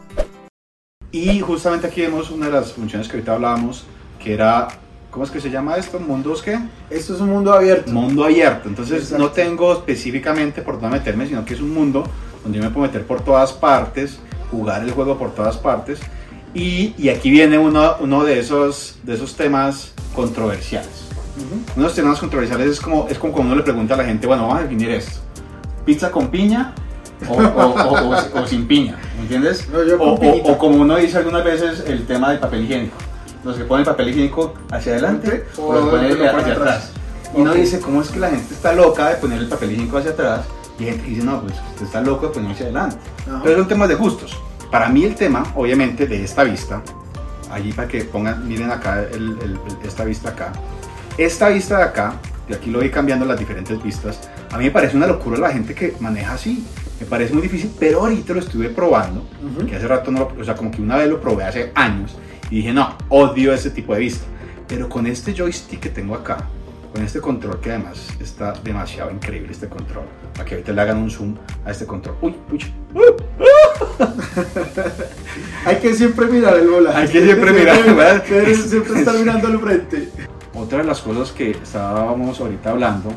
Y 1.25 1.41
justamente 1.41 1.87
aquí 1.87 2.03
vemos 2.03 2.31
una 2.31 2.47
de 2.47 2.53
las 2.53 2.73
funciones 2.73 3.09
que 3.09 3.15
ahorita 3.15 3.35
hablábamos, 3.35 3.85
que 4.23 4.35
era, 4.35 4.69
¿cómo 5.11 5.25
es 5.25 5.31
que 5.31 5.41
se 5.41 5.51
llama 5.51 5.77
esto? 5.77 5.99
¿Mundos 5.99 6.43
qué? 6.43 6.59
Esto 6.91 7.15
es 7.15 7.21
un 7.21 7.31
mundo 7.31 7.53
abierto. 7.53 7.91
Mundo 7.91 8.25
abierto. 8.25 8.69
Entonces 8.69 9.03
Exacto. 9.05 9.25
no 9.25 9.31
tengo 9.31 9.73
específicamente 9.73 10.63
por 10.63 10.81
dónde 10.81 10.99
meterme, 10.99 11.27
sino 11.27 11.45
que 11.45 11.55
es 11.55 11.61
un 11.61 11.73
mundo 11.73 12.05
donde 12.43 12.59
yo 12.59 12.65
me 12.65 12.71
puedo 12.71 12.87
meter 12.87 13.07
por 13.07 13.23
todas 13.23 13.53
partes, 13.53 14.21
jugar 14.51 14.83
el 14.83 14.91
juego 14.91 15.17
por 15.19 15.35
todas 15.35 15.57
partes. 15.57 16.01
Y, 16.55 16.95
y 16.97 17.09
aquí 17.09 17.31
viene 17.31 17.59
uno, 17.59 17.97
uno 18.01 18.25
de, 18.25 18.39
esos, 18.39 18.99
de 19.03 19.15
esos 19.15 19.37
temas 19.37 19.93
controversiales. 20.15 21.07
Ujú. 21.37 21.55
Uno 21.55 21.65
de 21.77 21.83
los 21.83 21.95
temas 21.95 22.19
controversiales 22.19 22.69
es 22.69 22.81
como, 22.81 23.09
es 23.09 23.19
como 23.19 23.33
cuando 23.33 23.53
uno 23.53 23.57
le 23.61 23.65
pregunta 23.65 23.95
a 23.95 23.97
la 23.99 24.05
gente, 24.05 24.27
bueno, 24.27 24.45
vamos 24.45 24.61
a 24.61 24.63
definir 24.63 24.91
esto. 24.91 25.21
¿Pizza 25.85 26.11
con 26.11 26.29
piña 26.29 26.75
o, 27.29 27.33
o- 27.33 27.39
o- 27.39 28.15
o- 28.15 28.43
o 28.43 28.47
sin 28.47 28.67
piña? 28.67 28.97
¿Me 29.17 29.23
entiendes? 29.23 29.69
No, 29.69 29.83
yo 29.83 29.97
o, 30.01 30.59
como 30.59 30.77
uno 30.83 30.97
dice 30.97 31.19
algunas 31.19 31.45
veces, 31.45 31.85
el 31.87 32.07
tema 32.07 32.31
del 32.31 32.39
papel 32.39 32.65
higiénico. 32.65 32.97
Los 33.45 33.57
que 33.57 33.65
ponen 33.65 33.85
papel 33.87 34.09
higiénico 34.11 34.55
hacia 34.71 34.93
adelante 34.93 35.47
o, 35.57 35.73
los 35.73 35.89
ponen 35.89 36.13
hacia 36.13 36.31
atrás. 36.31 36.57
atrás. 36.57 36.91
Y 37.37 37.41
uno 37.41 37.55
dice, 37.55 37.81
¿cómo 37.81 38.03
es 38.03 38.09
que 38.11 38.19
la 38.19 38.31
gente 38.31 38.55
está 38.55 38.73
loca 38.73 39.09
de 39.11 39.17
poner 39.17 39.39
el 39.41 39.49
papel 39.49 39.73
higiénico 39.73 39.99
hacia 39.99 40.11
atrás? 40.13 40.41
Y 40.79 40.85
gente 40.85 41.07
dice, 41.07 41.23
no, 41.25 41.41
pues 41.43 41.55
usted 41.73 41.87
está 41.87 42.01
loco 42.01 42.27
de 42.29 42.33
ponerlo 42.35 42.55
hacia 42.55 42.67
adelante. 42.67 42.97
Ajá. 43.29 43.41
Pero 43.43 43.59
son 43.59 43.69
temas 43.69 43.89
de 43.89 43.95
gustos. 43.95 44.37
Para 44.71 44.89
mí 44.89 45.05
el 45.05 45.15
tema, 45.15 45.45
obviamente, 45.55 46.07
de 46.07 46.23
esta 46.25 46.43
vista, 46.45 46.83
allí 47.53 47.73
para 47.73 47.89
que 47.89 48.05
pongan, 48.05 48.47
miren 48.47 48.71
acá 48.71 49.01
el- 49.01 49.39
el- 49.41 49.59
el- 49.67 49.87
esta 49.87 50.05
vista 50.05 50.31
acá. 50.31 50.53
Esta 51.17 51.49
vista 51.49 51.79
de 51.79 51.85
acá, 51.85 52.15
y 52.49 52.55
aquí 52.55 52.71
lo 52.71 52.79
voy 52.79 52.91
cambiando 52.91 53.25
las 53.27 53.39
diferentes 53.39 53.83
vistas, 53.83 54.29
a 54.51 54.59
mí 54.59 54.65
me 54.65 54.71
parece 54.71 54.97
una 54.97 55.07
locura 55.07 55.39
la 55.39 55.51
gente 55.51 55.75
que 55.75 55.95
maneja 56.01 56.35
así. 56.35 56.65
Me 57.01 57.07
parece 57.07 57.35
muy 57.35 57.43
difícil, 57.43 57.71
pero 57.79 58.01
ahorita 58.01 58.33
lo 58.33 58.41
estuve 58.41 58.71
probando, 58.71 59.27
Ujú. 59.43 59.67
que 59.67 59.77
hace 59.77 59.87
rato 59.87 60.11
no 60.11 60.21
lo, 60.21 60.33
o 60.41 60.45
sea, 60.45 60.55
como 60.55 60.71
que 60.71 60.81
una 60.81 60.97
vez 60.97 61.11
lo 61.11 61.21
probé 61.21 61.45
hace 61.45 61.71
años 61.75 62.17
y 62.51 62.57
dije, 62.57 62.73
no, 62.73 62.97
odio 63.11 63.53
ese 63.53 63.69
tipo 63.71 63.93
de 63.93 64.01
vista. 64.01 64.25
Pero 64.67 64.89
con 64.89 65.07
este 65.07 65.35
joystick 65.35 65.79
que 65.81 65.91
tengo 65.91 66.15
acá, 66.15 66.39
con 66.95 67.05
este 67.05 67.21
control 67.21 67.61
que 67.61 67.69
además 67.71 68.09
está 68.19 68.55
demasiado 68.65 69.11
increíble 69.11 69.53
este 69.53 69.69
control, 69.69 70.05
para 70.33 70.47
que 70.49 70.55
ahorita 70.55 70.73
le 70.73 70.81
hagan 70.81 70.97
un 70.97 71.11
zoom 71.11 71.35
a 71.67 71.71
este 71.71 71.85
control. 71.85 72.17
Uy, 72.23 72.35
uy, 72.51 72.65
Hay 75.67 75.77
que 75.77 75.95
siempre 75.95 76.27
mirar 76.27 76.57
el 76.57 76.69
volante. 76.69 76.99
Hay 76.99 77.09
que 77.09 77.25
siempre 77.25 77.53
mirar, 77.53 77.85
¿verdad? 77.95 78.25
Pero 78.29 78.55
siempre 78.55 78.99
estar 79.01 79.15
mirando 79.19 79.49
al 79.49 79.61
frente. 79.61 80.09
Otra 80.57 80.79
de 80.79 80.85
las 80.85 81.01
cosas 81.01 81.33
que 81.33 81.51
estábamos 81.51 82.41
ahorita 82.41 82.71
hablando 82.71 83.11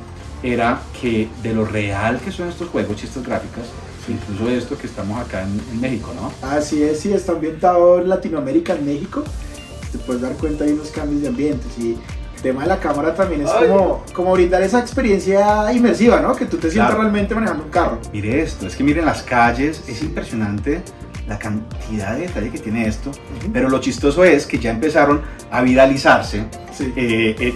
era 0.43 0.79
que 1.01 1.27
de 1.41 1.53
lo 1.53 1.65
real 1.65 2.19
que 2.19 2.31
son 2.31 2.49
estos 2.49 2.69
juegos 2.69 3.01
y 3.01 3.05
estas 3.05 3.23
gráficas, 3.25 3.63
incluso 4.07 4.49
esto 4.49 4.77
que 4.77 4.87
estamos 4.87 5.19
acá 5.25 5.41
en, 5.43 5.59
en 5.71 5.81
México, 5.81 6.11
¿no? 6.15 6.31
Así 6.47 6.81
es, 6.83 6.99
sí, 6.99 7.11
está 7.13 7.33
ambientado 7.33 7.99
en 7.99 8.09
Latinoamérica, 8.09 8.73
en 8.73 8.85
México. 8.85 9.23
te 9.91 9.97
puedes 9.99 10.21
dar 10.21 10.33
cuenta 10.33 10.63
de 10.65 10.73
unos 10.73 10.89
cambios 10.89 11.21
de 11.21 11.27
ambientes 11.29 11.67
y 11.79 11.97
el 12.35 12.41
tema 12.41 12.61
de 12.63 12.67
la 12.69 12.79
cámara 12.79 13.13
también 13.15 13.41
es 13.41 13.49
Ay. 13.49 13.67
como, 13.67 14.03
como 14.13 14.31
brindar 14.33 14.61
esa 14.61 14.79
experiencia 14.79 15.71
inmersiva, 15.73 16.21
¿no? 16.21 16.35
Que 16.35 16.45
tú 16.45 16.57
te 16.57 16.69
sientas 16.71 16.91
Claro. 16.91 17.01
realmente 17.03 17.35
manejando 17.35 17.63
un 17.65 17.69
carro. 17.69 17.97
Mire 18.13 18.41
esto, 18.41 18.67
es 18.67 18.75
que 18.75 18.83
miren 18.83 19.05
las 19.05 19.23
calles, 19.23 19.83
es 19.87 20.01
impresionante 20.01 20.81
la 21.29 21.37
cantidad 21.39 22.15
de 22.15 22.21
detalle 22.23 22.49
que 22.49 22.57
tiene 22.59 22.87
esto, 22.87 23.11
pero 23.53 23.69
lo 23.69 23.79
chistoso 23.79 24.23
es 24.23 24.45
que 24.47 24.57
ya 24.59 24.71
empezaron 24.71 25.21
a 25.51 25.61
viralizarse 25.61 26.45
Sí. 26.75 26.91
eh, 26.95 27.35
eh, 27.39 27.53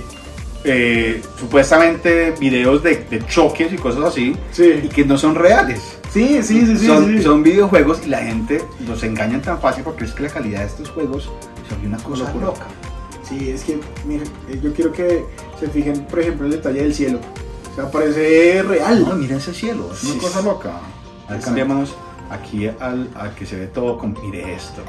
eh, 0.65 1.21
supuestamente 1.39 2.31
videos 2.39 2.81
de, 2.83 3.03
de 3.09 3.25
choques 3.25 3.73
y 3.73 3.75
cosas 3.75 4.03
así, 4.05 4.33
y 4.57 4.87
que 4.87 5.03
no 5.03 5.17
son 5.17 5.35
reales. 5.35 5.81
sí, 6.11 6.39
sí, 6.43 6.65
sí, 6.65 6.77
sí. 6.77 6.85
son, 6.87 7.07
sí. 7.17 7.21
son 7.23 7.43
videojuegos 7.43 8.01
y 8.05 8.09
la 8.09 8.19
gente 8.19 8.61
los 8.87 9.03
engañan 9.03 9.41
tan 9.41 9.59
fácil 9.59 9.83
porque 9.83 10.05
es 10.05 10.11
que 10.13 10.23
la 10.23 10.29
calidad 10.29 10.59
de 10.61 10.67
estos 10.67 10.89
juegos 10.91 11.29
volvió 11.69 11.89
una 11.89 11.97
cosa 11.97 12.31
loca. 12.39 12.65
Sí, 13.27 13.49
es 13.49 13.63
que, 13.63 13.79
miren, 14.05 14.27
yo 14.61 14.71
quiero 14.73 14.91
que 14.91 15.25
se 15.59 15.67
fijen, 15.69 16.05
por 16.05 16.19
ejemplo, 16.19 16.45
el 16.45 16.51
detalle 16.51 16.81
del 16.83 16.93
cielo. 16.93 17.19
O 17.71 17.75
sea, 17.75 17.89
parece 17.89 18.61
real. 18.63 19.05
No, 19.07 19.15
mira 19.15 19.37
ese 19.37 19.53
cielo, 19.53 19.89
es 19.93 20.03
una 20.03 20.13
Sí, 20.13 20.19
cosa 20.19 20.41
loca. 20.43 20.79
Cambiémonos 21.43 21.95
aquí 22.33 22.67
al, 22.79 23.09
al 23.15 23.33
que 23.35 23.45
se 23.45 23.57
ve 23.57 23.67
todo 23.67 23.97
con. 23.97 24.15
Mire 24.23 24.53
esto. 24.53 24.81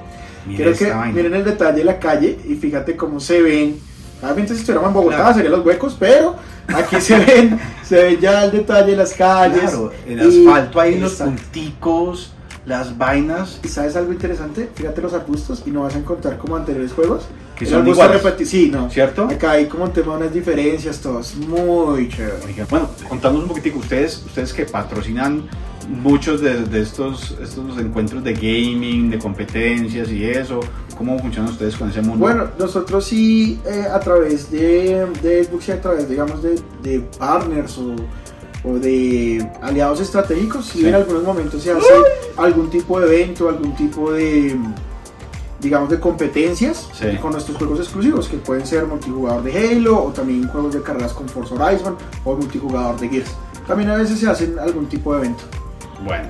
Mire 0.46 0.70
esta 0.70 0.84
que 0.84 0.90
vaina. 0.92 1.14
miren 1.14 1.34
el 1.34 1.44
detalle 1.44 1.78
de 1.78 1.84
la 1.84 1.98
calle 1.98 2.38
y 2.48 2.54
fíjate 2.54 2.96
cómo 2.96 3.20
se 3.20 3.40
ven. 3.42 3.78
Obviamente 4.22 4.54
si 4.54 4.60
estuviéramos 4.60 4.88
en 4.88 4.94
Bogotá 4.94 5.16
Claro. 5.16 5.34
serían 5.34 5.52
los 5.52 5.64
huecos, 5.66 5.96
pero 5.98 6.36
aquí 6.68 7.00
se 7.00 7.18
ven, 7.18 7.58
se 7.84 7.96
ve 7.96 8.18
ya 8.20 8.44
el 8.44 8.52
detalle 8.52 8.92
de 8.92 8.96
las 8.96 9.12
calles. 9.14 9.60
Claro, 9.70 9.92
el 10.06 10.20
asfalto 10.20 10.80
ahí, 10.80 10.98
los 10.98 11.14
punticos, 11.14 12.32
las 12.66 12.96
vainas. 12.96 13.60
¿Y 13.62 13.68
sabes 13.68 13.96
algo 13.96 14.12
interesante? 14.12 14.68
Fíjate 14.74 15.00
los 15.02 15.12
arbustos 15.12 15.62
y 15.66 15.70
no 15.70 15.82
vas 15.82 15.94
a 15.94 15.98
encontrar 15.98 16.38
como 16.38 16.56
anteriores 16.56 16.92
juegos. 16.92 17.24
Que 17.56 17.66
son 17.66 17.86
iguales. 17.86 18.20
Sí, 18.48 18.68
no. 18.72 18.90
¿Cierto? 18.90 19.24
Acá 19.30 19.52
hay 19.52 19.66
como 19.66 19.84
un 19.84 19.92
tema, 19.92 20.14
unas 20.14 20.32
diferencias, 20.32 20.98
todas 21.00 21.34
muy 21.36 22.08
chévere. 22.08 22.64
Bueno, 22.68 22.88
contándonos 23.08 23.44
un 23.44 23.48
poquitico, 23.48 23.78
ustedes, 23.78 24.22
ustedes 24.26 24.52
que 24.52 24.64
patrocinan 24.64 25.44
muchos 25.88 26.40
de, 26.40 26.64
de 26.64 26.80
estos, 26.80 27.36
estos 27.42 27.78
encuentros 27.78 28.22
de 28.24 28.32
gaming, 28.34 29.10
de 29.10 29.18
competencias 29.18 30.10
y 30.10 30.24
eso, 30.24 30.60
¿cómo 30.96 31.18
funcionan 31.18 31.50
ustedes 31.52 31.76
con 31.76 31.90
ese 31.90 32.00
mundo? 32.02 32.18
Bueno, 32.18 32.48
nosotros 32.58 33.04
sí 33.04 33.60
eh, 33.66 33.86
a 33.92 34.00
través 34.00 34.50
de, 34.50 35.06
de 35.22 35.44
Xbox 35.44 35.68
y 35.68 35.72
a 35.72 35.80
través, 35.80 36.08
digamos, 36.08 36.42
de, 36.42 36.60
de 36.82 37.00
partners 37.18 37.76
o, 37.78 37.94
o 38.68 38.74
de 38.78 39.46
aliados 39.62 40.00
estratégicos, 40.00 40.66
sí, 40.66 40.78
Sí. 40.80 40.86
en 40.88 40.94
algunos 40.94 41.22
momentos 41.22 41.62
se 41.62 41.70
hace 41.72 41.92
algún 42.36 42.70
tipo 42.70 42.98
de 43.00 43.06
evento, 43.06 43.48
algún 43.48 43.74
tipo 43.76 44.10
de, 44.12 44.56
digamos, 45.60 45.90
de 45.90 46.00
competencias 46.00 46.88
Sí. 46.94 47.16
con 47.20 47.32
nuestros 47.32 47.56
juegos 47.58 47.78
exclusivos, 47.80 48.28
que 48.28 48.36
pueden 48.38 48.66
ser 48.66 48.86
multijugador 48.86 49.42
de 49.42 49.52
Halo 49.68 50.04
o 50.04 50.12
también 50.12 50.48
juegos 50.48 50.74
de 50.74 50.82
carreras 50.82 51.12
con 51.12 51.28
Forza 51.28 51.54
Horizon 51.54 51.96
o 52.24 52.36
multijugador 52.36 52.98
de 53.00 53.08
Gears. 53.08 53.30
También 53.66 53.88
a 53.90 53.96
veces 53.96 54.18
se 54.18 54.28
hacen 54.28 54.58
algún 54.58 54.86
tipo 54.86 55.12
de 55.14 55.20
evento. 55.20 55.44
Bueno, 56.02 56.28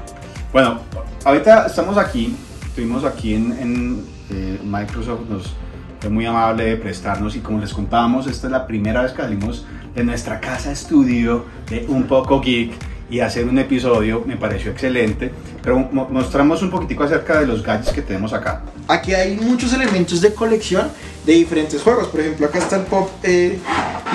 bueno, 0.53 0.81
ahorita 1.25 1.67
estamos 1.67 1.97
aquí, 1.99 2.37
estuvimos 2.67 3.05
aquí 3.05 3.35
en, 3.35 4.05
eh, 4.31 4.59
Microsoft, 4.65 5.21
nos 5.29 5.53
fue 6.01 6.11
muy 6.11 6.27
amable 6.27 6.65
de 6.65 6.77
prestarnos 6.77 7.35
y 7.37 7.41
como 7.41 7.61
les 7.61 7.73
contábamos, 7.73 8.27
esta 8.27 8.47
es 8.47 8.53
la 8.53 8.67
primera 8.67 9.03
vez 9.03 9.13
que 9.13 9.23
salimos 9.23 9.65
de 9.95 10.05
nuestra 10.05 10.41
casa 10.41 10.71
estudio 10.71 11.45
de 11.71 11.87
Un 11.89 12.05
Poco 12.05 12.41
Geek 12.41 12.73
y 13.11 13.21
hacer 13.21 13.47
un 13.47 13.59
episodio 13.59 14.23
me 14.27 14.37
pareció 14.37 14.71
excelente, 14.73 15.33
pero 15.63 15.79
mo- 15.79 16.09
mostramos 16.11 16.63
un 16.63 16.71
poquitico 16.71 17.05
acerca 17.05 17.41
de 17.41 17.47
los 17.47 17.63
gadgets 17.63 17.93
que 17.93 18.03
tenemos 18.03 18.33
acá. 18.33 18.63
Aquí 18.89 19.15
hay 19.15 19.37
muchos 19.37 19.73
elementos 19.73 20.21
de 20.21 20.35
colección 20.35 20.89
de 21.25 21.33
diferentes 21.35 21.81
juegos. 21.83 22.09
Por 22.09 22.21
ejemplo, 22.21 22.47
acá 22.47 22.59
está 22.59 22.77
el 22.77 22.83
pop 22.83 23.09
eh, 23.23 23.59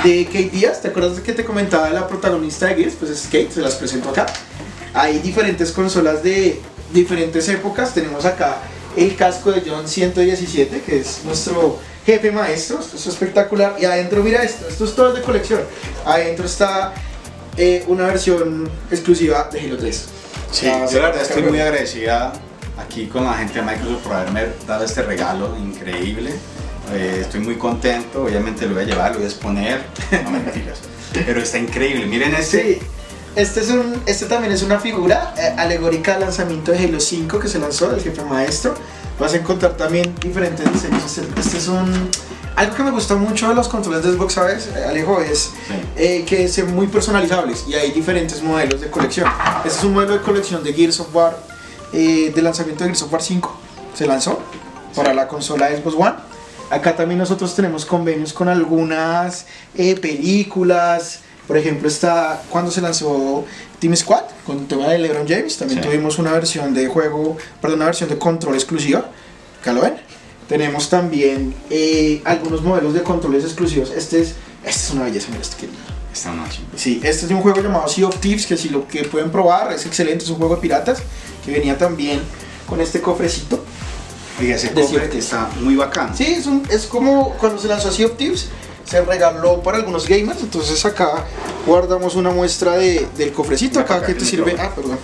de 0.03 0.25
Kate 0.25 0.49
Díaz. 0.51 0.81
¿Te 0.81 0.89
acuerdas 0.89 1.19
que 1.21 1.33
te 1.33 1.43
comentaba 1.43 1.89
la 1.89 2.07
protagonista 2.07 2.67
de 2.67 2.75
Gears? 2.75 2.95
Pues 2.95 3.11
es 3.11 3.23
Kate, 3.25 3.49
se 3.51 3.61
las 3.61 3.75
presento 3.75 4.09
acá. 4.09 4.25
Hay 4.99 5.19
diferentes 5.19 5.71
consolas 5.71 6.21
de 6.23 6.59
diferentes 6.91 7.47
épocas. 7.47 7.93
Tenemos 7.93 8.25
acá 8.25 8.57
el 8.97 9.15
casco 9.15 9.49
de 9.53 9.63
John 9.65 9.87
117, 9.87 10.81
que 10.81 10.99
es 10.99 11.21
nuestro 11.23 11.79
jefe 12.05 12.31
maestro. 12.31 12.79
Esto 12.81 12.97
es 12.97 13.07
espectacular. 13.07 13.77
Y 13.79 13.85
adentro, 13.85 14.21
mira 14.21 14.43
esto, 14.43 14.67
esto 14.67 14.83
es 14.83 14.95
todo 14.95 15.13
de 15.13 15.21
colección. 15.21 15.61
Adentro 16.05 16.45
está 16.45 16.93
eh, 17.55 17.85
una 17.87 18.07
versión 18.07 18.69
exclusiva 18.91 19.49
de 19.49 19.61
Halo 19.61 19.77
3. 19.77 20.05
Sí, 20.51 20.67
Ah, 20.67 20.85
yo 20.91 20.99
la 20.99 21.07
verdad 21.09 21.21
estoy 21.23 21.43
muy 21.43 21.61
agradecida 21.61 22.33
aquí 22.77 23.05
con 23.07 23.23
la 23.23 23.35
gente 23.35 23.53
de 23.53 23.61
Microsoft 23.61 24.03
por 24.03 24.13
haberme 24.13 24.47
dado 24.67 24.83
este 24.83 25.01
regalo 25.03 25.55
increíble. 25.57 26.31
Eh, 26.91 27.19
estoy 27.21 27.39
muy 27.39 27.55
contento, 27.55 28.23
obviamente 28.23 28.65
lo 28.65 28.73
voy 28.73 28.83
a 28.83 28.85
llevar, 28.85 29.11
lo 29.11 29.19
voy 29.19 29.27
a 29.27 29.29
exponer. 29.29 29.81
No 30.25 30.31
mentiras. 30.31 30.79
Pero 31.13 31.41
está 31.41 31.57
increíble, 31.57 32.05
miren 32.05 32.35
este. 32.35 32.73
Sí, 32.73 32.79
este, 33.35 33.61
es 33.61 33.69
un, 33.69 34.01
este 34.05 34.25
también 34.25 34.53
es 34.53 34.63
una 34.63 34.79
figura 34.79 35.33
eh, 35.37 35.53
alegórica 35.57 36.15
al 36.15 36.21
lanzamiento 36.21 36.71
de 36.71 36.79
Halo 36.79 36.99
5 36.99 37.39
que 37.39 37.47
se 37.47 37.59
lanzó 37.59 37.89
del 37.89 38.01
jefe 38.01 38.23
maestro. 38.23 38.73
Vas 39.19 39.33
a 39.33 39.37
encontrar 39.37 39.73
también 39.75 40.15
diferentes 40.21 40.71
diseños. 40.71 41.03
Este, 41.05 41.39
este 41.39 41.57
es 41.57 41.67
un... 41.67 42.09
Algo 42.55 42.75
que 42.75 42.83
me 42.83 42.91
gusta 42.91 43.15
mucho 43.15 43.47
de 43.47 43.55
los 43.55 43.67
controles 43.69 44.03
de 44.03 44.11
Xbox, 44.11 44.33
¿sabes, 44.33 44.69
eh, 44.75 44.83
Alejo? 44.85 45.21
Es 45.21 45.51
eh, 45.95 46.25
que 46.25 46.47
son 46.47 46.75
muy 46.75 46.87
personalizables 46.87 47.65
y 47.67 47.73
hay 47.73 47.91
diferentes 47.91 48.41
modelos 48.43 48.81
de 48.81 48.89
colección. 48.89 49.29
Este 49.65 49.77
es 49.79 49.83
un 49.83 49.93
modelo 49.93 50.13
de 50.13 50.21
colección 50.21 50.63
de 50.63 50.73
Gears 50.73 50.99
of 50.99 51.15
War, 51.15 51.37
eh, 51.93 52.31
de 52.33 52.41
lanzamiento 52.41 52.83
de 52.83 52.89
Gears 52.89 53.03
of 53.03 53.13
War 53.13 53.21
5. 53.21 53.59
Se 53.93 54.05
lanzó 54.05 54.39
para 54.95 55.13
la 55.13 55.27
consola 55.27 55.69
Xbox 55.69 55.95
One. 55.97 56.15
Acá 56.69 56.95
también 56.95 57.17
nosotros 57.17 57.55
tenemos 57.55 57.85
convenios 57.85 58.31
con 58.31 58.47
algunas 58.47 59.47
eh, 59.75 59.95
películas. 59.95 61.21
Por 61.49 61.57
ejemplo, 61.57 61.87
está 61.89 62.43
cuando 62.51 62.69
se 62.69 62.79
lanzó 62.79 63.43
Team 63.79 63.95
Squad 63.95 64.21
con 64.45 64.59
el 64.59 64.67
tema 64.67 64.87
de 64.87 64.99
LeBron 64.99 65.27
James. 65.27 65.57
También 65.57 65.81
Sí. 65.81 65.87
tuvimos 65.89 66.19
una 66.19 66.31
versión 66.31 66.75
de 66.75 66.87
juego, 66.87 67.35
perdón, 67.59 67.79
una 67.79 67.85
versión 67.87 68.07
de 68.07 68.19
control 68.19 68.53
exclusiva. 68.53 69.09
Acá 69.59 69.73
lo 69.73 69.81
ven. 69.81 69.95
Tenemos 70.47 70.89
también 70.89 71.55
eh, 71.71 72.21
algunos 72.23 72.61
modelos 72.61 72.93
de 72.93 73.01
controles 73.01 73.43
exclusivos. 73.43 73.89
Este 73.89 74.21
es, 74.21 74.35
este 74.63 74.69
es 74.85 74.91
una 74.91 75.05
belleza, 75.05 75.27
mira, 75.31 75.41
este 75.41 75.57
que. 75.65 75.69
Esta 76.13 76.31
noche. 76.33 76.59
Sí, 76.75 76.99
este 77.03 77.25
es 77.25 77.31
un 77.31 77.41
juego 77.41 77.61
llamado 77.61 77.87
Sea 77.87 78.07
of 78.07 78.19
Thieves, 78.19 78.45
que 78.45 78.55
si 78.57 78.69
lo 78.69 78.87
que 78.87 79.03
pueden 79.05 79.31
probar 79.31 79.71
es 79.73 79.85
excelente, 79.87 80.23
es 80.25 80.29
un 80.29 80.37
juego 80.37 80.55
de 80.55 80.61
piratas, 80.61 80.99
que 81.45 81.51
venía 81.51 81.77
también 81.77 82.19
con 82.67 82.79
este 82.81 83.01
cofrecito. 83.01 83.63
Oiga, 84.39 84.55
ese 84.55 84.71
cofre 84.71 85.09
está 85.17 85.49
muy 85.61 85.75
bacán. 85.75 86.15
Sí, 86.15 86.25
es, 86.25 86.45
un- 86.47 86.63
es 86.69 86.85
como 86.85 87.31
cuando 87.39 87.59
se 87.61 87.67
lanzó 87.67 87.91
Sea 87.91 88.05
of 88.07 88.17
Thieves, 88.17 88.49
se 88.89 89.01
regaló 89.01 89.61
para 89.61 89.77
algunos 89.77 90.07
gamers, 90.07 90.41
entonces 90.41 90.83
acá 90.85 91.25
guardamos 91.67 92.15
una 92.15 92.31
muestra 92.31 92.77
de, 92.77 93.05
del 93.17 93.31
cofrecito, 93.31 93.79
acá 93.79 94.03
que 94.05 94.13
te 94.15 94.25
sirve, 94.25 94.55
ah, 94.57 94.71
perdón, 94.75 94.97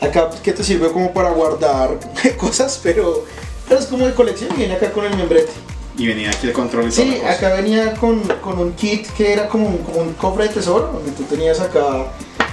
acá 0.00 0.28
que 0.42 0.52
te 0.52 0.64
sirve 0.64 0.90
como 0.90 1.12
para 1.12 1.30
guardar 1.30 1.98
cosas, 2.36 2.80
pero, 2.82 3.24
pero 3.68 3.80
es 3.80 3.86
como 3.86 4.06
de 4.06 4.14
colección, 4.14 4.50
viene 4.56 4.74
acá 4.74 4.90
con 4.92 5.04
el 5.04 5.16
membrete. 5.16 5.52
Y 5.96 6.06
venía 6.06 6.30
aquí 6.30 6.46
el 6.46 6.52
control 6.54 6.88
y 6.88 6.90
toda 6.90 7.04
Sí, 7.04 7.10
la 7.12 7.18
cosa. 7.18 7.32
acá 7.34 7.54
venía 7.54 7.92
con, 7.94 8.20
con 8.40 8.58
un 8.58 8.72
kit 8.72 9.06
que 9.12 9.32
era 9.34 9.46
como 9.48 9.68
un, 9.68 9.76
como 9.78 9.98
un 10.00 10.12
cofre 10.14 10.48
de 10.48 10.54
tesoro, 10.54 10.90
donde 10.94 11.12
tú 11.12 11.22
tenías 11.24 11.60
acá, 11.60 12.06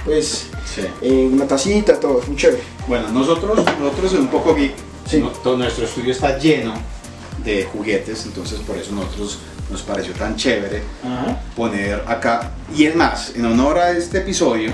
pues, 0.04 0.46
Sí. 0.72 0.82
eh, 1.02 1.28
una 1.32 1.48
tacita, 1.48 1.98
todo, 1.98 2.20
muy 2.28 2.36
chévere. 2.36 2.62
Bueno, 2.86 3.08
nosotros, 3.08 3.58
nosotros 3.80 4.12
en 4.12 4.20
un 4.20 4.28
poco 4.28 4.54
geek, 4.54 4.74
Sí. 5.08 5.18
no- 5.18 5.30
todo 5.30 5.56
nuestro 5.56 5.84
estudio 5.86 6.12
está 6.12 6.38
lleno 6.38 6.74
de 7.44 7.64
juguetes, 7.64 8.26
entonces 8.26 8.60
por 8.60 8.76
eso 8.76 8.92
nosotros 8.92 9.38
nos 9.70 9.82
pareció 9.82 10.12
tan 10.14 10.36
chévere 10.36 10.82
poner 11.56 12.02
acá. 12.06 12.52
Y 12.76 12.84
es 12.84 12.94
más, 12.94 13.32
en 13.34 13.44
honor 13.44 13.78
a 13.78 13.90
este 13.92 14.18
episodio, 14.18 14.72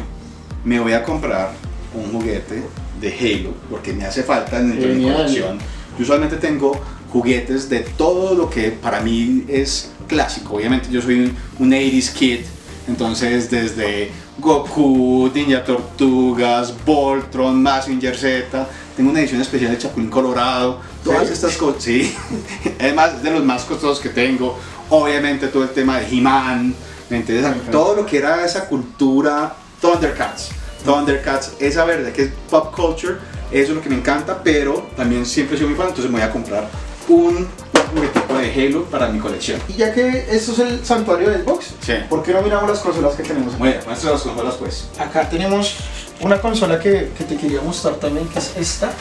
me 0.65 0.81
voy 0.81 0.93
a 0.93 1.03
comprar 1.03 1.53
un 1.95 2.13
juguete 2.13 2.63
de 3.01 3.09
Halo, 3.09 3.55
porque 3.71 3.93
me 3.93 4.05
hace 4.05 4.23
falta 4.23 4.61
de 4.61 4.65
mi 4.65 5.03
colección. 5.03 5.59
Yo 5.97 6.03
usualmente 6.03 6.37
tengo 6.37 6.73
juguetes 7.11 7.69
de 7.69 7.81
todo 7.81 8.35
lo 8.35 8.51
que 8.51 8.71
para 8.71 9.01
mí 9.01 9.45
es 9.49 9.91
clásico. 10.07 10.57
Obviamente 10.57 10.89
yo 10.91 11.01
soy 11.01 11.21
un, 11.21 11.37
un 11.59 11.71
80s 11.71 12.13
kid, 12.13 12.41
entonces 12.89 13.51
desde 13.51 14.11
Goku, 14.39 15.31
Ninja 15.35 15.65
Tortugas, 15.65 16.75
Voltron, 16.85 17.63
Mazinger 17.63 18.17
Z, 18.17 18.69
tengo 18.97 19.11
una 19.11 19.21
edición 19.21 19.41
especial 19.41 19.73
de 19.73 19.79
Chapulín 19.79 20.11
Colorado, 20.11 20.81
todas 21.07 21.27
¿Sí? 21.29 21.33
estas 21.33 21.57
cosas, 21.57 21.83
sí. 21.83 22.15
Además 22.81 23.15
es 23.17 23.23
de 23.23 23.31
los 23.31 23.45
más 23.45 23.65
costosos 23.65 24.01
que 24.01 24.09
tengo. 24.11 24.59
Obviamente 24.91 25.49
todo 25.49 25.63
el 25.65 25.71
tema 25.71 25.99
de 25.99 26.07
He-Man, 26.09 26.75
¿me 27.11 27.17
entiendes? 27.17 27.71
Todo 27.71 27.97
lo 27.97 28.07
que 28.07 28.19
era 28.19 28.45
esa 28.45 28.69
cultura 28.69 29.55
Thundercats. 29.81 30.51
Thundercats, 30.85 31.53
esa 31.59 31.85
verdad 31.85 32.13
que 32.13 32.23
es 32.23 32.31
pop 32.51 32.75
culture, 32.75 33.17
eso 33.51 33.71
es 33.71 33.77
lo 33.77 33.81
que 33.81 33.89
me 33.89 33.97
encanta, 33.97 34.41
pero 34.43 34.89
también 34.97 35.27
siempre 35.27 35.57
he 35.57 35.59
sido 35.59 35.69
muy 35.71 35.77
fan, 35.79 35.89
entonces 35.89 36.11
me 36.11 36.19
voy 36.21 36.29
a 36.29 36.33
comprar 36.33 36.69
un 37.09 37.47
juguetico 37.93 38.35
de 38.39 38.53
Halo 38.53 38.85
para 38.85 39.09
mi 39.09 39.19
colección. 39.19 39.61
Y 39.69 39.75
ya 39.75 39.93
que 39.93 40.27
esto 40.31 40.53
es 40.53 40.59
el 40.61 40.85
santuario 40.85 41.31
de 41.31 41.43
Xbox, 41.43 41.67
Sí. 41.81 41.95
¿por 42.09 42.23
qué 42.23 42.33
no 42.33 42.43
miramos 42.43 42.69
las 42.71 42.79
consolas 42.81 43.15
que 43.15 43.23
tenemos 43.25 43.49
aquí? 43.55 43.59
Bueno, 43.59 43.81
muestra 43.87 44.13
las 44.13 44.23
consolas 44.23 44.55
pues. 44.55 44.89
Acá 44.99 45.29
tenemos 45.29 45.75
una 46.21 46.41
consola 46.41 46.79
que, 46.79 47.11
que 47.17 47.25
te 47.25 47.37
quería 47.37 47.61
mostrar 47.63 47.95
también, 47.97 48.29
que 48.29 48.39
es 48.39 48.53
esta. 48.57 48.93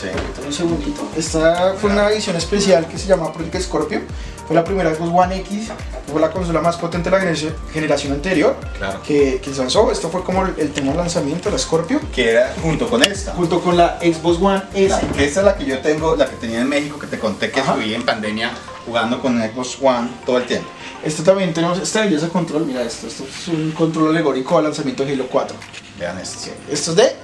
Sí. 0.00 0.08
Un 0.44 0.52
segundito. 0.52 1.08
Esta 1.16 1.74
fue 1.80 1.90
una 1.90 2.08
edición 2.10 2.36
especial 2.36 2.86
que 2.88 2.98
se 2.98 3.06
llama 3.06 3.32
Project 3.32 3.60
Scorpio. 3.60 4.00
Fue 4.46 4.54
la 4.54 4.62
primera 4.62 4.94
Xbox 4.94 5.10
One 5.14 5.36
X, 5.38 5.68
fue 6.12 6.20
la 6.20 6.30
consola 6.30 6.60
más 6.60 6.76
potente 6.76 7.08
de 7.08 7.12
la 7.16 7.20
generación- 7.20 7.54
generación 7.72 8.12
anterior 8.12 8.54
Claro. 8.76 9.00
que, 9.02 9.40
que 9.42 9.54
se 9.54 9.58
lanzó. 9.60 9.90
Esto 9.90 10.10
fue 10.10 10.22
como 10.22 10.44
el, 10.44 10.52
el 10.58 10.70
tema 10.72 10.92
de 10.92 10.98
lanzamiento, 10.98 11.48
la 11.50 11.56
Scorpio, 11.58 11.98
Que 12.14 12.32
era 12.32 12.52
junto 12.60 12.86
con 12.90 13.02
esta. 13.02 13.32
junto 13.32 13.60
con 13.62 13.76
la 13.78 13.98
Xbox 14.00 14.42
One 14.42 14.62
S. 14.74 14.86
Claro, 14.88 15.08
que 15.16 15.24
esta 15.24 15.40
es 15.40 15.46
la 15.46 15.56
que 15.56 15.64
yo 15.64 15.78
tengo, 15.78 16.14
la 16.16 16.26
que 16.28 16.36
tenía 16.36 16.60
en 16.60 16.68
México, 16.68 16.98
que 16.98 17.06
te 17.06 17.18
conté 17.18 17.50
que 17.50 17.60
Ajá. 17.60 17.72
estuve 17.72 17.94
en 17.94 18.04
pandemia 18.04 18.50
jugando 18.84 19.18
con 19.22 19.40
Xbox 19.40 19.78
One 19.80 20.10
todo 20.26 20.36
el 20.36 20.44
tiempo. 20.44 20.68
Esto 21.02 21.22
también 21.22 21.54
tenemos 21.54 21.78
esta 21.78 22.00
belleza 22.02 22.28
control, 22.28 22.66
mira 22.66 22.82
esto, 22.82 23.06
esto 23.06 23.24
es 23.24 23.48
un 23.48 23.72
control 23.72 24.08
alegórico 24.10 24.58
al 24.58 24.64
lanzamiento 24.64 25.06
de 25.06 25.14
Halo 25.14 25.26
4. 25.28 25.56
Vean 25.98 26.18
esto. 26.18 26.50
Esto 26.70 26.90
es 26.90 26.96
de 26.98 27.16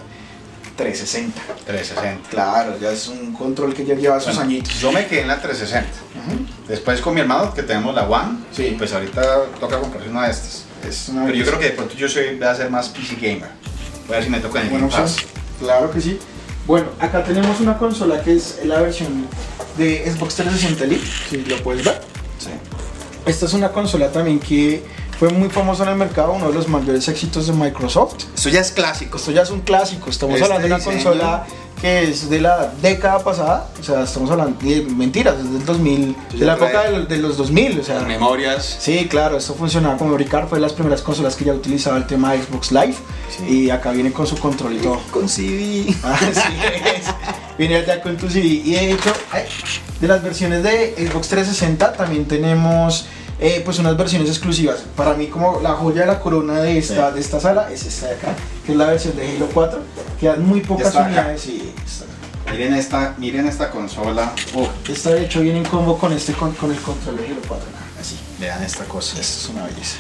360. 0.81 1.41
360. 1.67 2.31
Claro, 2.31 2.79
ya 2.81 2.91
es 2.91 3.09
un 3.09 3.33
control 3.35 3.75
que 3.75 3.85
ya 3.85 3.95
lleva 3.95 4.19
sus 4.19 4.35
Bueno, 4.35 4.41
añitos. 4.51 4.81
yo 4.81 4.91
me 4.93 5.07
quedé 5.07 5.21
en 5.23 5.29
la 5.29 5.41
360. 5.41 5.89
Ujú. 6.27 6.47
Después 6.69 7.01
con 7.01 7.15
mi 7.15 7.21
hermano, 7.21 7.53
que 7.53 7.63
tenemos 7.63 7.95
la 7.95 8.05
One, 8.09 8.39
Sí. 8.53 8.75
pues 8.79 8.93
ahorita 8.93 9.23
toca 9.61 9.79
comprarse 9.79 10.09
una 10.09 10.25
de 10.25 10.31
estas. 10.31 10.65
Es 10.89 11.09
una 11.11 11.25
Pero 11.27 11.37
yo 11.37 11.45
creo 11.45 11.59
que 11.59 11.65
de 11.67 11.71
pronto 11.73 11.95
yo 11.95 12.09
soy, 12.09 12.37
voy 12.37 12.47
a 12.49 12.55
ser 12.55 12.71
más 12.71 12.89
PC 12.89 13.17
gamer. 13.17 13.51
Voy 14.07 14.15
a 14.15 14.19
ver 14.19 14.25
si 14.25 14.31
me 14.31 14.41
toca 14.41 14.61
en 14.61 14.67
el 14.67 14.71
Bueno, 14.73 14.89
Game 14.89 15.03
opción. 15.05 15.27
Claro 15.61 15.91
que 15.91 16.01
sí. 16.01 16.19
Bueno, 16.67 16.89
acá 16.99 17.23
tenemos 17.25 17.61
una 17.61 17.77
consola 17.77 18.23
que 18.23 18.35
es 18.37 18.61
la 18.65 18.81
versión 18.81 19.27
de 19.77 20.11
Xbox 20.11 20.37
360 20.37 20.85
Elite, 20.85 21.07
si 21.29 21.37
lo 21.45 21.57
puedes 21.63 21.85
ver. 21.85 22.01
Sí. 22.39 22.49
Esta 23.27 23.47
es 23.47 23.53
una 23.53 23.71
consola 23.71 24.11
también 24.11 24.39
que 24.41 24.83
fue 25.21 25.29
muy 25.29 25.51
famosa 25.51 25.83
en 25.83 25.91
el 25.91 25.97
mercado, 25.97 26.33
uno 26.33 26.49
de 26.49 26.55
los 26.55 26.67
mayores 26.67 27.07
éxitos 27.07 27.47
de 27.47 27.53
Microsoft. 27.53 28.25
Esto 28.35 28.49
ya 28.49 28.61
es 28.61 28.73
clásico. 28.73 29.19
Esto 29.19 29.31
ya 29.33 29.43
es 29.43 29.51
un 29.51 29.61
clásico, 29.61 30.09
estamos 30.09 30.35
Este 30.37 30.45
hablando 30.47 30.67
de 30.67 30.75
una 30.75 30.83
diseño- 30.83 30.95
consola 31.05 31.47
que 31.79 32.03
es 32.05 32.29
de 32.31 32.41
la 32.43 32.73
década 32.83 33.19
pasada, 33.21 33.69
o 33.79 33.83
sea, 33.83 34.03
estamos 34.03 34.31
hablando 34.31 34.59
de 34.63 34.83
mentiras, 34.83 35.37
es 35.39 35.51
del 35.53 35.65
2000, 35.65 36.17
Esto 36.29 36.39
de 36.39 36.45
la 36.47 36.55
época 36.55 36.83
de 36.85 36.91
los, 36.99 37.09
de 37.09 37.17
los 37.19 37.37
2000, 37.39 37.81
o 37.81 37.85
sea, 37.85 37.95
Las 37.97 38.07
memorias. 38.07 38.77
Sí, 38.81 39.07
claro, 39.09 39.37
esto 39.39 39.55
funcionaba 39.55 39.97
como 39.99 40.17
Ricard, 40.17 40.49
fue 40.49 40.59
de 40.59 40.63
las 40.63 40.73
primeras 40.75 41.01
consolas 41.03 41.37
que 41.37 41.45
ya 41.47 41.53
utilizaba 41.55 41.97
el 41.99 42.07
tema 42.07 42.33
de 42.33 42.43
Xbox 42.43 42.73
Live 42.73 42.95
Sí. 43.37 43.45
y 43.67 43.71
acá 43.71 43.93
viene 43.93 44.13
con 44.13 44.27
su 44.27 44.37
control 44.39 44.75
y 44.77 44.79
todo. 44.79 45.01
Con 45.11 45.29
CD. 45.29 45.87
Así 46.03 46.25
es. 46.97 47.05
Viene 47.59 47.85
ya 47.87 48.01
con 48.03 48.17
tu 48.17 48.29
CD. 48.29 48.47
Y 48.47 48.73
de 48.73 48.93
hecho, 48.93 49.13
de 50.01 50.09
las 50.09 50.23
versiones 50.23 50.63
de 50.63 50.95
Xbox 51.11 51.29
360 51.29 51.93
también 51.95 52.27
tenemos 52.27 53.07
eh, 53.41 53.63
pues 53.65 53.79
unas 53.79 53.97
versiones 53.97 54.29
exclusivas. 54.29 54.81
Para 54.97 55.15
mí 55.15 55.27
como 55.29 55.61
la 55.61 55.71
joya 55.71 56.03
de 56.03 56.07
la 56.09 56.21
corona 56.21 56.61
de 56.61 56.79
esta, 56.79 57.09
Sí. 57.09 57.15
de 57.15 57.21
esta 57.21 57.41
sala 57.41 57.71
es 57.73 57.85
esta 57.87 58.07
de 58.09 58.15
acá, 58.15 58.35
que 58.67 58.73
es 58.73 58.79
la 58.79 58.87
versión 58.87 59.17
de 59.17 59.37
Halo 59.37 59.49
4. 59.53 59.81
Quedan 60.21 60.45
muy 60.47 60.61
pocas 60.61 60.95
unidades 60.95 61.47
y. 61.47 61.73
Miren 62.51 62.75
esta, 62.75 63.15
miren 63.19 63.47
esta 63.47 63.71
consola. 63.71 64.33
Uf, 64.55 64.69
Esta 64.91 65.11
de 65.11 65.25
hecho 65.25 65.41
viene 65.41 65.59
en 65.59 65.65
combo 65.65 65.97
con 65.97 66.13
este 66.13 66.33
con, 66.33 66.53
con 66.55 66.71
el 66.73 66.79
control 66.81 67.17
de 67.19 67.27
Halo 67.27 67.41
4. 67.47 67.67
Así. 68.01 68.17
vean 68.41 68.63
esta 68.63 68.85
cosa. 68.85 69.21
Esto 69.21 69.39
es 69.39 69.49
una 69.55 69.65
belleza. 69.67 69.97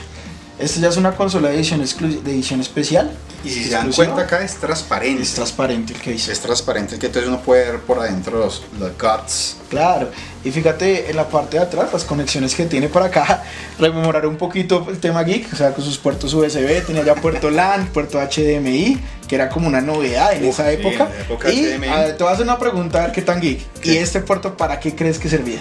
Esta 0.61 0.80
ya 0.80 0.88
es 0.88 0.96
una 0.98 1.12
consola 1.16 1.48
de 1.48 1.56
edición, 1.56 1.80
de 1.80 2.30
edición 2.30 2.61
especial. 2.61 3.11
Y 3.42 3.48
si 3.48 3.64
se 3.64 3.70
dan 3.70 3.90
cuenta 3.90 4.22
acá 4.22 4.44
es 4.44 4.56
transparente. 4.56 5.22
Es 5.22 5.32
transparente 5.32 5.94
el 5.94 6.00
que 6.00 6.12
dice. 6.12 6.30
Es 6.30 6.40
transparente 6.40 6.98
que 6.98 7.06
entonces 7.06 7.28
uno 7.28 7.40
puede 7.40 7.70
ver 7.70 7.80
por 7.80 7.98
adentro 7.98 8.38
los, 8.38 8.62
los 8.78 8.90
guts. 8.98 9.56
Claro, 9.70 10.11
y 10.44 10.50
fíjate 10.50 11.11
en 11.11 11.16
la 11.16 11.26
parte 11.28 11.56
de 11.56 11.62
atrás, 11.62 11.90
las 11.92 12.04
conexiones 12.04 12.54
que 12.54 12.66
tiene 12.66 12.88
para 12.88 13.06
acá, 13.06 13.42
rememorar 13.78 14.26
un 14.26 14.36
poquito 14.36 14.86
el 14.90 14.98
tema 14.98 15.22
geek, 15.22 15.50
o 15.50 15.56
sea, 15.56 15.72
con 15.72 15.82
sus 15.82 15.96
puertos 15.96 16.34
USB, 16.34 16.84
tenía 16.84 17.04
ya 17.04 17.14
puerto 17.14 17.50
LAN, 17.50 17.86
puerto 17.86 18.18
HDMI, 18.18 19.00
que 19.26 19.34
era 19.36 19.48
como 19.48 19.66
una 19.66 19.80
novedad 19.80 20.34
en 20.34 20.44
Uf, 20.44 20.61
esa 20.61 20.68
sí, 20.68 20.74
época. 20.74 21.04
en 21.04 21.16
la 21.16 21.20
época 21.22 21.50
y 21.50 21.64
HDMI. 21.64 21.88
a 21.88 22.00
ver, 22.00 22.16
te 22.18 22.22
voy 22.24 22.30
a 22.30 22.34
hacer 22.34 22.44
una 22.44 22.58
pregunta, 22.58 22.98
a 22.98 23.06
ver 23.06 23.12
qué 23.12 23.22
tan 23.22 23.40
geek. 23.40 23.61
¿Qué? 23.80 23.94
¿Y 23.94 23.96
este 23.96 24.20
puerto 24.20 24.58
para 24.58 24.78
qué 24.78 24.94
crees 24.94 25.18
que 25.18 25.30
servía? 25.30 25.61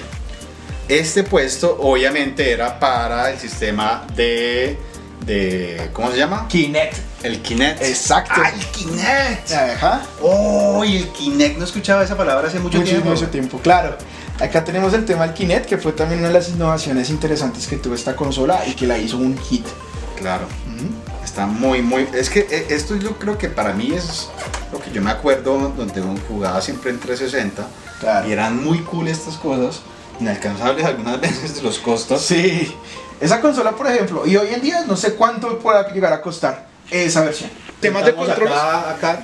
Este 0.89 1.23
puesto 1.23 1.77
obviamente 1.79 2.51
era 2.51 2.79
para 2.79 3.29
el 3.29 3.37
sistema 3.37 4.07
de, 4.15 4.75
de 5.29 5.89
¿cómo 5.93 6.11
se 6.11 6.17
llama? 6.17 6.47
Kinect. 6.47 6.97
El 7.23 7.41
Kinect. 7.41 7.81
Exacto. 7.83 8.33
¡Ah, 8.43 8.49
el 8.49 8.65
Kinect! 8.67 9.51
Ajá. 9.51 10.01
¡Oh, 10.21 10.83
y 10.83 10.97
el 10.97 11.07
Kinect! 11.09 11.57
No 11.57 11.65
escuchaba 11.65 12.03
esa 12.03 12.17
palabra 12.17 12.47
hace 12.47 12.59
mucho, 12.59 12.79
Mucho, 12.79 12.89
tiempo. 12.91 13.09
mucho 13.09 13.27
tiempo, 13.27 13.59
claro. 13.59 13.95
Acá 14.39 14.63
tenemos 14.63 14.93
el 14.93 15.05
tema 15.05 15.25
del 15.27 15.33
Kinect, 15.35 15.65
que 15.67 15.77
fue 15.77 15.91
también 15.91 16.19
una 16.19 16.29
de 16.29 16.33
las 16.33 16.49
innovaciones 16.49 17.09
interesantes 17.09 17.67
que 17.67 17.75
tuvo 17.77 17.93
esta 17.93 18.15
consola 18.15 18.63
y 18.65 18.73
que 18.73 18.87
la 18.87 18.97
hizo 18.97 19.17
un 19.17 19.37
hit. 19.37 19.65
Claro. 20.17 20.47
Está 21.23 21.45
muy, 21.45 21.81
muy... 21.83 22.07
Es 22.13 22.29
que 22.29 22.47
eh, 22.49 22.65
esto 22.69 22.95
yo 22.95 23.17
creo 23.19 23.37
que 23.37 23.49
para 23.49 23.73
mí 23.73 23.91
es 23.93 24.29
lo 24.71 24.79
que 24.81 24.91
yo 24.91 25.01
me 25.01 25.11
acuerdo 25.11 25.73
donde 25.77 26.01
uno 26.01 26.19
jugaba 26.27 26.59
siempre 26.61 26.89
en 26.89 26.99
360 26.99 27.67
Claro. 27.99 28.27
y 28.27 28.31
eran 28.31 28.63
muy 28.63 28.79
cool 28.79 29.07
estas 29.09 29.35
cosas, 29.35 29.81
inalcanzables 30.19 30.85
algunas 30.85 31.19
veces 31.21 31.55
de 31.57 31.61
los 31.61 31.77
costos. 31.79 32.21
Sí, 32.23 32.73
esa 33.21 33.41
consola, 33.41 33.71
por 33.71 33.87
ejemplo, 33.87 34.25
y 34.25 34.35
hoy 34.37 34.53
en 34.53 34.61
día 34.61 34.83
no 34.87 34.95
sé 34.95 35.13
cuánto 35.15 35.59
pueda 35.59 35.91
llegar 35.91 36.13
a 36.13 36.21
costar 36.21 36.67
esa 36.89 37.21
versión. 37.21 37.49
Temas 37.79 38.03
de 38.03 38.11
Invitamos 38.11 38.35
controles. 38.35 38.57
acá 38.95 39.19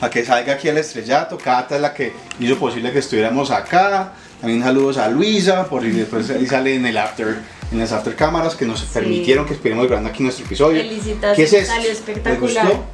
a 0.00 0.10
que 0.10 0.24
salga 0.24 0.52
aquí 0.54 0.68
al 0.68 0.78
estrellato. 0.78 1.36
Cata 1.36 1.74
es 1.76 1.82
la 1.82 1.92
que 1.92 2.12
hizo 2.38 2.56
posible 2.58 2.92
que 2.92 3.00
estuviéramos 3.00 3.50
acá. 3.50 4.12
También 4.40 4.62
saludos 4.62 4.98
a 4.98 5.08
Luisa, 5.08 5.64
por 5.64 5.84
y 5.84 5.90
después 5.90 6.30
ahí 6.30 6.46
sale 6.46 6.76
en 6.76 6.86
el 6.86 6.96
after, 6.96 7.40
en 7.72 7.78
las 7.78 7.90
after 7.92 8.14
cámaras 8.14 8.54
que 8.54 8.64
nos 8.64 8.82
permitieron 8.82 9.44
que 9.46 9.54
estuviéramos 9.54 9.86
grabando 9.88 10.10
aquí 10.10 10.22
nuestro 10.22 10.44
episodio. 10.46 10.80
Felicitaciones, 10.80 11.36
¿Qué 11.36 11.42
es 11.42 11.52
esto? 11.52 11.72
salió 11.74 11.88
¿Les 11.88 11.98
espectacular. 11.98 12.66
gustó? 12.66 12.84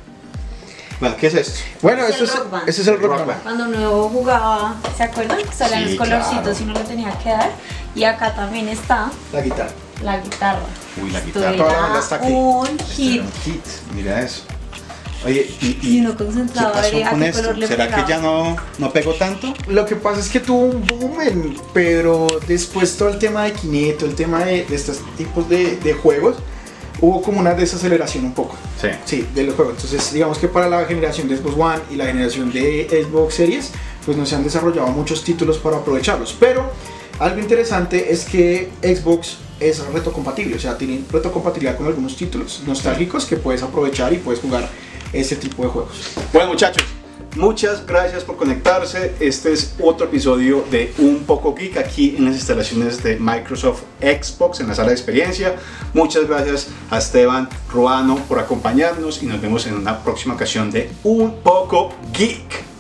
Bueno, 1.00 1.16
¿qué 1.18 1.26
es 1.26 1.34
esto? 1.34 1.60
Bueno, 1.82 2.04
Es 2.06 2.18
esto 2.20 2.46
el 2.62 2.68
es, 2.70 2.78
es 2.78 2.86
el 2.88 2.94
Rock 2.98 3.02
Rock 3.10 3.18
Band. 3.18 3.28
Band. 3.28 3.42
Cuando 3.42 3.64
uno 3.64 4.08
jugaba, 4.08 4.76
¿se 4.96 5.02
acuerdan? 5.02 5.38
Salían 5.52 5.82
Sí, 5.84 5.88
los 5.90 5.98
colorcitos 5.98 6.42
claro. 6.42 6.56
y 6.58 6.62
uno 6.62 6.72
lo 6.72 6.80
tenía 6.80 7.18
que 7.18 7.28
dar. 7.30 7.50
Y 7.94 8.04
acá 8.04 8.34
también 8.34 8.68
está 8.68 9.10
La 9.32 9.42
guitarra. 9.42 9.70
La 10.05 10.18
guitarra. 10.20 10.61
Uy, 11.02 11.11
la 11.11 11.20
guitarra. 11.20 11.57
Toda 11.57 11.72
la 11.72 11.78
banda 11.80 11.98
está 12.00 12.16
aquí. 12.16 12.32
un 12.32 12.66
Este 12.66 12.84
hit. 12.94 13.14
era 13.14 13.22
un 13.24 13.32
hit. 13.44 13.64
Mira 13.94 14.22
eso. 14.22 14.42
Oye, 15.26 15.50
¿y, 15.62 15.78
Y 15.80 16.00
uno 16.00 16.14
qué 16.16 16.24
concentrado 16.24 16.68
a 16.68 16.72
pasó 16.72 16.90
con 17.11 17.20
qué 17.20 17.28
esto? 17.28 17.40
color 17.40 17.59
le 17.59 17.66
¿Será 17.66 17.84
pegaba. 17.86 18.05
que 18.05 18.11
ya 18.12 18.18
no, 18.20 18.57
no 18.78 18.92
pegó 18.92 19.14
tanto? 19.14 19.55
Lo 19.68 19.86
que 19.86 19.96
pasa 19.96 20.20
es 20.20 20.28
que 20.28 20.38
tuvo 20.40 20.66
un 20.66 20.84
boom, 20.86 21.20
en- 21.22 21.57
pero 21.72 22.26
después 22.46 22.94
todo 22.98 23.09
el 23.09 23.18
tema 23.18 23.44
de 23.44 23.52
Kinect, 23.55 24.00
todo 24.00 24.11
el 24.11 24.16
tema 24.16 24.44
de, 24.44 24.64
de 24.66 24.76
estos 24.76 24.98
tipos 25.16 25.48
de, 25.48 25.76
de 25.76 25.94
juegos, 25.94 26.36
hubo 27.00 27.22
como 27.22 27.40
una 27.40 27.55
desaceleración 27.55 28.26
un 28.26 28.34
poco. 28.34 28.55
Sí. 28.78 28.88
Sí, 29.07 29.26
de 29.34 29.44
los 29.44 29.55
juegos. 29.55 29.76
Entonces, 29.82 30.12
digamos 30.12 30.36
que 30.36 30.46
para 30.48 30.68
la 30.68 30.84
generación 30.84 31.26
de 31.28 31.38
Xbox 31.38 31.57
One 31.59 31.80
y 31.90 31.96
la 31.96 32.05
generación 32.05 32.52
de 32.52 32.86
Xbox 33.09 33.34
Series, 33.34 33.70
pues 34.05 34.18
no 34.18 34.26
se 34.26 34.34
han 34.36 34.44
desarrollado 34.44 34.88
muchos 34.88 35.24
títulos 35.24 35.57
para 35.57 35.78
aprovecharlos. 35.78 36.36
Pero 36.38 36.70
algo 37.18 37.38
interesante 37.40 38.12
es 38.12 38.26
que 38.26 38.70
Xbox 38.82 39.38
es 39.68 39.84
retrocompatible, 39.86 40.56
o 40.56 40.58
sea, 40.58 40.76
tiene 40.76 41.02
retrocompatibilidad 41.10 41.76
con 41.76 41.86
algunos 41.86 42.16
títulos 42.16 42.62
nostálgicos 42.66 43.24
que 43.24 43.36
puedes 43.36 43.62
aprovechar 43.62 44.12
y 44.12 44.18
puedes 44.18 44.40
jugar 44.40 44.68
este 45.12 45.36
tipo 45.36 45.62
de 45.62 45.68
juegos. 45.68 46.12
Bueno 46.32 46.48
muchachos, 46.48 46.84
muchas 47.36 47.86
gracias 47.86 48.24
por 48.24 48.36
conectarse. 48.36 49.14
Este 49.20 49.52
es 49.52 49.74
otro 49.80 50.06
episodio 50.06 50.64
de 50.70 50.92
Un 50.98 51.24
poco 51.24 51.54
Geek 51.54 51.78
aquí 51.78 52.14
en 52.18 52.26
las 52.26 52.34
instalaciones 52.34 53.02
de 53.02 53.16
Microsoft 53.16 53.82
Xbox 54.00 54.60
en 54.60 54.68
la 54.68 54.74
sala 54.74 54.88
de 54.88 54.94
experiencia. 54.94 55.56
Muchas 55.94 56.28
gracias 56.28 56.68
a 56.90 56.98
Esteban 56.98 57.48
Ruano 57.72 58.16
por 58.28 58.38
acompañarnos 58.38 59.22
y 59.22 59.26
nos 59.26 59.40
vemos 59.40 59.66
en 59.66 59.74
una 59.74 60.04
próxima 60.04 60.34
ocasión 60.34 60.70
de 60.70 60.90
Un 61.04 61.40
poco 61.42 61.94
Geek. 62.12 62.74